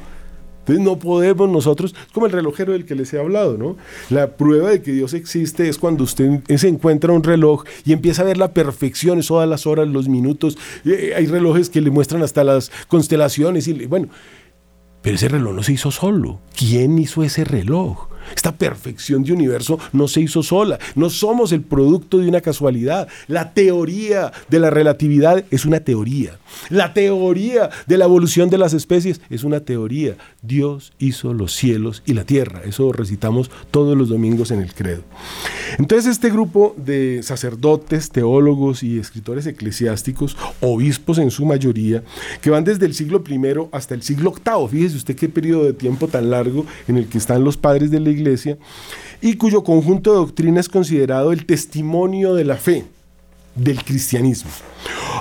Entonces 0.67 0.85
no 0.85 0.99
podemos 0.99 1.49
nosotros, 1.49 1.95
es 1.95 2.13
como 2.13 2.27
el 2.27 2.33
relojero 2.33 2.73
del 2.73 2.85
que 2.85 2.97
les 2.97 3.15
he 3.15 3.21
hablado, 3.21 3.57
¿no? 3.57 3.77
La 4.11 4.37
prueba 4.37 4.71
de 4.71 4.83
que 4.83 4.91
Dios 4.91 5.15
existe 5.15 5.69
es 5.69 5.79
cuando 5.79 6.03
usted 6.03 6.41
se 6.57 6.67
encuentra 6.67 7.13
un 7.13 7.23
reloj 7.23 7.63
y 7.85 7.93
empieza 7.93 8.23
a 8.23 8.25
ver 8.25 8.37
la 8.37 8.53
perfección, 8.53 9.21
todas 9.23 9.49
las 9.49 9.65
horas, 9.67 9.87
los 9.87 10.09
minutos. 10.09 10.59
Eh, 10.85 11.13
hay 11.17 11.27
relojes 11.27 11.71
que 11.71 11.81
le 11.81 11.91
muestran 11.91 12.23
hasta 12.23 12.43
las 12.43 12.73
constelaciones 12.89 13.69
y 13.69 13.87
bueno, 13.87 14.09
pero 15.03 15.15
ese 15.15 15.29
reloj 15.29 15.55
no 15.55 15.63
se 15.63 15.73
hizo 15.73 15.93
solo. 15.93 16.41
¿Quién 16.57 16.99
hizo 16.99 17.23
ese 17.23 17.45
reloj? 17.45 18.09
Esta 18.35 18.57
perfección 18.57 19.23
de 19.23 19.33
universo 19.33 19.79
no 19.93 20.09
se 20.09 20.21
hizo 20.21 20.43
sola. 20.43 20.81
No 20.97 21.11
somos 21.11 21.53
el 21.53 21.63
producto 21.63 22.19
de 22.19 22.29
una 22.29 22.41
casualidad. 22.41 23.07
La 23.29 23.53
teoría 23.53 24.33
de 24.49 24.59
la 24.59 24.71
relatividad 24.71 25.45
es 25.53 25.65
una 25.65 25.79
teoría. 25.79 26.41
La 26.69 26.95
teoría 26.95 27.71
de 27.87 27.99
la 27.99 28.05
evolución 28.05 28.51
de 28.51 28.59
las 28.59 28.75
especies 28.75 29.21
es 29.31 29.45
una 29.45 29.61
teoría. 29.61 30.17
Dios 30.43 30.93
hizo 30.99 31.33
los 31.33 31.55
cielos 31.55 32.03
y 32.07 32.15
la 32.15 32.25
tierra. 32.25 32.63
Eso 32.65 32.93
recitamos 32.93 33.51
todos 33.71 33.97
los 33.97 34.09
domingos 34.09 34.51
en 34.51 34.61
el 34.61 34.75
credo. 34.75 35.03
Entonces 35.79 36.11
este 36.11 36.31
grupo 36.31 36.75
de 36.77 37.23
sacerdotes, 37.23 38.11
teólogos 38.11 38.83
y 38.83 38.99
escritores 38.99 39.47
eclesiásticos, 39.47 40.37
obispos 40.61 41.19
en 41.19 41.31
su 41.31 41.45
mayoría, 41.45 42.03
que 42.41 42.51
van 42.51 42.65
desde 42.65 42.87
el 42.87 42.95
siglo 42.95 43.23
I 43.29 43.41
hasta 43.73 43.95
el 43.95 44.03
siglo 44.03 44.33
VIII, 44.33 44.69
fíjese 44.69 44.97
usted 44.97 45.17
qué 45.17 45.29
periodo 45.29 45.65
de 45.65 45.73
tiempo 45.73 46.09
tan 46.09 46.31
largo 46.31 46.67
en 46.89 46.97
el 46.97 47.07
que 47.07 47.19
están 47.19 47.45
los 47.45 47.57
padres 47.57 47.91
de 47.91 48.01
la 48.01 48.11
iglesia, 48.11 48.57
y 49.21 49.35
cuyo 49.35 49.65
conjunto 49.65 50.13
de 50.13 50.19
doctrina 50.19 50.61
es 50.61 50.69
considerado 50.69 51.33
el 51.33 51.47
testimonio 51.47 52.35
de 52.35 52.45
la 52.45 52.57
fe 52.57 52.85
del 53.57 53.83
cristianismo. 53.83 54.51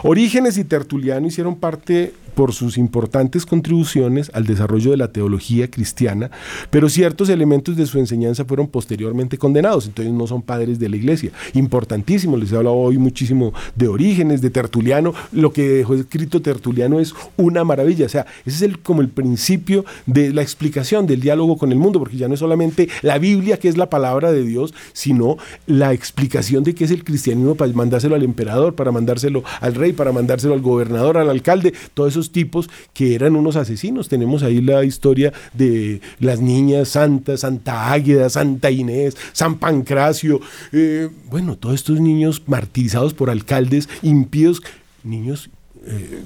Orígenes 0.04 0.58
y 0.58 0.64
Tertuliano 0.64 1.28
hicieron 1.28 1.56
parte 1.56 2.14
por 2.36 2.54
sus 2.54 2.78
importantes 2.78 3.46
contribuciones 3.46 4.30
al 4.34 4.46
desarrollo 4.46 4.92
de 4.92 4.98
la 4.98 5.12
teología 5.12 5.70
cristiana, 5.70 6.30
pero 6.70 6.90
ciertos 6.90 7.30
elementos 7.30 7.76
de 7.76 7.86
su 7.86 7.98
enseñanza 8.00 8.46
fueron 8.46 8.68
posteriormente 8.68 9.38
condenados, 9.38 9.88
entonces 9.88 10.14
no 10.14 10.28
son 10.28 10.42
padres 10.42 10.78
de 10.78 10.90
la 10.90 10.98
iglesia. 10.98 11.32
Importantísimo, 11.54 12.38
les 12.38 12.52
he 12.52 12.58
hablado 12.58 12.76
hoy 12.76 12.98
muchísimo 12.98 13.54
de 13.76 13.88
orígenes, 13.88 14.42
de 14.42 14.50
Tertuliano, 14.50 15.14
lo 15.32 15.52
que 15.52 15.68
dejó 15.68 15.96
escrito 15.96 16.42
Tertuliano 16.42 17.00
es 17.00 17.14
una 17.38 17.64
maravilla, 17.64 18.06
o 18.06 18.10
sea, 18.10 18.26
ese 18.46 18.58
es 18.58 18.62
el, 18.62 18.80
como 18.80 19.02
el 19.02 19.10
principio 19.10 19.86
de 20.06 20.34
la 20.34 20.42
explicación 20.42 21.08
del 21.08 21.22
diálogo 21.22 21.58
con 21.58 21.72
el 21.72 21.78
mundo, 21.78 22.00
porque 22.00 22.18
ya 22.18 22.28
no 22.28 22.34
es 22.34 22.40
solamente 22.40 22.90
la 23.02 23.18
Biblia, 23.18 23.58
que 23.58 23.70
es 23.70 23.78
la 23.78 23.90
palabra 23.90 24.32
de 24.32 24.44
Dios, 24.44 24.74
sino 24.94 25.38
la 25.68 25.94
explicación 25.94 26.64
de 26.64 26.76
qué 26.76 26.84
es 26.84 26.92
el 26.92 27.04
cristianismo 27.04 27.56
para 27.56 27.72
mandárselo 27.72 28.16
al 28.16 28.24
emperador, 28.24 28.76
para 28.76 28.92
mandárselo 28.92 29.44
al 29.62 29.76
rey, 29.76 29.94
para 29.94 30.12
mandárselo 30.12 30.54
al 30.54 30.62
gobernador, 30.62 31.18
al 31.18 31.30
alcalde, 31.30 31.74
todos 31.94 32.16
tipos 32.32 32.70
que 32.94 33.16
eran 33.16 33.36
unos 33.36 33.56
asesinos. 33.56 34.10
Tenemos 34.10 34.44
ahí 34.44 34.62
la 34.62 34.84
historia 34.84 35.34
de 35.54 36.02
las 36.20 36.40
niñas 36.40 36.90
santas, 36.90 37.42
Santa 37.42 37.92
Águeda, 37.92 38.30
Santa 38.30 38.72
Inés, 38.72 39.16
San 39.34 39.56
Pancracio, 39.56 40.40
eh, 40.72 41.10
bueno, 41.30 41.58
todos 41.58 41.76
estos 41.76 42.00
niños 42.00 42.44
martirizados 42.48 43.14
por 43.14 43.30
alcaldes 43.30 43.90
impíos, 44.02 44.62
niños, 45.04 45.50
eh, 45.86 46.24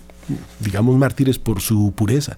digamos, 0.60 0.98
mártires 0.98 1.40
por 1.40 1.62
su 1.62 1.94
pureza 1.96 2.38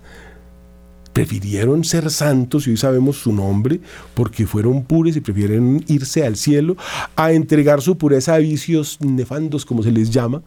prefirieron 1.13 1.83
ser 1.83 2.09
santos, 2.09 2.67
y 2.67 2.71
hoy 2.71 2.77
sabemos 2.77 3.17
su 3.17 3.33
nombre, 3.33 3.79
porque 4.13 4.47
fueron 4.47 4.83
puros 4.83 5.15
y 5.15 5.21
prefieren 5.21 5.83
irse 5.87 6.25
al 6.25 6.35
cielo, 6.35 6.77
a 7.15 7.31
entregar 7.33 7.81
su 7.81 7.97
pureza 7.97 8.35
a 8.35 8.37
vicios 8.37 8.99
nefandos, 9.01 9.65
como 9.65 9.83
se 9.83 9.91
les 9.91 10.09
llama, 10.11 10.41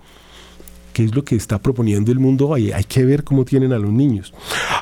qué 0.95 1.05
es 1.05 1.15
lo 1.15 1.25
que 1.25 1.37
está 1.37 1.59
proponiendo 1.59 2.11
el 2.11 2.19
mundo. 2.19 2.55
Hay 2.55 2.85
que 2.89 3.05
ver 3.05 3.25
cómo 3.25 3.45
tienen 3.45 3.75
a 3.75 3.79
los 3.79 3.93
niños. 3.93 4.33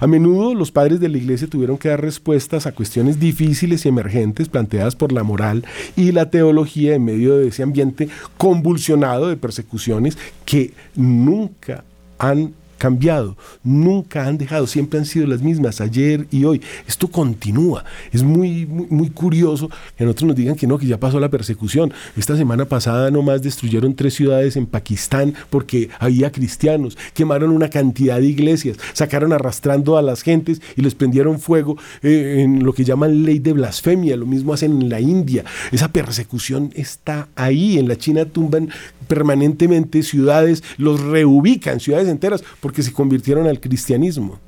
A 0.00 0.06
menudo 0.06 0.54
los 0.54 0.70
padres 0.70 1.00
de 1.00 1.08
la 1.08 1.18
iglesia 1.18 1.48
tuvieron 1.48 1.78
que 1.78 1.88
dar 1.88 2.00
respuestas 2.00 2.66
a 2.66 2.72
cuestiones 2.72 3.18
difíciles 3.18 3.84
y 3.84 3.88
emergentes 3.88 4.48
planteadas 4.48 4.94
por 4.94 5.10
la 5.10 5.24
moral 5.24 5.64
y 5.96 6.12
la 6.12 6.30
teología 6.30 6.94
en 6.94 7.04
medio 7.04 7.36
de 7.38 7.48
ese 7.48 7.64
ambiente 7.64 8.08
convulsionado 8.36 9.26
de 9.28 9.36
persecuciones 9.36 10.16
que 10.44 10.72
nunca 10.94 11.82
han 12.18 12.54
cambiado, 12.82 13.36
nunca 13.62 14.26
han 14.26 14.38
dejado, 14.38 14.66
siempre 14.66 14.98
han 14.98 15.06
sido 15.06 15.28
las 15.28 15.40
mismas, 15.40 15.80
ayer 15.80 16.26
y 16.32 16.42
hoy. 16.42 16.60
Esto 16.88 17.06
continúa. 17.06 17.84
Es 18.10 18.24
muy, 18.24 18.66
muy, 18.66 19.08
curioso 19.08 19.70
que 19.96 20.02
nosotros 20.02 20.26
nos 20.26 20.36
digan 20.36 20.56
que 20.56 20.66
no, 20.66 20.78
que 20.78 20.86
ya 20.88 20.98
pasó 20.98 21.20
la 21.20 21.28
persecución. 21.28 21.92
Esta 22.16 22.36
semana 22.36 22.64
pasada 22.64 23.12
nomás 23.12 23.40
destruyeron 23.40 23.94
tres 23.94 24.14
ciudades 24.14 24.56
en 24.56 24.66
Pakistán 24.66 25.32
porque 25.48 25.90
había 26.00 26.32
cristianos, 26.32 26.98
quemaron 27.14 27.50
una 27.50 27.70
cantidad 27.70 28.18
de 28.18 28.26
iglesias, 28.26 28.78
sacaron 28.94 29.32
arrastrando 29.32 29.96
a 29.96 30.02
las 30.02 30.22
gentes 30.22 30.60
y 30.74 30.82
les 30.82 30.96
prendieron 30.96 31.38
fuego 31.38 31.78
eh, 32.02 32.38
en 32.40 32.64
lo 32.64 32.72
que 32.72 32.82
llaman 32.82 33.22
ley 33.22 33.38
de 33.38 33.52
blasfemia. 33.52 34.16
Lo 34.16 34.26
mismo 34.26 34.54
hacen 34.54 34.82
en 34.82 34.88
la 34.88 34.98
India. 34.98 35.44
Esa 35.70 35.92
persecución 35.92 36.72
está 36.74 37.28
ahí. 37.36 37.78
En 37.78 37.86
la 37.86 37.96
China 37.96 38.24
tumban 38.24 38.70
permanentemente 39.08 40.02
ciudades, 40.02 40.62
los 40.78 41.00
reubican, 41.00 41.80
ciudades 41.80 42.08
enteras, 42.08 42.42
porque 42.60 42.82
se 42.82 42.92
convirtieron 42.92 43.46
al 43.46 43.60
cristianismo. 43.60 44.38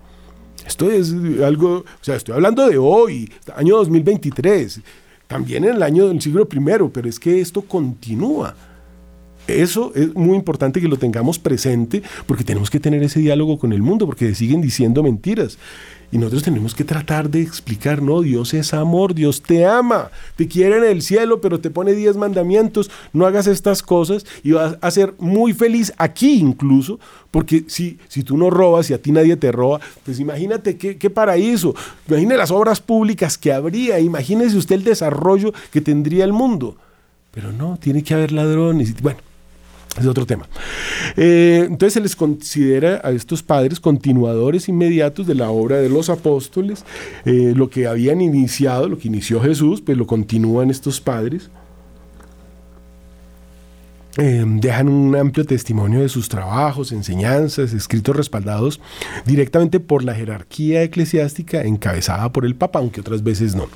Esto 0.67 0.91
es 0.91 1.13
algo, 1.43 1.79
o 1.79 1.85
sea, 2.01 2.17
estoy 2.17 2.35
hablando 2.35 2.67
de 2.69 2.79
hoy, 2.79 3.31
año 3.55 3.77
2023, 3.77 4.81
también 5.27 5.65
en 5.65 5.75
el 5.77 5.83
año 5.83 6.09
del 6.09 6.21
siglo 6.21 6.49
I, 6.51 6.89
pero 6.93 7.09
es 7.09 7.21
que 7.21 7.41
esto 7.41 7.63
continúa. 7.63 8.55
Eso 9.47 9.93
es 9.95 10.15
muy 10.15 10.37
importante 10.37 10.81
que 10.81 10.89
lo 10.89 10.97
tengamos 10.97 11.39
presente 11.39 12.03
porque 12.27 12.45
tenemos 12.45 12.71
que 12.71 12.81
tener 12.81 13.03
ese 13.03 13.21
diálogo 13.21 13.59
con 13.59 13.73
el 13.73 13.83
mundo 13.83 14.07
porque 14.07 14.35
siguen 14.35 14.63
diciendo 14.63 15.03
mentiras. 15.03 15.59
Y 16.13 16.19
nosotros 16.19 16.45
tenemos 16.45 16.75
que 16.75 16.85
tratar 16.85 17.29
de 17.29 17.43
explicar, 17.43 18.01
no, 18.01 18.23
Dios 18.23 18.55
es 18.55 18.73
amor, 18.73 19.15
Dios 19.15 19.43
te 19.43 19.67
ama, 19.67 20.11
te 20.37 20.47
quiere 20.47 20.79
en 20.79 20.85
el 20.85 21.03
cielo, 21.03 21.41
pero 21.41 21.59
te 21.59 21.71
pone 21.71 21.93
diez 21.93 22.17
mandamientos, 22.17 22.89
no 23.13 23.27
hagas 23.27 23.49
estas 23.49 23.83
cosas 23.83 24.25
y 24.45 24.53
vas 24.53 24.79
a 24.81 24.91
ser 24.93 25.15
muy 25.19 25.53
feliz 25.53 25.93
aquí 25.97 26.39
incluso, 26.39 27.01
porque 27.33 27.65
si, 27.67 27.99
si 28.07 28.23
tú 28.23 28.37
no 28.37 28.49
robas 28.49 28.89
y 28.91 28.95
a 28.95 29.03
ti 29.03 29.11
nadie 29.11 29.37
te 29.37 29.51
roba, 29.51 29.81
pues 30.05 30.21
imagínate 30.21 30.77
qué, 30.77 30.99
qué 30.99 31.11
paraíso, 31.11 31.75
imagine 32.09 32.37
las 32.37 32.53
obras 32.53 32.81
públicas 32.81 33.37
que 33.37 33.53
habría, 33.53 33.99
imagínese 33.99 34.57
usted 34.57 34.77
el 34.77 34.85
desarrollo 34.85 35.53
que 35.73 35.81
tendría 35.81 36.25
el 36.25 36.33
mundo. 36.33 36.77
Pero 37.33 37.51
no, 37.51 37.77
tiene 37.79 38.05
que 38.05 38.15
haber 38.15 38.31
ladrones. 38.31 38.95
Bueno, 39.03 39.19
es 39.99 40.07
otro 40.07 40.27
tema. 40.27 40.49
Eh, 41.17 41.65
entonces 41.67 41.95
se 41.95 42.01
les 42.01 42.17
considera 42.17 43.01
a 43.05 43.11
estos 43.11 43.43
padres 43.43 43.81
continuadores 43.81 44.69
inmediatos 44.69 45.27
de 45.27 45.35
la 45.35 45.51
obra 45.51 45.77
de 45.77 45.89
los 45.89 46.11
apóstoles. 46.11 46.85
Eh, 47.25 47.53
lo 47.55 47.71
que 47.71 47.87
habían 47.87 48.21
iniciado, 48.21 48.89
lo 48.89 48.99
que 48.99 49.09
inició 49.09 49.41
Jesús, 49.41 49.81
pues 49.81 49.97
lo 49.97 50.07
continúan 50.07 50.71
estos 50.71 51.01
padres. 51.01 51.51
Eh, 54.17 54.45
dejan 54.47 54.89
un 54.89 55.17
amplio 55.17 55.45
testimonio 55.45 56.01
de 56.01 56.09
sus 56.09 56.29
trabajos, 56.29 56.93
enseñanzas, 56.93 57.73
escritos 57.73 58.15
respaldados 58.15 58.81
directamente 59.27 59.81
por 59.81 60.05
la 60.05 60.15
jerarquía 60.15 60.85
eclesiástica 60.85 61.63
encabezada 61.63 62.31
por 62.31 62.45
el 62.45 62.55
Papa, 62.55 62.79
aunque 62.79 63.01
otras 63.01 63.25
veces 63.25 63.57
no. 63.57 63.67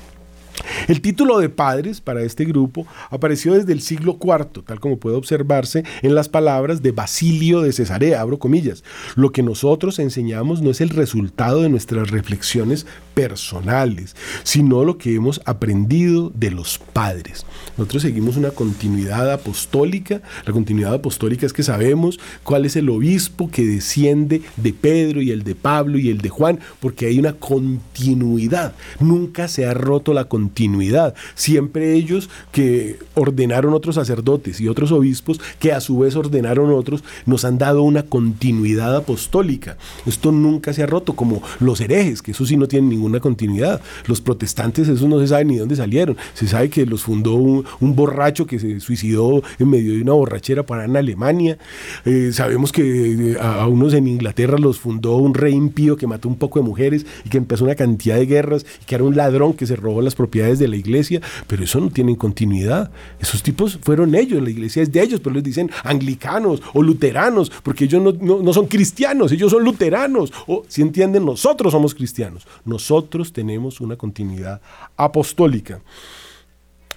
El 0.87 1.01
título 1.01 1.39
de 1.39 1.49
padres 1.49 2.01
para 2.01 2.21
este 2.21 2.45
grupo 2.45 2.85
apareció 3.09 3.53
desde 3.53 3.73
el 3.73 3.81
siglo 3.81 4.17
IV, 4.21 4.63
tal 4.65 4.79
como 4.79 4.97
puede 4.97 5.15
observarse 5.15 5.83
en 6.01 6.15
las 6.15 6.29
palabras 6.29 6.81
de 6.81 6.91
Basilio 6.91 7.61
de 7.61 7.73
Cesarea, 7.73 8.21
abro 8.21 8.39
comillas. 8.39 8.83
Lo 9.15 9.31
que 9.31 9.43
nosotros 9.43 9.99
enseñamos 9.99 10.61
no 10.61 10.69
es 10.69 10.81
el 10.81 10.89
resultado 10.89 11.61
de 11.61 11.69
nuestras 11.69 12.09
reflexiones 12.09 12.85
personales, 13.13 14.15
sino 14.43 14.83
lo 14.85 14.97
que 14.97 15.15
hemos 15.15 15.41
aprendido 15.45 16.31
de 16.33 16.51
los 16.51 16.77
padres. 16.77 17.45
Nosotros 17.77 18.03
seguimos 18.03 18.37
una 18.37 18.51
continuidad 18.51 19.31
apostólica. 19.31 20.21
La 20.45 20.53
continuidad 20.53 20.93
apostólica 20.93 21.45
es 21.45 21.53
que 21.53 21.63
sabemos 21.63 22.19
cuál 22.43 22.65
es 22.65 22.75
el 22.75 22.89
obispo 22.89 23.49
que 23.49 23.65
desciende 23.65 24.41
de 24.57 24.73
Pedro 24.73 25.21
y 25.21 25.31
el 25.31 25.43
de 25.43 25.55
Pablo 25.55 25.97
y 25.97 26.09
el 26.09 26.19
de 26.19 26.29
Juan, 26.29 26.59
porque 26.79 27.07
hay 27.07 27.19
una 27.19 27.33
continuidad. 27.33 28.73
Nunca 28.99 29.47
se 29.47 29.65
ha 29.65 29.73
roto 29.73 30.13
la 30.13 30.25
continuidad 30.25 30.58
continuidad. 30.59 31.15
Siempre 31.35 31.93
ellos 31.93 32.29
que 32.51 32.99
ordenaron 33.15 33.73
otros 33.73 33.95
sacerdotes 33.95 34.59
y 34.59 34.67
otros 34.67 34.91
obispos, 34.91 35.39
que 35.57 35.71
a 35.71 35.79
su 35.79 35.99
vez 35.99 36.17
ordenaron 36.17 36.73
otros, 36.73 37.01
nos 37.25 37.45
han 37.45 37.57
dado 37.57 37.83
una 37.83 38.03
continuidad 38.03 38.93
apostólica. 38.93 39.77
Esto 40.05 40.33
nunca 40.33 40.73
se 40.73 40.83
ha 40.83 40.85
roto, 40.85 41.13
como 41.13 41.41
los 41.61 41.79
herejes, 41.79 42.21
que 42.21 42.31
eso 42.31 42.45
sí 42.45 42.57
no 42.57 42.67
tienen 42.67 42.89
ninguna 42.89 43.21
continuidad. 43.21 43.79
Los 44.05 44.19
protestantes, 44.19 44.89
eso 44.89 45.07
no 45.07 45.17
se 45.21 45.27
sabe 45.27 45.45
ni 45.45 45.55
dónde 45.55 45.77
salieron. 45.77 46.17
Se 46.33 46.45
sabe 46.45 46.69
que 46.69 46.85
los 46.85 47.03
fundó 47.03 47.35
un, 47.35 47.65
borracho 47.79 48.45
que 48.45 48.59
se 48.59 48.81
suicidó 48.81 49.41
en 49.59 49.69
medio 49.69 49.93
de 49.93 50.01
una 50.01 50.13
borrachera 50.13 50.63
para 50.63 50.83
en 50.85 50.97
Alemania. 50.97 51.57
Eh, 52.05 52.31
sabemos 52.33 52.73
que 52.73 53.31
eh, 53.31 53.37
a, 53.39 53.63
a 53.63 53.67
unos 53.67 53.93
en 53.93 54.07
Inglaterra 54.07 54.57
los 54.57 54.77
fundó 54.77 55.15
un 55.17 55.33
rey 55.33 55.53
impío 55.53 55.95
que 55.95 56.05
mató 56.05 56.27
un 56.27 56.35
poco 56.35 56.59
de 56.59 56.65
mujeres 56.65 57.05
y 57.23 57.29
que 57.29 57.37
empezó 57.37 57.63
una 57.63 57.75
cantidad 57.75 58.17
de 58.17 58.25
guerras 58.25 58.65
y 58.81 58.85
que 58.85 58.95
era 58.95 59.03
un 59.03 59.15
ladrón 59.15 59.53
que 59.53 59.65
se 59.65 59.75
robó 59.75 60.01
las 60.01 60.15
propiedades 60.15 60.38
de 60.39 60.67
la 60.67 60.75
iglesia, 60.75 61.21
pero 61.47 61.63
eso 61.63 61.79
no 61.79 61.89
tiene 61.89 62.17
continuidad. 62.17 62.91
Esos 63.19 63.43
tipos 63.43 63.77
fueron 63.81 64.15
ellos, 64.15 64.41
la 64.41 64.49
iglesia 64.49 64.81
es 64.81 64.91
de 64.91 65.01
ellos, 65.01 65.19
pero 65.19 65.35
les 65.35 65.43
dicen 65.43 65.69
anglicanos 65.83 66.61
o 66.73 66.81
luteranos, 66.81 67.51
porque 67.63 67.85
ellos 67.85 68.01
no, 68.19 68.53
son 68.53 68.67
cristianos, 68.67 69.31
ellos 69.31 69.51
son 69.51 69.63
luteranos. 69.63 70.31
O 70.47 70.63
si 70.67 70.81
entienden, 70.81 71.25
nosotros 71.25 71.73
somos 71.73 71.93
cristianos. 71.93 72.47
Nosotros 72.65 73.33
tenemos 73.33 73.81
una 73.81 73.95
continuidad 73.95 74.61
apostólica. 74.95 75.81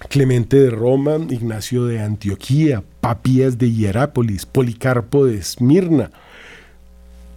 Clemente 0.09 0.57
de 0.57 0.69
Roma, 0.69 1.17
Ignacio 1.29 1.85
de 1.85 2.01
Antioquía, 2.01 2.83
Papías 2.99 3.57
de 3.57 3.71
Hierápolis, 3.71 4.45
Policarpo 4.45 5.25
de 5.25 5.37
Esmirna, 5.37 6.11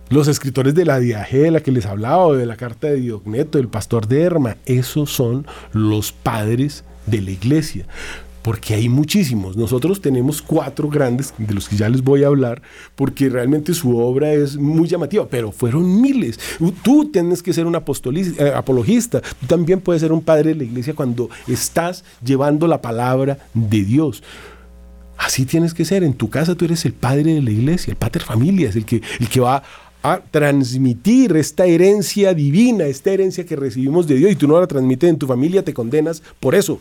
Los 0.09 0.29
escritores 0.29 0.75
de 0.75 0.85
la 0.85 1.01
Diagela 1.01 1.61
que 1.61 1.73
les 1.73 1.85
hablaba, 1.85 2.37
de 2.37 2.47
la 2.47 2.57
carta 2.57 2.87
de 2.87 2.97
Diogneto, 2.97 3.59
del 3.59 3.69
pastor 3.69 4.07
de 4.07 4.23
Herma, 4.23 4.57
esos 4.65 5.11
son 5.11 5.47
los 5.73 6.13
padres 6.13 6.85
de 7.07 7.21
la 7.23 7.33
iglesia 7.33 7.87
porque 8.47 8.75
hay 8.75 8.89
muchísimos. 8.89 9.57
Nosotros 9.57 10.01
tenemos 10.01 10.41
cuatro 10.41 10.89
grandes, 10.89 11.35
de 11.37 11.53
los 11.53 11.69
que 11.69 11.75
ya 11.75 11.89
les 11.89 12.01
voy 12.01 12.23
a 12.23 12.29
hablar, 12.29 12.63
porque 12.95 13.29
realmente 13.29 13.75
su 13.75 13.99
obra 13.99 14.33
es 14.33 14.57
muy 14.57 14.87
llamativa, 14.87 15.27
pero 15.29 15.51
fueron 15.51 16.01
miles. 16.01 16.39
Tú 16.85 17.11
tienes 17.11 17.43
que 17.43 17.53
ser 17.53 17.67
un 17.67 17.75
eh, 17.75 18.53
apologista, 18.55 19.21
tú 19.21 19.47
también 19.49 19.81
puedes 19.81 20.01
ser 20.01 20.13
un 20.13 20.23
padre 20.23 20.51
de 20.51 20.55
la 20.55 20.63
iglesia 20.63 20.95
cuando 20.95 21.29
estás 21.49 22.05
llevando 22.25 22.69
la 22.69 22.81
palabra 22.81 23.37
de 23.53 23.83
Dios. 23.83 24.23
Así 25.19 25.45
tienes 25.45 25.75
que 25.75 25.85
ser. 25.85 26.05
En 26.05 26.15
tu 26.15 26.31
casa 26.31 26.55
tú 26.55 26.67
eres 26.67 26.85
el 26.85 26.93
padre 26.93 27.35
de 27.35 27.43
la 27.43 27.51
iglesia, 27.51 27.91
el 27.91 27.97
pater 27.97 28.23
familia, 28.23 28.69
es 28.69 28.77
el 28.77 28.85
que, 28.85 29.03
el 29.19 29.29
que 29.29 29.41
va 29.41 29.65
a 30.13 30.21
transmitir 30.21 31.37
esta 31.37 31.67
herencia 31.67 32.33
divina, 32.33 32.85
esta 32.85 33.11
herencia 33.11 33.45
que 33.45 33.57
recibimos 33.57 34.07
de 34.07 34.17
Dios 34.17 34.31
y 34.31 34.37
tú 34.37 34.47
no 34.47 34.61
la 34.61 34.67
transmites 34.67 35.11
en 35.11 35.19
tu 35.19 35.27
familia, 35.27 35.65
te 35.65 35.75
condenas 35.75 36.23
por 36.39 36.55
eso. 36.55 36.81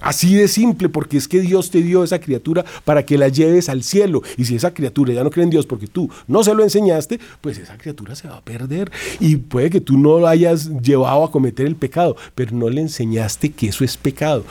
Así 0.00 0.34
de 0.34 0.48
simple, 0.48 0.88
porque 0.88 1.16
es 1.16 1.26
que 1.26 1.40
Dios 1.40 1.70
te 1.70 1.80
dio 1.80 2.04
esa 2.04 2.20
criatura 2.20 2.64
para 2.84 3.06
que 3.06 3.16
la 3.16 3.28
lleves 3.28 3.68
al 3.68 3.82
cielo. 3.82 4.22
Y 4.36 4.44
si 4.44 4.54
esa 4.54 4.74
criatura 4.74 5.14
ya 5.14 5.24
no 5.24 5.30
cree 5.30 5.44
en 5.44 5.50
Dios 5.50 5.66
porque 5.66 5.86
tú 5.86 6.10
no 6.26 6.44
se 6.44 6.54
lo 6.54 6.62
enseñaste, 6.62 7.18
pues 7.40 7.58
esa 7.58 7.78
criatura 7.78 8.14
se 8.14 8.28
va 8.28 8.36
a 8.36 8.44
perder. 8.44 8.92
Y 9.18 9.36
puede 9.36 9.70
que 9.70 9.80
tú 9.80 9.96
no 9.96 10.18
lo 10.18 10.28
hayas 10.28 10.70
llevado 10.82 11.24
a 11.24 11.30
cometer 11.30 11.66
el 11.66 11.76
pecado, 11.76 12.16
pero 12.34 12.54
no 12.54 12.68
le 12.68 12.82
enseñaste 12.82 13.50
que 13.50 13.68
eso 13.68 13.82
es 13.82 13.96
pecado. 13.96 14.44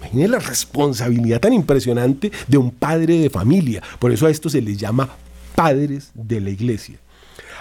Imagínate 0.00 0.28
la 0.28 0.38
responsabilidad 0.38 1.40
tan 1.40 1.52
impresionante 1.54 2.30
de 2.46 2.58
un 2.58 2.70
padre 2.70 3.18
de 3.18 3.30
familia. 3.30 3.82
Por 3.98 4.12
eso 4.12 4.26
a 4.26 4.30
esto 4.30 4.50
se 4.50 4.60
les 4.60 4.76
llama 4.76 5.08
padres 5.60 6.10
de 6.14 6.40
la 6.40 6.48
iglesia. 6.48 6.98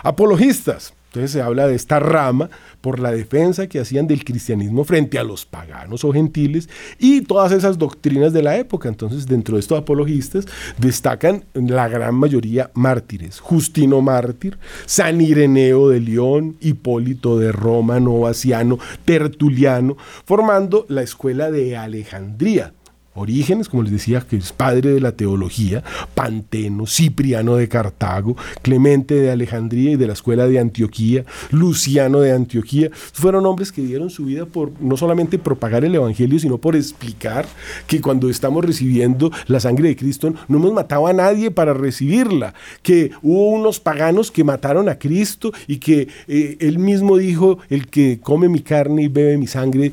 Apologistas. 0.04 0.93
Entonces 1.10 1.32
se 1.32 1.41
habla 1.41 1.68
de 1.68 1.76
esta 1.76 2.00
rama 2.00 2.52
por 2.82 3.00
la 3.00 3.12
defensa 3.12 3.68
que 3.68 3.80
hacían 3.80 4.06
del 4.06 4.24
cristianismo 4.24 4.84
frente 4.84 5.18
a 5.18 5.24
los 5.24 5.43
paganos 5.43 6.06
o 6.06 6.14
gentiles 6.14 6.70
y 7.00 7.22
todas 7.22 7.52
esas 7.52 7.80
doctrinas 7.80 8.32
de 8.32 8.43
la 8.43 8.58
época. 8.58 8.88
Entonces 8.88 9.26
dentro 9.26 9.56
de 9.56 9.62
estos 9.62 9.80
apologistas 9.80 10.45
destacan 10.78 11.43
la 11.56 11.89
gran 11.89 12.14
mayoría 12.14 12.70
mártires. 12.76 13.39
Justino 13.39 14.02
mártir, 14.02 14.60
San 14.86 15.20
Ireneo 15.20 15.89
de 15.89 16.00
León, 16.00 16.58
Hipólito 16.62 17.39
de 17.39 17.52
Roma, 17.52 18.00
Novaciano, 18.00 18.78
Tertuliano, 19.04 19.97
formando 20.26 20.86
la 20.89 21.02
escuela 21.02 21.50
de 21.50 21.76
Alejandría 21.76 22.74
Orígenes, 23.20 23.70
como 23.70 23.84
les 23.84 23.91
decía, 23.91 24.22
que 24.22 24.38
es 24.38 24.53
padre 24.53 24.91
de 24.91 24.99
la 24.99 25.11
teología, 25.11 25.84
Panteno, 26.15 26.88
Cipriano 26.88 27.55
de 27.55 27.67
Cartago, 27.67 28.36
Clemente 28.61 29.15
de 29.15 29.32
Alejandría 29.32 29.91
y 29.91 29.95
de 29.95 30.07
la 30.07 30.13
escuela 30.13 30.47
de 30.47 30.59
Antioquía, 30.59 31.26
Luciano 31.51 32.22
de 32.22 32.32
Antioquía, 32.32 32.89
fueron 32.93 33.45
hombres 33.45 33.72
que 33.72 33.82
dieron 33.82 34.09
su 34.09 34.26
vida 34.26 34.45
por 34.45 34.72
no 34.82 34.97
solamente 34.97 35.38
propagar 35.38 35.84
el 35.84 35.95
Evangelio, 35.95 36.39
sino 36.39 36.57
por 36.57 36.76
explicar 36.76 37.45
que 37.88 38.01
cuando 38.01 38.30
estamos 38.30 38.63
recibiendo 38.63 39.32
la 39.47 39.59
sangre 39.59 39.89
de 39.89 39.95
Cristo 39.95 40.34
no 40.47 40.57
hemos 40.57 40.74
matado 40.74 41.07
a 41.07 41.13
nadie 41.13 41.51
para 41.51 41.74
recibirla, 41.74 42.53
que 42.82 43.11
hubo 43.22 43.49
unos 43.49 43.80
paganos 43.80 44.32
que 44.32 44.43
mataron 44.43 44.89
a 44.89 44.97
Cristo 44.97 45.51
y 45.67 45.78
que 45.78 46.07
eh, 46.28 46.57
él 46.59 46.80
mismo 46.80 47.17
dijo, 47.17 47.59
el 47.70 47.88
que 47.88 48.20
come 48.22 48.49
mi 48.49 48.61
carne 48.61 49.03
y 49.03 49.07
bebe 49.07 49.38
mi 49.38 49.47
sangre 49.47 49.91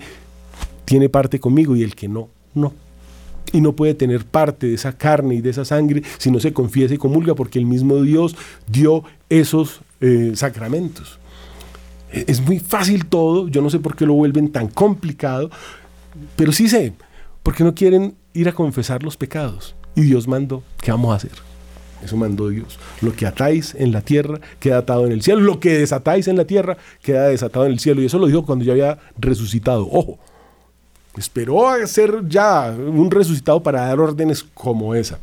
tiene 0.84 1.08
parte 1.08 1.40
conmigo 1.40 1.74
y 1.74 1.82
el 1.82 1.94
que 1.94 2.08
no, 2.08 2.28
no 2.54 2.85
y 3.56 3.62
no 3.62 3.72
puede 3.72 3.94
tener 3.94 4.26
parte 4.26 4.66
de 4.66 4.74
esa 4.74 4.92
carne 4.92 5.36
y 5.36 5.40
de 5.40 5.48
esa 5.48 5.64
sangre 5.64 6.02
si 6.18 6.30
no 6.30 6.40
se 6.40 6.52
confiesa 6.52 6.92
y 6.92 6.98
comulga, 6.98 7.34
porque 7.34 7.58
el 7.58 7.64
mismo 7.64 8.02
Dios 8.02 8.36
dio 8.66 9.02
esos 9.30 9.80
eh, 10.02 10.32
sacramentos. 10.34 11.18
E, 12.12 12.26
es 12.28 12.42
muy 12.42 12.58
fácil 12.58 13.06
todo, 13.06 13.48
yo 13.48 13.62
no 13.62 13.70
sé 13.70 13.78
por 13.78 13.96
qué 13.96 14.04
lo 14.04 14.12
vuelven 14.12 14.52
tan 14.52 14.68
complicado, 14.68 15.50
pero 16.36 16.52
sí 16.52 16.68
sé, 16.68 16.92
porque 17.42 17.64
no 17.64 17.74
quieren 17.74 18.14
ir 18.34 18.46
a 18.46 18.52
confesar 18.52 19.02
los 19.02 19.16
pecados. 19.16 19.74
Y 19.94 20.02
Dios 20.02 20.28
mandó, 20.28 20.62
¿qué 20.82 20.90
vamos 20.90 21.12
a 21.12 21.16
hacer? 21.16 21.32
Eso 22.04 22.18
mandó 22.18 22.50
Dios. 22.50 22.78
Lo 23.00 23.14
que 23.14 23.24
atáis 23.24 23.74
en 23.74 23.90
la 23.90 24.02
tierra 24.02 24.38
queda 24.60 24.78
atado 24.78 25.06
en 25.06 25.12
el 25.12 25.22
cielo. 25.22 25.40
Lo 25.40 25.60
que 25.60 25.78
desatáis 25.78 26.28
en 26.28 26.36
la 26.36 26.44
tierra 26.44 26.76
queda 27.02 27.28
desatado 27.28 27.64
en 27.64 27.72
el 27.72 27.78
cielo. 27.78 28.02
Y 28.02 28.04
eso 28.04 28.18
lo 28.18 28.26
dijo 28.26 28.44
cuando 28.44 28.66
ya 28.66 28.72
había 28.72 28.98
resucitado. 29.16 29.88
Ojo, 29.90 30.18
Esperó 31.16 31.68
a 31.68 31.86
ser 31.86 32.28
ya 32.28 32.70
un 32.70 33.10
resucitado 33.10 33.62
para 33.62 33.86
dar 33.86 34.00
órdenes 34.00 34.44
como 34.54 34.94
esa. 34.94 35.18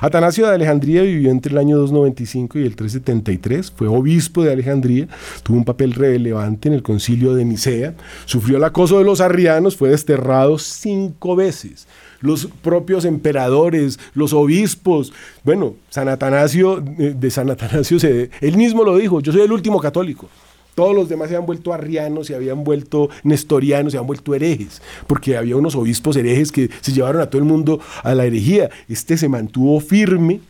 Atanasio 0.00 0.46
de 0.46 0.54
Alejandría 0.54 1.02
vivió 1.02 1.30
entre 1.30 1.52
el 1.52 1.58
año 1.58 1.78
295 1.78 2.58
y 2.58 2.66
el 2.66 2.74
373, 2.74 3.70
fue 3.70 3.86
obispo 3.86 4.42
de 4.42 4.52
Alejandría, 4.52 5.08
tuvo 5.42 5.58
un 5.58 5.64
papel 5.64 5.92
relevante 5.92 6.68
en 6.68 6.74
el 6.74 6.82
concilio 6.82 7.34
de 7.34 7.44
Nicea, 7.44 7.94
sufrió 8.24 8.56
el 8.56 8.64
acoso 8.64 8.98
de 8.98 9.04
los 9.04 9.20
arrianos, 9.20 9.76
fue 9.76 9.90
desterrado 9.90 10.58
cinco 10.58 11.36
veces. 11.36 11.86
Los 12.20 12.46
propios 12.46 13.04
emperadores, 13.04 14.00
los 14.14 14.32
obispos, 14.32 15.12
bueno, 15.44 15.74
San 15.90 16.08
Atanasio, 16.08 16.82
eh, 16.98 17.14
de 17.16 17.30
San 17.30 17.50
Atanasio, 17.50 18.00
se, 18.00 18.30
él 18.40 18.56
mismo 18.56 18.84
lo 18.84 18.96
dijo, 18.96 19.20
yo 19.20 19.32
soy 19.32 19.42
el 19.42 19.52
último 19.52 19.80
católico. 19.80 20.28
Todos 20.76 20.94
los 20.94 21.08
demás 21.08 21.30
se 21.30 21.34
habían 21.34 21.46
vuelto 21.46 21.72
arrianos, 21.72 22.26
se 22.26 22.34
habían 22.34 22.62
vuelto 22.62 23.08
nestorianos, 23.22 23.92
se 23.92 23.96
habían 23.96 24.08
vuelto 24.08 24.34
herejes, 24.34 24.82
porque 25.06 25.38
había 25.38 25.56
unos 25.56 25.74
obispos 25.74 26.14
herejes 26.16 26.52
que 26.52 26.68
se 26.82 26.92
llevaron 26.92 27.22
a 27.22 27.30
todo 27.30 27.40
el 27.40 27.48
mundo 27.48 27.80
a 28.02 28.14
la 28.14 28.26
herejía. 28.26 28.68
Este 28.86 29.16
se 29.16 29.30
mantuvo 29.30 29.80
firme, 29.80 30.42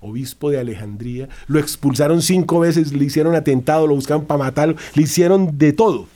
obispo 0.00 0.48
de 0.48 0.58
Alejandría, 0.58 1.28
lo 1.48 1.58
expulsaron 1.58 2.22
cinco 2.22 2.60
veces, 2.60 2.94
le 2.94 3.04
hicieron 3.04 3.34
atentado, 3.34 3.86
lo 3.86 3.94
buscaban 3.94 4.24
para 4.24 4.38
matarlo, 4.38 4.76
le 4.94 5.02
hicieron 5.02 5.58
de 5.58 5.74
todo. 5.74 6.06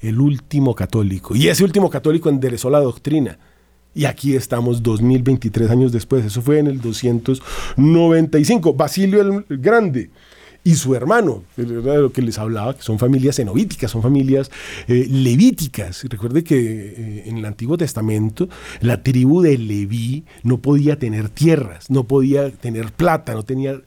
El 0.00 0.18
último 0.18 0.74
católico. 0.74 1.36
Y 1.36 1.48
ese 1.48 1.62
último 1.62 1.90
católico 1.90 2.30
enderezó 2.30 2.70
la 2.70 2.80
doctrina. 2.80 3.38
Y 3.94 4.06
aquí 4.06 4.34
estamos 4.34 4.82
2023 4.82 5.68
años 5.68 5.92
después. 5.92 6.24
Eso 6.24 6.40
fue 6.40 6.58
en 6.58 6.68
el 6.68 6.80
295. 6.80 8.72
Basilio 8.72 9.20
el 9.20 9.44
Grande 9.58 10.08
y 10.64 10.74
su 10.76 10.94
hermano, 10.94 11.42
era 11.56 11.96
lo 11.96 12.12
que 12.12 12.22
les 12.22 12.38
hablaba, 12.38 12.74
que 12.74 12.82
son 12.82 12.98
familias 12.98 13.36
cenobíticas, 13.36 13.90
son 13.90 14.02
familias 14.02 14.50
eh, 14.86 15.06
levíticas. 15.10 16.04
Recuerde 16.04 16.44
que 16.44 16.56
eh, 16.56 17.22
en 17.26 17.38
el 17.38 17.44
Antiguo 17.44 17.76
Testamento 17.76 18.48
la 18.80 19.02
tribu 19.02 19.42
de 19.42 19.58
Leví 19.58 20.24
no 20.44 20.58
podía 20.58 20.98
tener 20.98 21.28
tierras, 21.28 21.90
no 21.90 22.04
podía 22.04 22.50
tener 22.50 22.92
plata, 22.92 23.34
no 23.34 23.42
tenía 23.42 23.80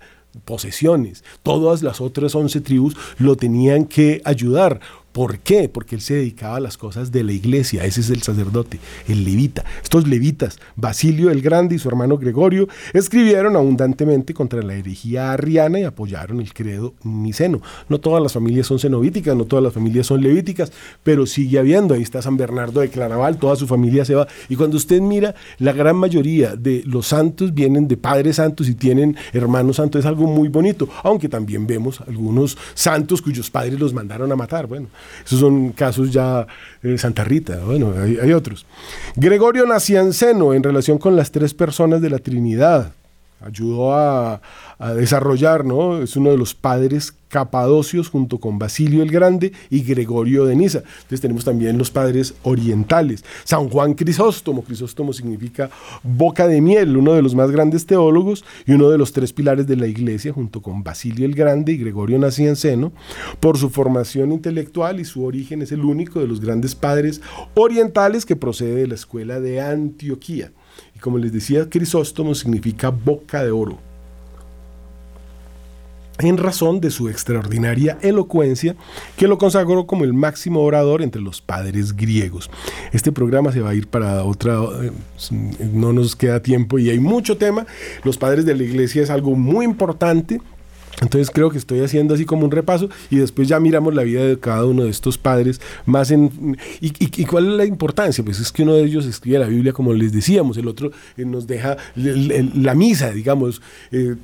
posesiones. 0.43 1.23
Todas 1.43 1.81
las 1.81 2.01
otras 2.01 2.35
once 2.35 2.59
tribus 2.59 2.97
lo 3.17 3.37
tenían 3.37 3.85
que 3.85 4.21
ayudar 4.25 4.81
¿Por 5.15 5.39
qué? 5.39 5.69
Porque 5.69 5.95
él 5.95 6.01
se 6.01 6.15
dedicaba 6.15 6.57
a 6.57 6.59
las 6.59 6.75
cosas 6.75 7.09
de 7.09 7.23
la 7.23 7.31
iglesia. 7.31 7.85
Ese 7.85 8.01
es 8.01 8.09
el 8.09 8.21
sacerdote, 8.21 8.81
el 9.07 9.23
levita. 9.23 9.63
Estos 9.81 10.09
levitas, 10.09 10.59
Basilio 10.75 11.31
el 11.31 11.41
Grande 11.41 11.73
y 11.75 11.79
su 11.79 11.87
hermano 11.87 12.17
Gregorio, 12.17 12.67
escribieron 12.91 13.55
abundantemente 13.55 14.33
contra 14.33 14.61
la 14.61 14.75
herejía 14.75 15.31
arriana 15.31 15.79
y 15.79 15.83
apoyaron 15.83 16.41
el 16.41 16.53
credo 16.53 16.95
niceno. 17.05 17.61
No 17.87 18.01
todas 18.01 18.21
las 18.21 18.33
familias 18.33 18.67
son 18.67 18.77
cenovíticas, 18.77 19.37
no 19.37 19.45
todas 19.45 19.63
las 19.63 19.71
familias 19.71 20.05
son 20.07 20.21
levíticas, 20.21 20.73
pero 21.01 21.25
sigue 21.25 21.59
habiendo. 21.59 21.93
Ahí 21.93 22.01
está 22.01 22.21
San 22.21 22.35
Bernardo 22.35 22.81
de 22.81 22.89
Claraval, 22.89 23.37
toda 23.37 23.55
su 23.55 23.67
familia 23.67 24.03
se 24.03 24.15
va. 24.15 24.27
Y 24.49 24.57
cuando 24.57 24.75
usted 24.75 24.99
mira, 24.99 25.33
la 25.59 25.71
gran 25.71 25.95
mayoría 25.95 26.57
de 26.57 26.83
los 26.85 27.07
santos 27.07 27.53
vienen 27.53 27.87
de 27.87 27.95
padres 27.95 28.35
santos 28.35 28.67
y 28.67 28.75
tienen 28.75 29.15
hermanos 29.31 29.77
santos. 29.77 29.99
Es 29.99 30.05
algo 30.05 30.27
muy 30.27 30.49
bonito, 30.49 30.89
aunque 31.03 31.29
también 31.29 31.67
vemos 31.67 32.01
algunos 32.01 32.57
santos 32.73 33.21
cuyos 33.21 33.49
padres 33.49 33.79
los 33.79 33.93
mandaron 33.93 34.29
a 34.29 34.35
matar. 34.35 34.67
Bueno, 34.67 34.89
esos 35.25 35.39
son 35.39 35.69
casos 35.71 36.11
ya 36.11 36.45
de 36.81 36.97
Santa 36.97 37.23
Rita, 37.23 37.59
bueno, 37.65 37.93
hay, 37.99 38.33
otros. 38.33 38.65
Gregorio 39.15 39.65
Nacianceno, 39.65 40.53
en 40.53 40.63
relación 40.63 40.97
con 40.97 41.15
las 41.15 41.31
tres 41.31 41.53
personas 41.53 42.01
de 42.01 42.09
la 42.09 42.19
Trinidad, 42.19 42.91
ayudó 43.41 43.95
a, 43.95 44.41
desarrollar, 44.95 45.63
¿no? 45.63 46.01
Es 46.01 46.17
uno 46.17 46.31
de 46.31 46.37
los 46.37 46.53
padres 46.53 47.13
capadocios 47.35 48.07
junto 48.07 48.39
con 48.39 48.57
Basilio 48.57 49.03
el 49.03 49.11
Grande 49.11 49.51
y 49.69 49.81
Gregorio 49.81 50.45
de 50.45 50.55
Niza. 50.55 50.77
Entonces 50.77 51.19
tenemos 51.19 51.43
también 51.43 51.77
los 51.77 51.91
padres 51.91 52.33
orientales. 52.43 53.25
San 53.43 53.67
Juan 53.67 53.93
Crisóstomo, 53.93 54.63
Crisóstomo 54.63 55.11
significa 55.11 55.69
boca 56.01 56.47
de 56.47 56.61
miel, 56.61 56.95
uno 56.95 57.11
de 57.11 57.21
los 57.21 57.35
más 57.35 57.51
grandes 57.51 57.85
teólogos 57.85 58.45
y 58.65 58.71
uno 58.71 58.89
de 58.89 58.97
los 58.97 59.11
tres 59.11 59.33
pilares 59.33 59.67
de 59.67 59.75
la 59.75 59.85
iglesia 59.85 60.31
junto 60.31 60.61
con 60.61 60.81
Basilio 60.81 61.25
el 61.25 61.35
Grande 61.35 61.73
y 61.73 61.77
Gregorio 61.77 62.17
Nacianceno. 62.19 62.93
Por 63.41 63.57
su 63.57 63.69
formación 63.69 64.31
intelectual 64.31 65.01
y 65.01 65.03
su 65.03 65.25
origen 65.25 65.61
es 65.61 65.73
el 65.73 65.81
único 65.81 66.21
de 66.21 66.27
los 66.27 66.39
grandes 66.39 66.73
padres 66.73 67.19
orientales 67.53 68.25
que 68.25 68.37
procede 68.37 68.75
de 68.75 68.87
la 68.87 68.95
escuela 68.95 69.41
de 69.41 69.59
Antioquía. 69.59 70.53
Y 70.95 70.99
como 70.99 71.17
les 71.17 71.33
decía, 71.33 71.69
Crisóstomo 71.69 72.33
significa 72.33 72.91
boca 72.91 73.43
de 73.43 73.51
oro. 73.51 73.94
En 76.19 76.37
razón 76.37 76.79
de 76.79 76.91
su 76.91 77.09
extraordinaria 77.09 77.97
elocuencia, 78.01 78.75
que 79.17 79.27
lo 79.27 79.37
consagró 79.37 79.85
como 79.85 80.05
el 80.05 80.13
máximo 80.13 80.61
orador 80.61 81.01
entre 81.01 81.21
los 81.21 81.41
padres 81.41 81.93
griegos. 81.93 82.49
Este 82.93 83.11
programa 83.11 83.51
se 83.51 83.59
va 83.59 83.71
a 83.71 83.75
ir 83.75 83.87
para 83.87 84.23
otra, 84.23 84.61
eh, 84.81 84.91
no 85.73 85.91
nos 85.91 86.15
queda 86.15 86.41
tiempo 86.41 86.79
y 86.79 86.89
hay 86.89 86.99
mucho 86.99 87.35
tema. 87.37 87.65
Los 88.03 88.17
padres 88.17 88.45
de 88.45 88.55
la 88.55 88.63
iglesia 88.63 89.03
es 89.03 89.09
algo 89.09 89.35
muy 89.35 89.65
importante 89.65 90.39
Entonces 91.01 91.29
creo 91.29 91.49
que 91.49 91.57
estoy 91.57 91.81
haciendo 91.81 92.13
así 92.13 92.23
como 92.23 92.45
un 92.45 92.51
repaso 92.51 92.89
y 93.09 93.17
después 93.17 93.49
ya 93.49 93.59
miramos 93.59 93.93
la 93.93 94.03
vida 94.03 94.23
de 94.23 94.39
cada 94.39 94.65
uno 94.65 94.85
de 94.85 94.89
estos 94.89 95.17
padres 95.17 95.59
más 95.85 96.09
en... 96.11 96.57
¿Y, 96.79 97.25
cuál 97.25 97.47
es 97.47 97.57
la 97.57 97.65
importancia? 97.65 98.23
Pues 98.23 98.39
es 98.39 98.53
que 98.53 98.63
uno 98.63 98.75
de 98.75 98.85
ellos 98.85 99.05
escribe 99.05 99.39
la 99.39 99.47
Biblia 99.47 99.73
como 99.73 99.91
les 99.91 100.13
decíamos, 100.13 100.55
el 100.55 100.69
otro 100.69 100.91
eh, 101.17 101.25
nos 101.25 101.47
deja 101.47 101.75
la 101.95 102.73
misa, 102.75 103.11
digamos. 103.11 103.61
Eh, 103.91 104.15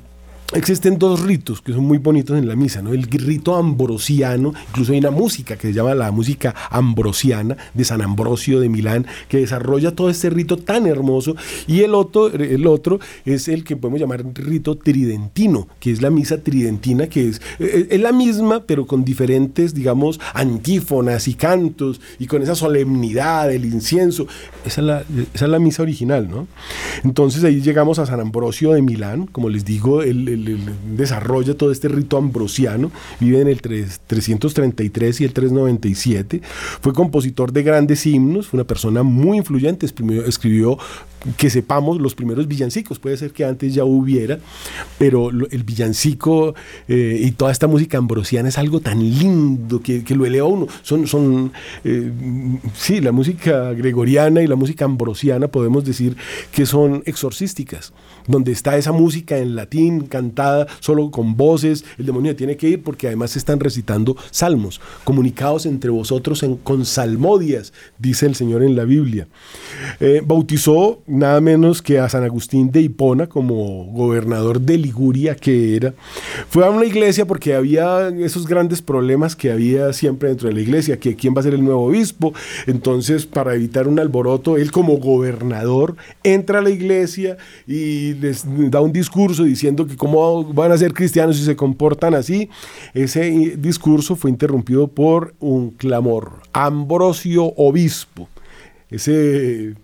Existen 0.54 1.00
dos 1.00 1.22
ritos 1.22 1.62
que 1.62 1.72
son 1.72 1.86
muy 1.86 1.98
bonitos 1.98 2.38
en 2.38 2.46
la 2.46 2.58
misa, 2.58 2.82
¿no? 2.82 2.92
El 2.92 3.04
rito 3.04 3.56
ambrosiano, 3.56 4.54
incluso 4.70 4.92
hay 4.92 5.00
una 5.00 5.12
música 5.12 5.56
que 5.56 5.68
se 5.68 5.74
llama 5.74 5.96
la 5.96 6.12
música 6.12 6.54
ambrosiana 6.70 7.56
de 7.74 7.86
San 7.86 8.02
Ambrosio 8.02 8.60
de 8.60 8.68
Milán, 8.68 9.08
que 9.30 9.38
desarrolla 9.38 9.96
todo 9.96 10.10
este 10.10 10.30
rito 10.30 10.58
tan 10.58 10.88
hermoso, 10.88 11.38
y 11.68 11.82
el 11.82 11.96
otro, 11.96 12.28
el 12.28 12.68
otro 12.68 13.00
es 13.24 13.48
el 13.48 13.64
que 13.64 13.78
podemos 13.78 14.02
llamar 14.02 14.26
rito 14.34 14.78
tridentino, 14.78 15.70
que 15.80 15.92
es 15.92 16.02
la 16.02 16.10
misa 16.10 16.44
tridentina, 16.44 17.08
que 17.08 17.30
es, 17.30 17.42
eh, 17.60 17.88
es 17.90 18.02
la 18.02 18.12
misma, 18.12 18.64
pero 18.66 18.86
con 18.86 19.06
diferentes, 19.06 19.74
digamos, 19.74 20.20
antífonas 20.34 21.30
y 21.30 21.36
cantos, 21.36 22.02
y 22.20 22.28
con 22.28 22.42
esa 22.42 22.56
solemnidad 22.56 23.48
del 23.48 23.64
incienso. 23.64 24.28
Esa 24.66 24.82
es 24.82 24.88
la, 24.88 25.04
esa 25.34 25.46
es 25.46 25.52
la 25.52 25.60
misa 25.60 25.82
original, 25.82 26.30
¿no? 26.30 26.48
Entonces 27.04 27.44
ahí 27.44 27.62
llegamos 27.62 28.00
a 28.00 28.06
San 28.06 28.20
Ambrosio 28.20 28.74
de 28.74 28.82
Milán, 28.82 29.28
como 29.28 29.50
les 29.50 29.66
digo, 29.66 30.02
el 30.02 30.60
desarrolla 30.96 31.56
todo 31.56 31.72
este 31.72 31.88
rito 31.88 32.18
ambrosiano, 32.18 32.92
vive 33.20 33.42
en 33.42 33.48
el 33.48 33.62
333 33.62 35.22
y 35.22 35.24
el 35.26 35.34
397, 35.34 36.42
fue 36.82 36.94
compositor 36.94 37.52
de 37.52 37.64
grandes 37.64 38.06
himnos, 38.06 38.48
fue 38.48 38.60
una 38.60 38.68
persona 38.68 39.04
muy 39.04 39.38
influyente, 39.38 39.86
escribió 39.86 40.78
que 41.38 41.50
sepamos 41.50 42.02
los 42.02 42.16
primeros 42.16 42.48
villancicos, 42.48 43.00
puede 43.00 43.16
ser 43.18 43.32
que 43.32 43.46
antes 43.46 43.74
ya 43.74 43.84
hubiera, 43.84 44.40
pero 44.98 45.30
el 45.30 45.64
villancico 45.64 46.56
eh, 46.88 47.20
y 47.24 47.32
toda 47.32 47.52
esta 47.52 47.68
música 47.68 47.98
ambrosiana 47.98 48.50
es 48.50 48.58
algo 48.58 48.80
tan 48.80 49.00
lindo 49.00 49.82
que, 49.82 50.04
lo 50.12 50.26
eleva 50.26 50.48
uno. 50.48 50.68
Son, 50.82 51.08
son 51.08 51.54
eh, 51.84 52.12
sí, 52.76 53.02
la 53.02 53.12
música 53.12 53.72
gregoriana 53.74 54.42
y 54.42 54.48
la 54.48 54.56
música 54.56 54.86
ambrosiana 54.86 55.48
podemos 55.48 55.86
decir 55.86 56.18
que 56.52 56.66
son 56.66 56.81
exorcísticas, 57.06 57.94
donde 58.28 58.52
está 58.52 58.78
esa 58.78 58.92
música 58.92 59.38
en 59.38 59.56
latín 59.56 60.02
cantada 60.08 60.68
solo 60.80 61.12
con 61.12 61.36
voces, 61.38 61.86
el 61.98 62.06
demonio 62.06 62.36
tiene 62.36 62.58
que 62.58 62.70
ir 62.70 62.84
porque 62.84 63.08
además 63.08 63.36
están 63.36 63.60
recitando 63.60 64.16
salmos, 64.32 64.82
comunicados 65.04 65.66
entre 65.66 65.90
vosotros 65.92 66.44
en, 66.44 66.58
con 66.58 66.86
salmodias, 66.86 67.74
dice 68.00 68.26
el 68.26 68.36
Señor 68.36 68.64
en 68.64 68.76
la 68.76 68.86
Biblia. 68.86 69.28
Eh, 70.00 70.22
bautizó 70.26 71.02
nada 71.08 71.42
menos 71.42 71.82
que 71.82 72.00
a 72.00 72.10
San 72.10 72.24
Agustín 72.24 72.72
de 72.72 72.82
Hipona 72.82 73.28
como 73.28 73.86
gobernador 73.86 74.62
de 74.62 74.78
Liguria 74.78 75.36
que 75.36 75.76
era. 75.76 75.94
Fue 76.50 76.66
a 76.66 76.70
una 76.70 76.86
iglesia 76.86 77.26
porque 77.26 77.54
había 77.54 78.10
esos 78.10 78.48
grandes 78.48 78.82
problemas 78.82 79.36
que 79.36 79.52
había 79.52 79.94
siempre 79.94 80.30
dentro 80.30 80.48
de 80.48 80.56
la 80.56 80.62
iglesia, 80.62 81.00
que 81.00 81.16
quién 81.16 81.36
va 81.36 81.42
a 81.42 81.44
ser 81.44 81.54
el 81.54 81.64
nuevo 81.64 81.86
obispo. 81.86 82.34
Entonces, 82.68 83.26
para 83.26 83.56
evitar 83.56 83.88
un 83.88 84.00
alboroto, 84.00 84.58
él 84.58 84.72
como 84.72 84.98
gobernador 84.98 85.96
entra 86.24 86.60
a 86.60 86.62
la 86.62 86.71
iglesia 86.72 87.38
y 87.68 88.14
les 88.16 88.44
da 88.70 88.82
un 88.82 88.92
discurso 88.92 89.44
diciendo 89.44 89.86
que 89.86 89.96
cómo 89.96 90.44
van 90.54 90.72
a 90.72 90.78
ser 90.78 90.94
cristianos 90.94 91.38
si 91.38 91.44
se 91.44 91.56
comportan 91.56 92.14
así. 92.14 92.50
Ese 92.94 93.56
discurso 93.58 94.16
fue 94.16 94.32
interrumpido 94.32 94.88
por 94.88 95.34
un 95.40 95.72
clamor. 95.72 96.42
Ambrosio 96.54 97.46
obispo. 97.56 98.28
Ese 98.90 99.76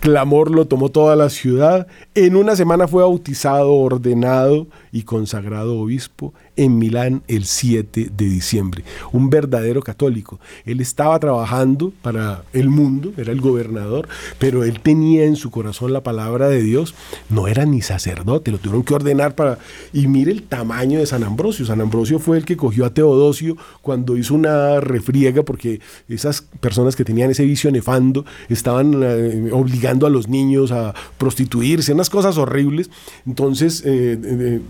clamor 0.00 0.50
lo 0.50 0.66
tomó 0.66 0.88
toda 0.88 1.16
la 1.16 1.28
ciudad. 1.28 1.86
En 2.14 2.36
una 2.36 2.56
semana 2.56 2.88
fue 2.88 3.02
bautizado, 3.02 3.72
ordenado 3.72 4.66
y 4.94 5.02
consagrado 5.02 5.76
obispo 5.76 6.32
en 6.54 6.78
Milán 6.78 7.24
el 7.26 7.46
7 7.46 8.10
de 8.16 8.24
diciembre. 8.26 8.84
Un 9.10 9.28
verdadero 9.28 9.82
católico. 9.82 10.38
Él 10.64 10.80
estaba 10.80 11.18
trabajando 11.18 11.92
para 12.00 12.44
el 12.52 12.68
mundo, 12.68 13.12
era 13.16 13.32
el 13.32 13.40
gobernador, 13.40 14.06
pero 14.38 14.62
él 14.62 14.78
tenía 14.78 15.24
en 15.24 15.34
su 15.34 15.50
corazón 15.50 15.92
la 15.92 16.04
palabra 16.04 16.48
de 16.48 16.62
Dios. 16.62 16.94
No 17.28 17.48
era 17.48 17.66
ni 17.66 17.82
sacerdote, 17.82 18.52
lo 18.52 18.58
tuvieron 18.58 18.84
que 18.84 18.94
ordenar 18.94 19.34
para... 19.34 19.58
Y 19.92 20.06
mire 20.06 20.30
el 20.30 20.44
tamaño 20.44 21.00
de 21.00 21.06
San 21.06 21.24
Ambrosio. 21.24 21.66
San 21.66 21.80
Ambrosio 21.80 22.20
fue 22.20 22.36
el 22.36 22.44
que 22.44 22.56
cogió 22.56 22.86
a 22.86 22.94
Teodosio 22.94 23.56
cuando 23.82 24.16
hizo 24.16 24.32
una 24.36 24.78
refriega 24.78 25.42
porque 25.42 25.80
esas 26.08 26.42
personas 26.60 26.94
que 26.94 27.04
tenían 27.04 27.32
ese 27.32 27.44
vicio 27.44 27.68
nefando 27.72 28.24
estaban 28.48 29.02
eh, 29.02 29.50
obligando 29.50 30.06
a 30.06 30.10
los 30.10 30.28
niños 30.28 30.70
a 30.70 30.94
prostituirse, 31.18 31.92
unas 31.92 32.10
cosas 32.10 32.38
horribles. 32.38 32.90
Entonces... 33.26 33.82
Eh, 33.84 34.20
eh, 34.22 34.60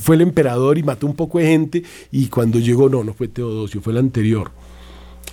fue 0.00 0.16
el 0.16 0.22
emperador 0.22 0.78
y 0.78 0.82
mató 0.82 1.06
un 1.06 1.14
poco 1.14 1.38
de 1.38 1.46
gente 1.46 1.82
y 2.10 2.26
cuando 2.28 2.58
llegó, 2.58 2.88
no, 2.88 3.04
no 3.04 3.14
fue 3.14 3.28
Teodosio, 3.28 3.80
fue 3.80 3.92
el 3.92 3.98
anterior. 3.98 4.50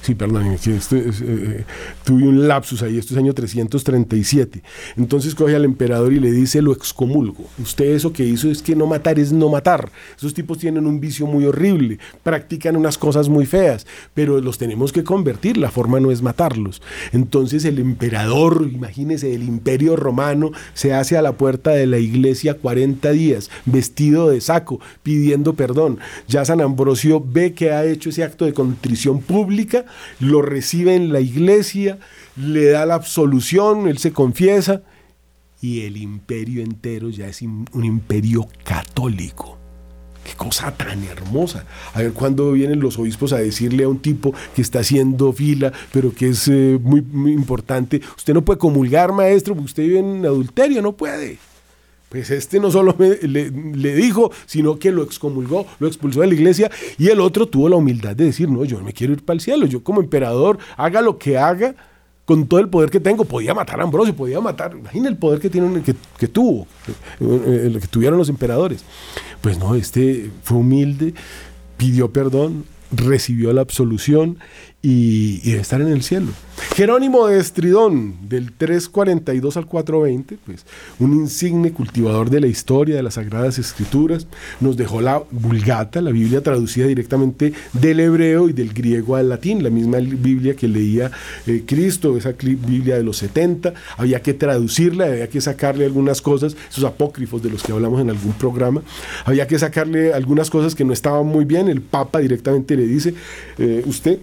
Sí, 0.06 0.14
perdón, 0.14 0.52
este, 0.52 0.78
eh, 0.92 1.66
tuve 2.04 2.28
un 2.28 2.48
lapsus 2.48 2.84
ahí, 2.84 3.00
esto 3.00 3.16
es 3.16 3.18
año 3.18 3.34
337. 3.34 4.62
Entonces 4.98 5.34
coge 5.34 5.56
al 5.56 5.66
emperador 5.66 6.14
y 6.14 6.20
le 6.20 6.32
dice, 6.32 6.62
lo 6.62 6.74
excomulgo. 6.74 7.44
Usted 7.58 7.86
eso 7.86 8.14
que 8.14 8.24
hizo 8.24 8.52
es 8.52 8.62
que 8.62 8.76
no 8.76 8.86
matar 8.86 9.18
es 9.18 9.32
no 9.32 9.50
matar. 9.50 9.90
Esos 10.16 10.36
tipos 10.36 10.60
tienen 10.60 10.86
un 10.86 11.00
vicio 11.00 11.26
muy 11.26 11.46
horrible, 11.46 11.98
practican 12.22 12.76
unas 12.76 13.00
cosas 13.00 13.30
muy 13.30 13.48
feas, 13.48 13.88
pero 14.14 14.40
los 14.42 14.60
tenemos 14.60 14.94
que 14.94 15.04
convertir, 15.04 15.58
la 15.58 15.72
forma 15.72 16.00
no 16.00 16.12
es 16.12 16.22
matarlos. 16.22 16.84
Entonces 17.12 17.66
el 17.66 17.80
emperador, 17.80 18.70
imagínese, 18.72 19.34
el 19.34 19.42
imperio 19.42 19.96
romano, 19.96 20.52
se 20.76 20.94
hace 20.94 21.18
a 21.18 21.24
la 21.24 21.32
puerta 21.32 21.72
de 21.72 21.88
la 21.88 21.98
iglesia 21.98 22.54
40 22.54 23.10
días, 23.10 23.50
vestido 23.66 24.30
de 24.30 24.40
saco, 24.40 24.80
pidiendo 25.02 25.56
perdón. 25.56 25.98
Ya 26.28 26.46
San 26.46 26.62
Ambrosio 26.62 27.26
ve 27.26 27.54
que 27.54 27.72
ha 27.72 27.86
hecho 27.86 28.12
ese 28.12 28.24
acto 28.24 28.46
de 28.46 28.54
contrición 28.54 29.20
pública 29.20 29.86
lo 30.20 30.42
recibe 30.42 30.96
en 30.96 31.12
la 31.12 31.20
iglesia, 31.20 32.00
le 32.36 32.66
da 32.66 32.86
la 32.86 32.96
absolución, 32.96 33.88
él 33.88 33.98
se 33.98 34.12
confiesa 34.12 34.84
y 35.62 35.82
el 35.82 35.98
imperio 35.98 36.62
entero 36.62 37.10
ya 37.10 37.28
es 37.28 37.42
un 37.42 37.84
imperio 37.84 38.48
católico. 38.64 39.58
Qué 40.26 40.34
cosa 40.34 40.72
tan 40.72 41.04
hermosa. 41.04 41.66
A 41.94 42.02
ver 42.02 42.12
cuándo 42.14 42.52
vienen 42.52 42.80
los 42.80 42.98
obispos 42.98 43.32
a 43.32 43.38
decirle 43.38 43.84
a 43.84 43.90
un 43.90 44.00
tipo 44.00 44.34
que 44.56 44.64
está 44.64 44.80
haciendo 44.80 45.32
fila, 45.34 45.72
pero 45.94 46.16
que 46.16 46.30
es 46.30 46.48
eh, 46.48 46.80
muy, 46.82 47.02
muy, 47.02 47.32
importante, 47.32 48.02
usted 48.18 48.34
no 48.34 48.44
puede 48.44 48.58
comulgar, 48.58 49.14
maestro, 49.14 49.54
porque 49.54 49.66
usted 49.66 49.84
vive 49.84 50.00
en 50.00 50.26
adulterio, 50.26 50.82
no 50.82 50.94
puede. 50.94 51.38
Pues 52.16 52.32
este 52.32 52.62
no 52.62 52.72
solo 52.72 52.96
le, 52.98 53.96
dijo, 53.96 54.32
sino 54.46 54.80
que 54.80 54.90
lo 54.90 55.04
excomulgó, 55.04 55.68
lo 55.80 55.88
expulsó 55.88 56.22
de 56.22 56.28
la 56.28 56.34
iglesia, 56.34 56.72
y 56.98 57.10
el 57.10 57.20
otro 57.20 57.46
tuvo 57.46 57.68
la 57.68 57.76
humildad 57.76 58.16
de 58.16 58.24
decir, 58.24 58.50
no, 58.50 58.64
yo 58.64 58.80
me 58.80 58.94
quiero 58.94 59.12
ir 59.12 59.26
para 59.26 59.36
el 59.36 59.42
cielo, 59.42 59.66
yo 59.66 59.84
como 59.84 60.00
emperador, 60.00 60.58
haga 60.78 61.02
lo 61.02 61.18
que 61.18 61.38
haga, 61.38 61.76
con 62.24 62.48
todo 62.48 62.62
el 62.62 62.70
poder 62.70 62.90
que 62.90 63.02
tengo, 63.02 63.26
podía 63.26 63.54
matar 63.54 63.82
a 63.82 63.84
Ambrosio, 63.84 64.16
podía 64.16 64.40
matar, 64.40 64.78
imagina 64.78 65.10
el 65.10 65.18
poder 65.18 65.42
que, 65.42 65.50
tiene, 65.50 65.82
que, 65.82 65.94
que 66.18 66.30
tuvo, 66.30 66.68
eh, 67.20 67.78
que 67.82 67.88
tuvieron 67.88 68.18
los 68.18 68.30
emperadores. 68.30 68.86
Pues 69.42 69.60
no, 69.60 69.76
este 69.76 70.32
fue 70.42 70.60
humilde, 70.60 71.14
pidió 71.76 72.14
perdón, 72.14 72.64
recibió 72.92 73.52
la 73.52 73.60
absolución 73.60 74.40
y, 74.86 75.42
y, 75.44 75.54
estar 75.54 75.82
en 75.82 75.88
el 75.88 76.04
cielo. 76.04 76.28
Jerónimo 76.76 77.26
de 77.26 77.40
Estridón, 77.40 78.30
del 78.30 78.52
342 78.52 79.58
al 79.58 79.66
420, 79.66 80.38
pues, 80.46 80.64
un 81.00 81.14
insigne 81.14 81.72
cultivador 81.72 82.30
de 82.30 82.40
la 82.40 82.46
historia 82.46 82.96
de 82.96 83.02
las 83.02 83.16
Sagradas 83.16 83.58
Escrituras, 83.58 84.28
nos 84.62 84.78
dejó 84.78 85.02
la 85.02 85.24
Vulgata, 85.32 86.02
la 86.02 86.12
Biblia 86.12 86.44
traducida 86.44 86.86
directamente 86.86 87.52
del 87.74 88.00
hebreo 88.00 88.48
y 88.48 88.54
del 88.54 88.74
griego 88.74 89.16
al 89.16 89.30
latín, 89.30 89.64
la 89.64 89.72
misma 89.72 89.98
Biblia 89.98 90.56
que 90.56 90.68
leía 90.68 91.10
eh, 91.48 91.64
Cristo, 91.66 92.16
esa 92.16 92.34
Biblia 92.34 92.96
de 92.96 93.04
los 93.04 93.18
70, 93.18 93.74
había 93.98 94.22
que 94.22 94.36
traducirla, 94.36 95.06
había 95.06 95.30
que 95.30 95.42
sacarle 95.42 95.86
algunas 95.86 96.22
cosas, 96.22 96.56
esos 96.70 96.84
apócrifos 96.84 97.42
de 97.42 97.50
los 97.50 97.64
que 97.64 97.72
hablamos 97.72 98.02
en 98.02 98.12
algún 98.12 98.34
programa, 98.34 98.84
había 99.26 99.48
que 99.48 99.58
sacarle 99.58 100.14
algunas 100.14 100.52
cosas 100.52 100.76
que 100.76 100.86
no 100.86 100.94
estaban 100.94 101.26
muy 101.26 101.44
bien, 101.44 101.70
el 101.70 101.82
Papa 101.82 102.20
directamente 102.20 102.76
le 102.76 102.86
dice, 102.86 103.16
eh, 103.58 103.82
usted 103.88 104.20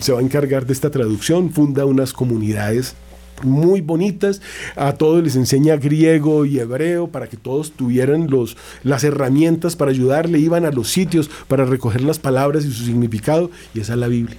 se 0.00 0.12
va 0.12 0.20
a 0.20 0.22
encargar 0.22 0.66
de 0.66 0.72
esta 0.72 0.90
traducción, 0.90 1.50
funda 1.50 1.84
unas 1.84 2.12
comunidades 2.12 2.94
muy 3.42 3.80
bonitas, 3.80 4.40
a 4.76 4.92
todos 4.92 5.22
les 5.22 5.36
enseña 5.36 5.76
griego 5.76 6.44
y 6.44 6.60
hebreo 6.60 7.08
para 7.08 7.26
que 7.26 7.36
todos 7.36 7.72
tuvieran 7.72 8.30
los, 8.30 8.56
las 8.84 9.02
herramientas 9.04 9.74
para 9.74 9.90
ayudarle, 9.90 10.38
iban 10.38 10.64
a 10.64 10.70
los 10.70 10.90
sitios 10.90 11.28
para 11.48 11.64
recoger 11.64 12.02
las 12.02 12.18
palabras 12.18 12.64
y 12.64 12.72
su 12.72 12.84
significado, 12.84 13.50
y 13.74 13.80
esa 13.80 13.94
es 13.94 13.98
la 13.98 14.08
Biblia. 14.08 14.36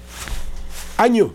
Año 0.98 1.34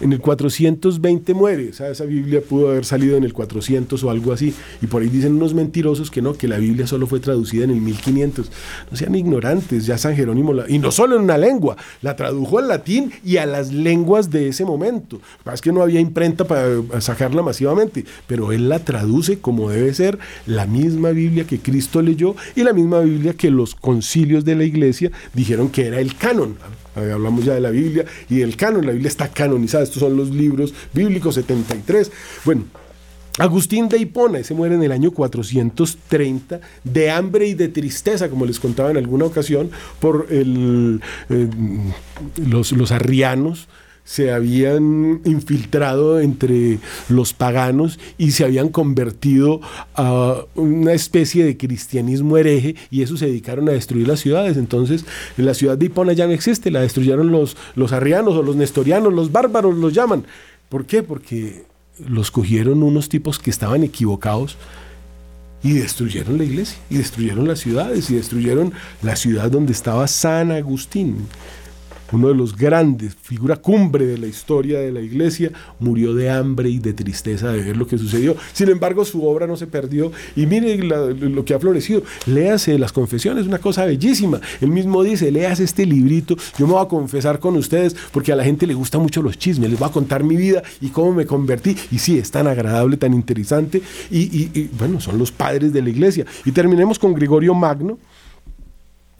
en 0.00 0.12
el 0.12 0.20
420 0.20 1.34
muere. 1.34 1.68
esa 1.68 2.04
Biblia 2.04 2.40
pudo 2.40 2.70
haber 2.70 2.84
salido 2.84 3.16
en 3.16 3.24
el 3.24 3.32
400 3.32 4.02
o 4.02 4.10
algo 4.10 4.32
así. 4.32 4.54
Y 4.82 4.86
por 4.86 5.02
ahí 5.02 5.08
dicen 5.08 5.34
unos 5.34 5.54
mentirosos 5.54 6.10
que 6.10 6.22
no, 6.22 6.34
que 6.34 6.48
la 6.48 6.58
Biblia 6.58 6.86
solo 6.86 7.06
fue 7.06 7.20
traducida 7.20 7.64
en 7.64 7.70
el 7.70 7.80
1500. 7.80 8.50
No 8.90 8.96
sean 8.96 9.14
ignorantes, 9.14 9.86
ya 9.86 9.98
San 9.98 10.16
Jerónimo, 10.16 10.54
y 10.68 10.78
no 10.78 10.90
solo 10.92 11.16
en 11.16 11.22
una 11.22 11.38
lengua, 11.38 11.76
la 12.02 12.16
tradujo 12.16 12.58
al 12.58 12.68
latín 12.68 13.12
y 13.24 13.38
a 13.38 13.46
las 13.46 13.72
lenguas 13.72 14.30
de 14.30 14.48
ese 14.48 14.64
momento. 14.64 15.20
Es 15.52 15.60
que 15.60 15.72
no 15.72 15.82
había 15.82 16.00
imprenta 16.00 16.44
para 16.44 17.00
sacarla 17.00 17.42
masivamente, 17.42 18.04
pero 18.26 18.52
él 18.52 18.68
la 18.68 18.80
traduce 18.80 19.38
como 19.38 19.70
debe 19.70 19.92
ser 19.94 20.18
la 20.46 20.66
misma 20.66 21.10
Biblia 21.10 21.46
que 21.46 21.58
Cristo 21.58 22.02
leyó 22.02 22.36
y 22.54 22.62
la 22.62 22.72
misma 22.72 23.00
Biblia 23.00 23.34
que 23.34 23.50
los 23.50 23.74
concilios 23.74 24.44
de 24.44 24.56
la 24.56 24.64
iglesia 24.64 25.10
dijeron 25.34 25.68
que 25.68 25.86
era 25.86 26.00
el 26.00 26.16
canon. 26.16 26.56
Hablamos 26.96 27.44
ya 27.44 27.54
de 27.54 27.60
la 27.60 27.70
Biblia 27.70 28.06
y 28.30 28.36
del 28.36 28.56
canon. 28.56 28.86
La 28.86 28.92
Biblia 28.92 29.08
está 29.08 29.28
canonizada. 29.28 29.85
Estos 29.86 30.00
son 30.00 30.16
los 30.16 30.30
libros 30.30 30.74
bíblicos 30.92 31.34
73. 31.36 32.10
Bueno, 32.44 32.64
Agustín 33.38 33.88
de 33.88 33.98
Hipona, 33.98 34.38
ese 34.38 34.54
muere 34.54 34.76
en 34.76 34.82
el 34.82 34.92
año 34.92 35.10
430, 35.10 36.60
de 36.84 37.10
hambre 37.10 37.46
y 37.46 37.54
de 37.54 37.68
tristeza, 37.68 38.30
como 38.30 38.46
les 38.46 38.58
contaba 38.58 38.90
en 38.90 38.96
alguna 38.96 39.26
ocasión, 39.26 39.70
por 40.00 40.28
el, 40.30 41.02
eh, 41.28 41.48
los, 42.46 42.72
los 42.72 42.92
arrianos 42.92 43.68
se 44.06 44.32
habían 44.32 45.20
infiltrado 45.24 46.20
entre 46.20 46.78
los 47.08 47.34
paganos 47.34 47.98
y 48.16 48.30
se 48.30 48.44
habían 48.44 48.68
convertido 48.68 49.60
a 49.96 50.44
una 50.54 50.92
especie 50.92 51.44
de 51.44 51.56
cristianismo 51.56 52.38
hereje 52.38 52.76
y 52.92 53.02
eso 53.02 53.16
se 53.16 53.26
dedicaron 53.26 53.68
a 53.68 53.72
destruir 53.72 54.06
las 54.06 54.20
ciudades. 54.20 54.56
Entonces, 54.56 55.04
la 55.36 55.54
ciudad 55.54 55.76
de 55.76 55.86
Hipona 55.86 56.12
ya 56.12 56.28
no 56.28 56.32
existe, 56.32 56.70
la 56.70 56.82
destruyeron 56.82 57.32
los, 57.32 57.56
los 57.74 57.92
arrianos 57.92 58.34
o 58.34 58.44
los 58.44 58.54
nestorianos, 58.54 59.12
los 59.12 59.32
bárbaros 59.32 59.76
los 59.76 59.92
llaman. 59.92 60.24
¿Por 60.68 60.86
qué? 60.86 61.02
Porque 61.02 61.64
los 62.08 62.30
cogieron 62.30 62.84
unos 62.84 63.08
tipos 63.08 63.40
que 63.40 63.50
estaban 63.50 63.82
equivocados 63.82 64.56
y 65.64 65.72
destruyeron 65.72 66.38
la 66.38 66.44
iglesia, 66.44 66.78
y 66.90 66.98
destruyeron 66.98 67.48
las 67.48 67.58
ciudades, 67.58 68.08
y 68.10 68.14
destruyeron 68.14 68.72
la 69.02 69.16
ciudad 69.16 69.50
donde 69.50 69.72
estaba 69.72 70.06
San 70.06 70.52
Agustín 70.52 71.26
uno 72.12 72.28
de 72.28 72.34
los 72.34 72.56
grandes, 72.56 73.14
figura 73.14 73.56
cumbre 73.56 74.06
de 74.06 74.18
la 74.18 74.26
historia 74.26 74.78
de 74.78 74.92
la 74.92 75.00
iglesia, 75.00 75.50
murió 75.80 76.14
de 76.14 76.30
hambre 76.30 76.68
y 76.68 76.78
de 76.78 76.92
tristeza 76.92 77.50
de 77.50 77.62
ver 77.62 77.76
lo 77.76 77.86
que 77.86 77.98
sucedió. 77.98 78.36
Sin 78.52 78.68
embargo, 78.68 79.04
su 79.04 79.26
obra 79.26 79.46
no 79.46 79.56
se 79.56 79.66
perdió 79.66 80.12
y 80.34 80.46
mire 80.46 80.76
lo 80.76 81.44
que 81.44 81.54
ha 81.54 81.58
florecido. 81.58 82.02
Léase 82.26 82.78
las 82.78 82.92
confesiones, 82.92 83.46
una 83.46 83.58
cosa 83.58 83.84
bellísima. 83.84 84.40
Él 84.60 84.70
mismo 84.70 85.02
dice, 85.02 85.30
léase 85.30 85.64
este 85.64 85.86
librito, 85.86 86.36
yo 86.58 86.66
me 86.66 86.74
voy 86.74 86.84
a 86.84 86.88
confesar 86.88 87.40
con 87.40 87.56
ustedes 87.56 87.96
porque 88.12 88.32
a 88.32 88.36
la 88.36 88.44
gente 88.44 88.66
le 88.66 88.74
gusta 88.74 88.98
mucho 88.98 89.22
los 89.22 89.38
chismes, 89.38 89.70
les 89.70 89.78
voy 89.78 89.88
a 89.88 89.92
contar 89.92 90.22
mi 90.24 90.36
vida 90.36 90.62
y 90.80 90.88
cómo 90.88 91.12
me 91.12 91.26
convertí. 91.26 91.76
Y 91.90 91.98
sí, 91.98 92.18
es 92.18 92.30
tan 92.30 92.46
agradable, 92.46 92.96
tan 92.96 93.14
interesante 93.14 93.82
y, 94.10 94.18
y 94.18 94.70
bueno, 94.78 95.00
son 95.00 95.18
los 95.18 95.32
padres 95.32 95.72
de 95.72 95.82
la 95.82 95.90
iglesia. 95.90 96.24
Y 96.44 96.52
terminemos 96.52 96.98
con 96.98 97.14
Gregorio 97.14 97.54
Magno 97.54 97.98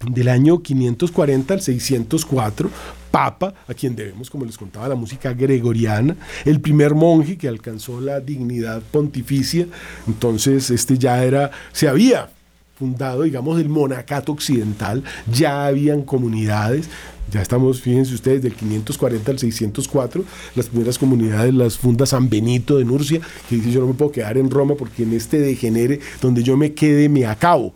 del 0.00 0.28
año 0.28 0.62
540 0.62 1.54
al 1.54 1.60
604, 1.60 2.70
papa, 3.10 3.54
a 3.66 3.74
quien 3.74 3.96
debemos, 3.96 4.28
como 4.28 4.44
les 4.44 4.58
contaba, 4.58 4.88
la 4.88 4.94
música 4.94 5.32
gregoriana, 5.32 6.16
el 6.44 6.60
primer 6.60 6.94
monje 6.94 7.38
que 7.38 7.48
alcanzó 7.48 8.00
la 8.00 8.20
dignidad 8.20 8.82
pontificia, 8.90 9.66
entonces 10.06 10.70
este 10.70 10.98
ya 10.98 11.24
era, 11.24 11.50
se 11.72 11.88
había 11.88 12.30
fundado, 12.78 13.22
digamos, 13.22 13.58
el 13.58 13.70
monacato 13.70 14.32
occidental, 14.32 15.02
ya 15.32 15.66
habían 15.66 16.02
comunidades, 16.02 16.90
ya 17.32 17.40
estamos, 17.40 17.80
fíjense 17.80 18.14
ustedes, 18.14 18.42
del 18.42 18.54
540 18.54 19.30
al 19.30 19.38
604, 19.38 20.24
las 20.54 20.66
primeras 20.66 20.98
comunidades 20.98 21.54
las 21.54 21.78
funda 21.78 22.04
San 22.04 22.28
Benito 22.28 22.76
de 22.76 22.84
Nurcia, 22.84 23.20
que 23.48 23.56
dice 23.56 23.72
yo 23.72 23.80
no 23.80 23.88
me 23.88 23.94
puedo 23.94 24.12
quedar 24.12 24.36
en 24.36 24.50
Roma 24.50 24.74
porque 24.74 25.04
en 25.04 25.14
este 25.14 25.38
degenere, 25.38 26.00
donde 26.20 26.42
yo 26.42 26.56
me 26.58 26.74
quede, 26.74 27.08
me 27.08 27.24
acabo. 27.24 27.74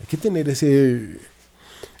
Hay 0.00 0.06
que 0.06 0.16
tener 0.16 0.48
ese, 0.48 1.18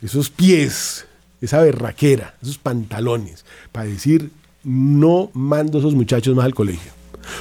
esos 0.06 0.30
pies, 0.30 1.04
esa 1.40 1.60
berraquera, 1.60 2.36
esos 2.40 2.58
pantalones, 2.58 3.44
para 3.72 3.86
decir, 3.86 4.30
no 4.62 5.30
mando 5.34 5.78
a 5.78 5.80
esos 5.80 5.94
muchachos 5.94 6.34
más 6.36 6.44
al 6.44 6.54
colegio, 6.54 6.92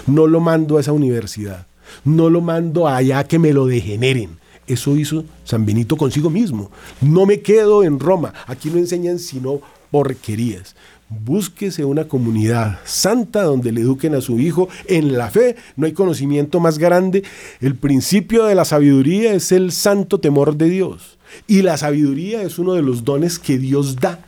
no 0.08 0.26
lo 0.26 0.40
mando 0.40 0.78
a 0.78 0.82
esa 0.82 0.92
universidad, 0.92 1.68
no 2.04 2.30
lo 2.30 2.42
mando 2.42 2.88
allá 2.88 3.24
que 3.24 3.40
me 3.40 3.54
lo 3.54 3.68
degeneren. 3.68 4.38
Eso 4.68 4.98
hizo 4.98 5.26
San 5.44 5.64
Benito 5.64 5.96
consigo 5.96 6.32
mismo. 6.32 6.72
No 7.00 7.28
me 7.28 7.42
quedo 7.42 7.84
en 7.84 8.00
Roma, 8.00 8.34
aquí 8.48 8.72
no 8.72 8.80
enseñan 8.80 9.20
sino 9.20 9.62
porquerías. 9.92 10.76
Búsquese 11.24 11.86
una 11.86 12.08
comunidad 12.08 12.80
santa 12.84 13.44
donde 13.44 13.72
le 13.72 13.82
eduquen 13.82 14.16
a 14.16 14.22
su 14.22 14.40
hijo 14.40 14.70
en 14.88 15.18
la 15.18 15.30
fe. 15.30 15.56
No 15.76 15.86
hay 15.86 15.94
conocimiento 15.94 16.60
más 16.60 16.78
grande. 16.78 17.24
El 17.62 17.76
principio 17.76 18.46
de 18.46 18.56
la 18.56 18.66
sabiduría 18.66 19.34
es 19.34 19.52
el 19.52 19.72
santo 19.72 20.20
temor 20.20 20.56
de 20.56 20.70
Dios. 20.70 21.18
Y 21.48 21.62
la 21.62 21.78
sabiduría 21.78 22.42
es 22.42 22.60
uno 22.60 22.74
de 22.74 22.82
los 22.82 23.04
dones 23.04 23.40
que 23.40 23.58
Dios 23.58 23.98
da. 23.98 24.20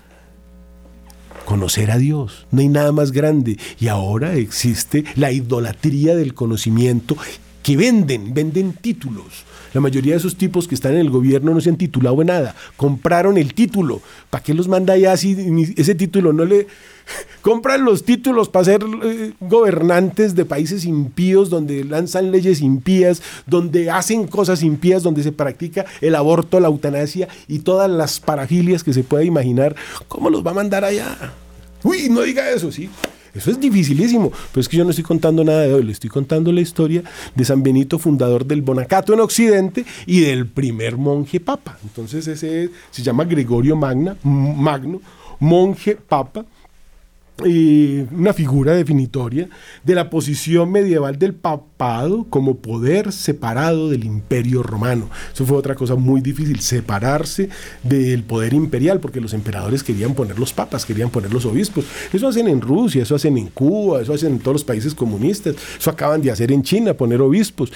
Conocer 1.46 1.92
a 1.92 1.98
Dios, 1.98 2.46
no 2.52 2.62
hay 2.62 2.68
nada 2.68 2.92
más 2.92 3.12
grande. 3.12 3.58
Y 3.80 3.88
ahora 3.88 4.36
existe 4.36 5.06
la 5.16 5.32
idolatría 5.32 6.16
del 6.16 6.34
conocimiento 6.34 7.16
que 7.68 7.76
venden, 7.76 8.34
venden 8.34 8.72
títulos. 8.72 9.44
La 9.74 9.82
mayoría 9.82 10.14
de 10.14 10.20
esos 10.20 10.38
tipos 10.38 10.70
que 10.70 10.76
están 10.76 10.94
en 10.94 11.00
el 11.00 11.10
gobierno 11.10 11.54
no 11.54 11.60
se 11.60 11.70
han 11.70 11.76
titulado 11.76 12.22
en 12.22 12.28
nada, 12.28 12.56
compraron 12.78 13.38
el 13.38 13.54
título. 13.54 14.00
¿Para 14.30 14.42
qué 14.42 14.54
los 14.54 14.70
manda 14.70 14.96
ya 14.96 15.12
así? 15.12 15.36
Ese 15.76 15.94
título 15.94 16.32
no 16.32 16.46
le 16.46 16.68
compran 17.42 17.84
los 17.84 18.06
títulos 18.06 18.48
para 18.48 18.64
ser 18.64 18.86
eh, 19.04 19.34
gobernantes 19.42 20.34
de 20.34 20.46
países 20.46 20.86
impíos, 20.86 21.50
donde 21.50 21.84
lanzan 21.84 22.32
leyes 22.32 22.62
impías, 22.62 23.22
donde 23.46 23.92
hacen 23.92 24.28
cosas 24.28 24.64
impías, 24.64 25.04
donde 25.04 25.22
se 25.22 25.34
practica 25.34 25.86
el 26.00 26.16
aborto, 26.16 26.62
la 26.62 26.70
eutanasia 26.70 27.28
y 27.50 27.60
todas 27.60 27.92
las 27.92 28.22
parafilias 28.22 28.82
que 28.82 28.94
se 28.94 29.04
pueda 29.04 29.26
imaginar. 29.26 29.76
¿Cómo 30.08 30.30
los 30.30 30.42
va 30.48 30.52
a 30.52 30.54
mandar 30.54 30.86
allá? 30.86 31.34
Uy, 31.84 32.08
no 32.10 32.22
diga 32.22 32.50
eso, 32.50 32.72
sí. 32.72 32.90
Eso 33.34 33.52
es 33.52 33.60
dificilísimo, 33.60 34.32
pero 34.52 34.62
es 34.62 34.70
que 34.70 34.78
yo 34.78 34.84
no 34.84 34.92
estoy 34.92 35.04
contando 35.04 35.44
nada 35.44 35.62
de 35.62 35.74
hoy, 35.74 35.84
le 35.84 35.92
estoy 35.92 36.10
contando 36.10 36.52
la 36.52 36.62
historia 36.62 37.04
de 37.36 37.46
San 37.46 37.64
Benito, 37.64 38.00
fundador 38.00 38.46
del 38.46 38.62
Bonacato 38.62 39.14
en 39.14 39.20
Occidente 39.20 39.86
y 40.06 40.22
del 40.22 40.48
primer 40.48 40.98
monje 40.98 41.40
papa. 41.40 41.78
Entonces 41.84 42.28
ese 42.28 42.70
se 42.92 43.04
llama 43.04 43.26
Gregorio 43.26 43.76
Magna, 43.76 44.16
Magno, 44.24 45.02
monje 45.40 45.96
papa, 45.96 46.46
una 47.40 48.34
figura 48.34 48.74
definitoria 48.74 49.48
de 49.84 49.96
la 49.96 50.10
posición 50.10 50.72
medieval 50.72 51.20
del 51.20 51.36
papado 51.36 52.26
como 52.30 52.58
poder 52.58 53.12
separado 53.12 53.90
del 53.90 54.06
imperio 54.06 54.64
romano. 54.64 55.10
Eso 55.34 55.46
fue 55.46 55.58
otra 55.58 55.76
cosa 55.76 55.96
muy 55.96 56.22
difícil, 56.22 56.60
separarse 56.62 57.50
del 57.84 58.24
poder 58.24 58.54
imperial, 58.54 59.00
porque 59.00 59.22
los 59.22 59.34
emperadores 59.34 59.84
querían 59.84 60.16
poner 60.16 60.40
los 60.40 60.52
papas, 60.54 60.86
querían 60.86 61.10
poner 61.10 61.32
los 61.32 61.46
obispos. 61.46 61.86
Eso 62.12 62.28
hacen 62.28 62.48
en 62.48 62.62
Rusia, 62.62 63.04
eso 63.04 63.16
hacen 63.16 63.38
en 63.38 63.48
Cuba, 63.48 64.02
eso 64.02 64.14
hacen 64.14 64.34
en 64.34 64.40
todos 64.40 64.56
los 64.56 64.64
países 64.64 64.96
comunistas, 64.96 65.56
eso 65.80 65.92
acaban 65.92 66.22
de 66.22 66.32
hacer 66.32 66.52
en 66.52 66.64
China, 66.64 66.96
poner 66.96 67.22
obispos. 67.22 67.72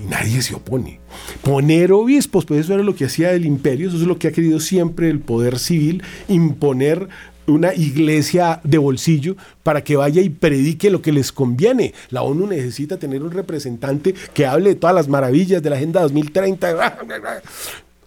Y 0.00 0.08
nadie 0.08 0.42
se 0.42 0.54
opone. 0.54 1.00
Poner 1.42 1.92
obispos, 1.92 2.44
pues 2.44 2.60
eso 2.60 2.74
era 2.74 2.82
lo 2.82 2.94
que 2.94 3.06
hacía 3.06 3.32
el 3.32 3.46
imperio, 3.46 3.88
eso 3.88 3.96
es 3.96 4.04
lo 4.04 4.18
que 4.18 4.28
ha 4.28 4.32
querido 4.32 4.60
siempre 4.60 5.10
el 5.10 5.20
poder 5.20 5.58
civil, 5.58 6.02
imponer 6.28 7.08
una 7.48 7.74
iglesia 7.74 8.60
de 8.64 8.78
bolsillo 8.78 9.36
para 9.62 9.82
que 9.82 9.96
vaya 9.96 10.22
y 10.22 10.28
predique 10.28 10.90
lo 10.90 11.02
que 11.02 11.12
les 11.12 11.32
conviene. 11.32 11.94
La 12.10 12.22
ONU 12.22 12.46
necesita 12.46 12.98
tener 12.98 13.22
un 13.22 13.30
representante 13.30 14.14
que 14.34 14.46
hable 14.46 14.70
de 14.70 14.74
todas 14.76 14.94
las 14.94 15.08
maravillas 15.08 15.62
de 15.62 15.70
la 15.70 15.76
Agenda 15.76 16.02
2030. 16.02 16.98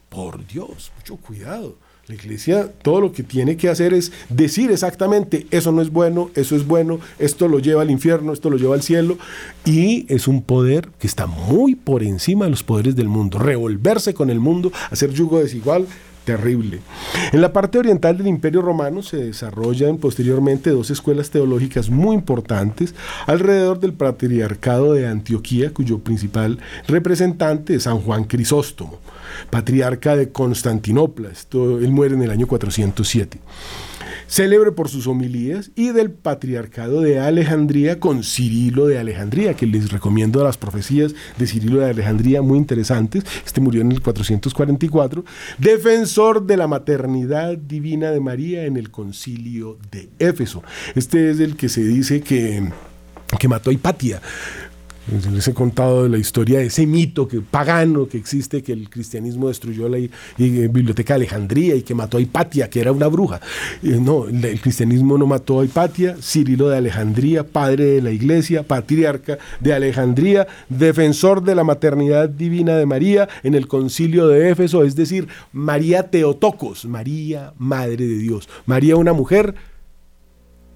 Por 0.09 0.45
Dios, 0.45 0.91
mucho 0.97 1.17
cuidado. 1.17 1.75
La 2.07 2.15
iglesia 2.15 2.69
todo 2.81 2.99
lo 2.99 3.11
que 3.13 3.23
tiene 3.23 3.55
que 3.55 3.69
hacer 3.69 3.93
es 3.93 4.11
decir 4.27 4.71
exactamente, 4.71 5.45
eso 5.51 5.71
no 5.71 5.81
es 5.81 5.91
bueno, 5.91 6.29
eso 6.35 6.55
es 6.55 6.67
bueno, 6.67 6.99
esto 7.19 7.47
lo 7.47 7.59
lleva 7.59 7.83
al 7.83 7.91
infierno, 7.91 8.33
esto 8.33 8.49
lo 8.49 8.57
lleva 8.57 8.75
al 8.75 8.81
cielo. 8.81 9.17
Y 9.65 10.05
es 10.13 10.27
un 10.27 10.41
poder 10.41 10.89
que 10.99 11.07
está 11.07 11.27
muy 11.27 11.75
por 11.75 12.03
encima 12.03 12.45
de 12.45 12.51
los 12.51 12.63
poderes 12.63 12.95
del 12.95 13.07
mundo. 13.07 13.39
Revolverse 13.39 14.13
con 14.13 14.29
el 14.29 14.39
mundo, 14.39 14.73
hacer 14.89 15.13
yugo 15.13 15.39
desigual, 15.39 15.87
terrible. 16.23 16.79
En 17.31 17.41
la 17.41 17.53
parte 17.53 17.79
oriental 17.79 18.17
del 18.17 18.27
Imperio 18.27 18.61
Romano 18.61 19.01
se 19.01 19.17
desarrollan 19.17 19.97
posteriormente 19.97 20.69
dos 20.69 20.89
escuelas 20.89 21.29
teológicas 21.29 21.89
muy 21.89 22.15
importantes 22.15 22.93
alrededor 23.27 23.79
del 23.79 23.93
patriarcado 23.93 24.93
de 24.93 25.07
Antioquía, 25.07 25.73
cuyo 25.73 25.99
principal 25.99 26.59
representante 26.87 27.75
es 27.75 27.83
San 27.83 27.99
Juan 27.99 28.25
Crisóstomo, 28.25 28.99
patriarca 29.49 30.15
de 30.15 30.31
Constantinopla. 30.31 31.29
Esto, 31.29 31.79
él 31.79 31.91
muere 31.91 32.15
en 32.15 32.21
el 32.21 32.31
año 32.31 32.47
407. 32.47 33.39
Célebre 34.31 34.71
por 34.71 34.87
sus 34.87 35.07
homilías, 35.07 35.71
y 35.75 35.89
del 35.89 36.09
patriarcado 36.09 37.01
de 37.01 37.19
Alejandría 37.19 37.99
con 37.99 38.23
Cirilo 38.23 38.87
de 38.87 38.97
Alejandría, 38.97 39.55
que 39.55 39.67
les 39.67 39.91
recomiendo 39.91 40.41
las 40.41 40.57
profecías 40.57 41.13
de 41.37 41.47
Cirilo 41.47 41.81
de 41.81 41.89
Alejandría, 41.89 42.41
muy 42.41 42.57
interesantes. 42.57 43.25
Este 43.45 43.59
murió 43.59 43.81
en 43.81 43.91
el 43.91 44.01
444. 44.01 45.25
Defensor 45.57 46.45
de 46.45 46.55
la 46.55 46.67
maternidad 46.67 47.57
divina 47.57 48.11
de 48.11 48.21
María 48.21 48.65
en 48.65 48.77
el 48.77 48.89
concilio 48.89 49.77
de 49.91 50.09
Éfeso. 50.17 50.63
Este 50.95 51.29
es 51.29 51.41
el 51.41 51.57
que 51.57 51.67
se 51.67 51.83
dice 51.83 52.21
que 52.21 52.69
que 53.39 53.47
mató 53.47 53.69
a 53.69 53.73
Hipatia. 53.73 54.21
Les 55.11 55.45
he 55.47 55.53
contado 55.53 56.07
la 56.07 56.17
historia 56.17 56.59
de 56.59 56.67
ese 56.67 56.85
mito 56.87 57.27
que, 57.27 57.41
pagano 57.41 58.07
que 58.07 58.17
existe, 58.17 58.63
que 58.63 58.71
el 58.71 58.89
cristianismo 58.89 59.49
destruyó 59.49 59.89
la 59.89 59.97
biblioteca 60.37 61.13
de 61.13 61.25
Alejandría 61.25 61.75
y 61.75 61.81
que 61.81 61.93
mató 61.93 62.17
a 62.17 62.21
Hipatia, 62.21 62.69
que 62.69 62.79
era 62.79 62.93
una 62.93 63.07
bruja. 63.07 63.41
no, 63.81 64.27
el 64.27 64.61
cristianismo 64.61 65.17
no 65.17 65.27
mató 65.27 65.59
a 65.59 65.65
Hipatia, 65.65 66.15
Cirilo 66.21 66.69
de 66.69 66.77
Alejandría, 66.77 67.43
padre 67.43 67.85
de 67.85 68.01
la 68.01 68.11
iglesia, 68.11 68.63
patriarca 68.63 69.37
de 69.59 69.73
Alejandría, 69.73 70.47
defensor 70.69 71.43
de 71.43 71.55
la 71.55 71.65
maternidad 71.65 72.29
divina 72.29 72.77
de 72.77 72.85
María 72.85 73.27
en 73.43 73.53
el 73.53 73.67
concilio 73.67 74.27
de 74.27 74.49
Éfeso, 74.49 74.83
es 74.83 74.95
decir, 74.95 75.27
María 75.51 76.09
Teotocos, 76.09 76.85
María, 76.85 77.53
madre 77.57 78.07
de 78.07 78.17
Dios. 78.17 78.47
María, 78.65 78.95
una 78.95 79.11
mujer 79.11 79.55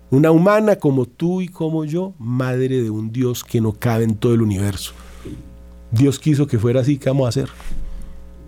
una 0.10 0.32
humana 0.32 0.78
como 0.78 1.06
tú 1.06 1.42
y 1.42 1.48
como 1.48 1.86
yo, 1.86 2.14
madre 2.20 2.82
de 2.82 2.90
un 2.90 3.12
Dios 3.12 3.44
que 3.44 3.62
no 3.62 3.74
cabe 3.74 4.04
en 4.04 4.16
todo 4.16 4.34
el 4.34 4.42
universo. 4.42 4.94
Dios 5.92 6.20
quiso 6.20 6.48
que 6.48 6.60
fuera 6.60 6.82
así, 6.82 6.98
¿qué 6.98 7.10
vamos 7.10 7.26
a 7.26 7.30
hacer? 7.30 7.50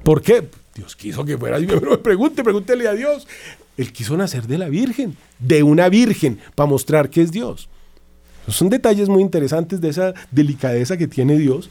¿Por 0.03 0.21
qué? 0.21 0.47
Dios 0.75 0.95
quiso 0.95 1.25
que 1.25 1.37
fuera 1.37 1.57
así. 1.57 1.65
Pero 1.67 1.91
me 1.91 1.97
pregunte, 1.97 2.43
pregúntele 2.43 2.87
a 2.87 2.93
Dios. 2.93 3.27
Él 3.77 3.91
quiso 3.91 4.17
nacer 4.17 4.47
de 4.47 4.57
la 4.57 4.69
Virgen, 4.69 5.15
de 5.39 5.63
una 5.63 5.89
Virgen, 5.89 6.39
para 6.55 6.69
mostrar 6.69 7.09
que 7.09 7.21
es 7.21 7.31
Dios. 7.31 7.69
son 8.47 8.69
detalles 8.69 9.09
muy 9.09 9.21
interesantes 9.21 9.81
de 9.81 9.89
esa 9.89 10.13
delicadeza 10.31 10.97
que 10.97 11.07
tiene 11.07 11.37
Dios 11.37 11.69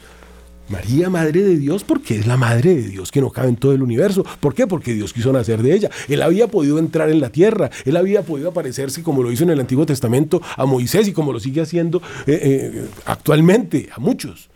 María, 0.69 1.09
Madre 1.09 1.43
de 1.43 1.57
Dios, 1.57 1.83
porque 1.83 2.17
es 2.17 2.27
la 2.27 2.37
Madre 2.37 2.75
de 2.75 2.83
Dios 2.83 3.11
que 3.11 3.21
no 3.21 3.29
cabe 3.29 3.49
en 3.49 3.55
todo 3.55 3.73
el 3.73 3.81
universo. 3.81 4.25
¿Por 4.39 4.53
qué? 4.53 4.67
Porque 4.67 4.93
Dios 4.93 5.13
quiso 5.13 5.31
nacer 5.31 5.61
de 5.61 5.73
ella. 5.73 5.89
Él 6.07 6.21
había 6.21 6.47
podido 6.47 6.79
entrar 6.79 7.09
en 7.09 7.21
la 7.21 7.29
tierra, 7.29 7.69
él 7.85 7.97
había 7.97 8.21
podido 8.23 8.49
aparecerse 8.49 9.03
como 9.03 9.23
lo 9.23 9.31
hizo 9.31 9.43
en 9.43 9.51
el 9.51 9.59
Antiguo 9.59 9.85
Testamento 9.85 10.41
a 10.55 10.65
Moisés 10.65 11.07
y 11.07 11.13
como 11.13 11.31
lo 11.31 11.39
sigue 11.39 11.61
haciendo 11.61 12.01
eh, 12.25 12.39
eh, 12.41 12.85
actualmente 13.05 13.89
a 13.95 13.99
muchos. 13.99 14.49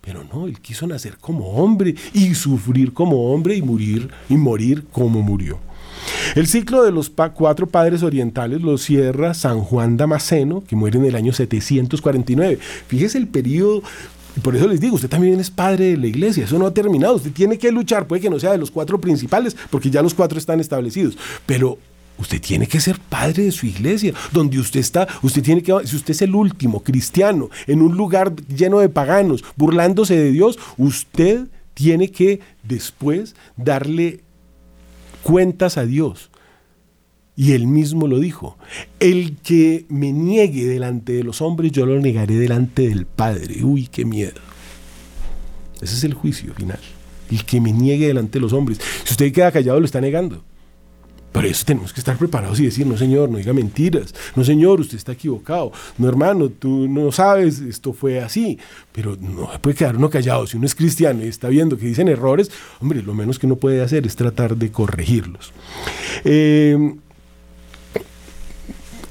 Pero 0.00 0.24
no, 0.24 0.48
él 0.48 0.60
quiso 0.60 0.86
nacer 0.88 1.16
como 1.18 1.48
hombre 1.50 1.94
y 2.12 2.34
sufrir 2.34 2.92
como 2.92 3.32
hombre 3.32 3.54
y 3.54 3.62
morir 3.62 4.10
y 4.28 4.36
morir 4.36 4.84
como 4.90 5.22
murió. 5.22 5.60
El 6.34 6.48
ciclo 6.48 6.82
de 6.82 6.90
los 6.90 7.10
cuatro 7.10 7.68
padres 7.68 8.02
orientales 8.02 8.62
lo 8.62 8.78
cierra 8.78 9.34
San 9.34 9.60
Juan 9.60 9.96
Damasceno, 9.96 10.64
que 10.64 10.74
muere 10.74 10.98
en 10.98 11.04
el 11.04 11.14
año 11.14 11.32
749. 11.32 12.58
Fíjese 12.88 13.18
el 13.18 13.28
periodo 13.28 13.82
y 14.36 14.40
por 14.40 14.56
eso 14.56 14.66
les 14.66 14.80
digo, 14.80 14.94
usted 14.94 15.08
también 15.08 15.38
es 15.40 15.50
padre 15.50 15.90
de 15.90 15.96
la 15.96 16.06
iglesia, 16.06 16.44
eso 16.44 16.58
no 16.58 16.66
ha 16.66 16.74
terminado, 16.74 17.16
usted 17.16 17.32
tiene 17.32 17.58
que 17.58 17.70
luchar, 17.70 18.06
puede 18.06 18.22
que 18.22 18.30
no 18.30 18.40
sea 18.40 18.52
de 18.52 18.58
los 18.58 18.70
cuatro 18.70 19.00
principales, 19.00 19.56
porque 19.70 19.90
ya 19.90 20.02
los 20.02 20.14
cuatro 20.14 20.38
están 20.38 20.60
establecidos, 20.60 21.16
pero 21.46 21.78
usted 22.18 22.40
tiene 22.40 22.66
que 22.66 22.80
ser 22.80 22.98
padre 22.98 23.44
de 23.44 23.52
su 23.52 23.66
iglesia, 23.66 24.14
donde 24.32 24.58
usted 24.58 24.80
está, 24.80 25.06
usted 25.22 25.42
tiene 25.42 25.62
que, 25.62 25.74
si 25.84 25.96
usted 25.96 26.12
es 26.12 26.22
el 26.22 26.34
último 26.34 26.82
cristiano 26.82 27.50
en 27.66 27.82
un 27.82 27.96
lugar 27.96 28.34
lleno 28.46 28.78
de 28.78 28.88
paganos, 28.88 29.44
burlándose 29.56 30.16
de 30.16 30.30
Dios, 30.30 30.58
usted 30.78 31.48
tiene 31.74 32.10
que 32.10 32.40
después 32.62 33.34
darle 33.56 34.20
cuentas 35.22 35.78
a 35.78 35.84
Dios 35.84 36.31
y 37.34 37.52
él 37.52 37.66
mismo 37.66 38.06
lo 38.06 38.18
dijo, 38.18 38.58
el 39.00 39.36
que 39.38 39.86
me 39.88 40.12
niegue 40.12 40.66
delante 40.66 41.12
de 41.12 41.24
los 41.24 41.40
hombres, 41.40 41.72
yo 41.72 41.86
lo 41.86 41.98
negaré 41.98 42.36
delante 42.36 42.88
del 42.88 43.06
Padre. 43.06 43.64
Uy, 43.64 43.88
qué 43.88 44.04
miedo. 44.04 44.40
Ese 45.80 45.94
es 45.94 46.04
el 46.04 46.14
juicio 46.14 46.52
final. 46.54 46.78
El 47.30 47.44
que 47.44 47.60
me 47.60 47.72
niegue 47.72 48.06
delante 48.06 48.38
de 48.38 48.42
los 48.42 48.52
hombres. 48.52 48.78
Si 49.04 49.12
usted 49.12 49.32
queda 49.32 49.50
callado, 49.50 49.80
lo 49.80 49.86
está 49.86 50.00
negando. 50.00 50.44
Por 51.32 51.46
eso 51.46 51.64
tenemos 51.64 51.94
que 51.94 52.00
estar 52.00 52.18
preparados 52.18 52.60
y 52.60 52.66
decir, 52.66 52.86
no 52.86 52.98
señor, 52.98 53.30
no 53.30 53.38
diga 53.38 53.54
mentiras, 53.54 54.14
no 54.36 54.44
señor, 54.44 54.80
usted 54.80 54.98
está 54.98 55.12
equivocado, 55.12 55.72
no 55.96 56.06
hermano, 56.06 56.50
tú 56.50 56.86
no 56.88 57.10
sabes, 57.10 57.60
esto 57.60 57.94
fue 57.94 58.20
así, 58.20 58.58
pero 58.92 59.16
no 59.18 59.50
puede 59.62 59.74
quedar 59.74 59.96
uno 59.96 60.10
callado, 60.10 60.46
si 60.46 60.58
uno 60.58 60.66
es 60.66 60.74
cristiano 60.74 61.24
y 61.24 61.28
está 61.28 61.48
viendo 61.48 61.78
que 61.78 61.86
dicen 61.86 62.08
errores, 62.08 62.50
hombre, 62.80 63.02
lo 63.02 63.14
menos 63.14 63.38
que 63.38 63.46
uno 63.46 63.56
puede 63.56 63.80
hacer 63.80 64.06
es 64.06 64.14
tratar 64.14 64.56
de 64.58 64.70
corregirlos. 64.70 65.54
Eh, 66.24 66.96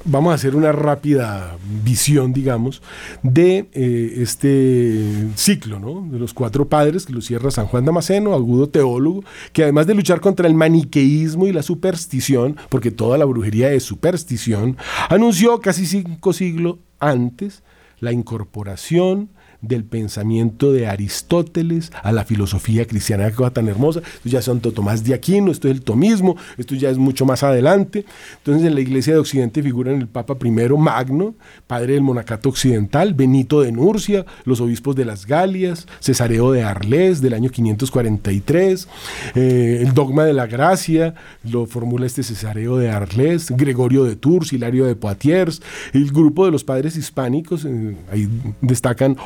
vamos 0.06 0.32
a 0.32 0.36
hacer 0.36 0.56
una 0.56 0.72
rápida 0.72 1.58
visión, 1.84 2.34
digamos, 2.34 2.82
de 3.24 3.70
eh, 3.74 4.14
este 4.18 5.28
ciclo, 5.36 5.80
¿no? 5.80 6.08
De 6.12 6.20
los 6.20 6.34
cuatro 6.34 6.68
padres 6.68 7.06
que 7.06 7.14
lo 7.14 7.22
cierra 7.22 7.52
San 7.52 7.68
Juan 7.68 7.86
Damasceno, 7.86 8.34
agudo 8.34 8.70
teólogo, 8.70 9.24
que 9.54 9.64
además 9.64 9.88
de 9.88 9.96
luchar 9.96 10.22
contra 10.22 10.48
el 10.48 10.54
maniqueísmo 10.54 11.48
y 11.48 11.54
la 11.54 11.64
superstición, 11.64 12.58
porque 12.70 12.92
toda 12.92 13.18
la 13.18 13.26
brujería 13.26 13.72
es 13.72 13.84
superstición, 13.84 14.78
anunció 15.10 15.60
casi 15.60 15.86
cinco 15.86 16.34
siglos 16.34 16.78
antes 17.00 17.64
la 18.00 18.12
incorporación 18.12 19.30
del 19.62 19.84
pensamiento 19.84 20.72
de 20.72 20.88
Aristóteles 20.88 21.92
a 22.04 22.12
la 22.12 22.26
filosofía 22.26 22.86
cristiana, 22.86 23.30
que 23.30 23.36
cosa 23.36 23.52
tan 23.52 23.68
hermosa. 23.68 24.00
Esto 24.00 24.30
ya 24.30 24.40
es 24.40 24.46
Santo 24.46 24.72
Tomás 24.72 25.04
de 25.04 25.14
Aquino, 25.14 25.52
esto 25.52 25.68
es 25.68 25.76
el 25.76 25.82
tomismo, 25.82 26.36
esto 26.58 26.76
ya 26.76 26.90
es 26.90 26.98
mucho 26.98 27.26
más 27.26 27.44
adelante. 27.44 28.06
Entonces 28.38 28.66
en 28.68 28.76
la 28.76 28.82
iglesia 28.82 29.14
de 29.14 29.20
Occidente 29.20 29.62
figuran 29.62 30.02
el 30.02 30.08
Papa 30.08 30.36
I 30.44 30.52
Magno, 30.52 31.36
padre 31.68 31.94
del 31.94 32.02
monacato 32.02 32.50
occidental, 32.50 33.14
Benito 33.14 33.62
de 33.62 33.72
Nurcia, 33.72 34.26
los 34.46 34.62
obispos 34.62 34.96
de 34.96 35.06
las 35.06 35.26
Galias, 35.26 35.88
Cesareo 36.00 36.52
de 36.52 36.64
Arles 36.64 37.22
del 37.22 37.34
año 37.34 37.50
543, 37.50 38.88
eh, 39.36 39.80
el 39.82 39.94
dogma 39.94 40.26
de 40.26 40.34
la 40.34 40.48
gracia 40.48 41.14
lo 41.44 41.66
formula 41.66 42.06
este 42.06 42.24
Cesareo 42.24 42.78
de 42.78 42.90
Arles, 42.90 43.52
Gregorio 43.52 44.04
de 44.04 44.16
Tours, 44.16 44.54
Hilario 44.54 44.86
de 44.86 44.96
Poitiers, 44.96 45.62
el 45.94 46.12
grupo 46.12 46.46
de 46.46 46.52
los 46.52 46.64
padres 46.64 46.96
hispánicos, 46.96 47.66
eh, 47.66 47.96
ahí 48.12 48.28
destacan 48.62 49.18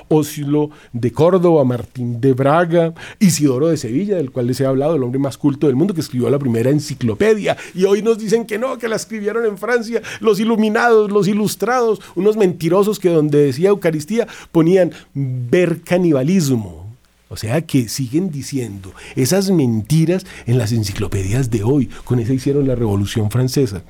de 0.94 1.12
Córdoba, 1.12 1.64
Martín 1.64 2.20
de 2.20 2.34
Braga, 2.34 2.94
Isidoro 3.20 3.68
de 3.68 3.78
Sevilla, 3.78 4.18
del 4.18 4.32
cual 4.32 4.48
les 4.48 4.60
he 4.60 4.66
hablado, 4.66 4.96
el 4.96 5.04
hombre 5.04 5.20
más 5.20 5.38
culto 5.38 5.68
del 5.68 5.76
mundo 5.76 5.94
que 5.94 6.02
escribió 6.02 6.30
la 6.30 6.40
primera 6.40 6.70
enciclopedia. 6.70 7.58
Y 7.74 7.86
hoy 7.86 8.02
nos 8.02 8.18
dicen 8.18 8.46
que 8.46 8.58
no, 8.58 8.78
que 8.78 8.88
la 8.88 8.96
escribieron 8.96 9.46
en 9.46 9.58
Francia 9.58 10.02
los 10.20 10.40
iluminados, 10.40 11.12
los 11.12 11.28
ilustrados, 11.28 12.02
unos 12.16 12.38
mentirosos 12.38 13.00
que 13.00 13.10
donde 13.10 13.46
decía 13.46 13.70
Eucaristía 13.70 14.28
ponían 14.52 14.92
ver 15.14 15.82
canibalismo 15.82 16.85
o 17.30 17.38
sea 17.38 17.62
que 17.62 17.90
siguen 17.90 18.30
diciendo 18.30 18.94
esas 19.16 19.50
mentiras 19.50 20.26
en 20.46 20.58
las 20.58 20.72
enciclopedias 20.72 21.50
de 21.50 21.64
hoy. 21.64 21.90
Con 22.04 22.20
esa 22.20 22.34
hicieron 22.34 22.68
la 22.68 22.76
Revolución 22.76 23.32
Francesa. 23.32 23.84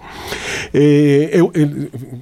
Eh, 0.73 1.43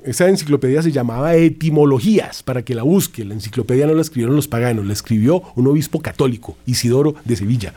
esa 0.05 0.27
enciclopedia 0.27 0.81
se 0.81 0.91
llamaba 0.91 1.35
Etimologías, 1.35 2.43
para 2.43 2.63
que 2.63 2.75
la 2.75 2.83
busque. 2.83 3.25
La 3.25 3.33
enciclopedia 3.33 3.85
no 3.85 3.93
la 3.93 4.01
escribieron 4.01 4.35
los 4.35 4.47
paganos, 4.47 4.85
la 4.85 4.93
escribió 4.93 5.43
un 5.55 5.67
obispo 5.67 6.01
católico, 6.01 6.57
Isidoro 6.65 7.15
de 7.25 7.35
Sevilla. 7.35 7.73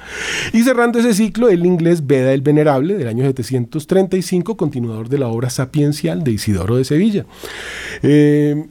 Y 0.52 0.62
cerrando 0.62 0.98
ese 0.98 1.14
ciclo, 1.14 1.48
el 1.48 1.64
inglés 1.66 2.06
Beda 2.06 2.32
el 2.32 2.40
Venerable, 2.40 2.94
del 2.94 3.08
año 3.08 3.24
735, 3.24 4.56
continuador 4.56 5.08
de 5.08 5.18
la 5.18 5.28
obra 5.28 5.50
sapiencial 5.50 6.24
de 6.24 6.32
Isidoro 6.32 6.76
de 6.76 6.84
Sevilla. 6.84 7.26
Eh, 8.02 8.66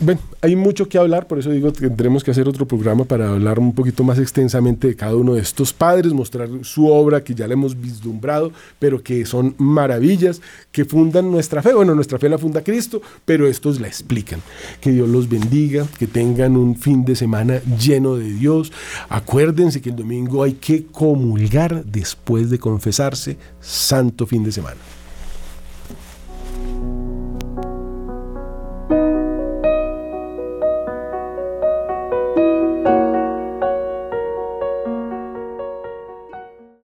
bueno, 0.00 0.20
hay 0.40 0.56
mucho 0.56 0.88
que 0.88 0.98
hablar, 0.98 1.28
por 1.28 1.38
eso 1.38 1.50
digo 1.50 1.72
que 1.72 1.86
tendremos 1.86 2.24
que 2.24 2.32
hacer 2.32 2.48
otro 2.48 2.66
programa 2.66 3.04
para 3.04 3.30
hablar 3.30 3.60
un 3.60 3.72
poquito 3.72 4.02
más 4.02 4.18
extensamente 4.18 4.88
de 4.88 4.96
cada 4.96 5.14
uno 5.14 5.34
de 5.34 5.40
estos 5.40 5.72
padres, 5.72 6.12
mostrar 6.12 6.48
su 6.62 6.88
obra 6.88 7.22
que 7.22 7.34
ya 7.34 7.46
la 7.46 7.54
hemos 7.54 7.80
vislumbrado, 7.80 8.50
pero 8.80 9.02
que 9.02 9.24
son 9.24 9.54
maravillas, 9.58 10.40
que 10.72 10.84
fundan 10.84 11.30
nuestra 11.30 11.62
fe. 11.62 11.72
Bueno, 11.74 11.94
nuestra 11.94 12.18
fe 12.18 12.28
la 12.28 12.38
funda 12.38 12.64
Cristo, 12.64 13.00
pero 13.24 13.46
estos 13.46 13.80
la 13.80 13.86
explican. 13.86 14.40
Que 14.80 14.90
Dios 14.90 15.08
los 15.08 15.28
bendiga, 15.28 15.86
que 15.98 16.08
tengan 16.08 16.56
un 16.56 16.74
fin 16.74 17.04
de 17.04 17.14
semana 17.14 17.60
lleno 17.78 18.16
de 18.16 18.32
Dios. 18.32 18.72
Acuérdense 19.08 19.80
que 19.80 19.90
el 19.90 19.96
domingo 19.96 20.42
hay 20.42 20.54
que 20.54 20.86
comulgar 20.86 21.84
después 21.84 22.50
de 22.50 22.58
confesarse. 22.58 23.36
Santo 23.60 24.26
fin 24.26 24.42
de 24.42 24.52
semana. 24.52 24.80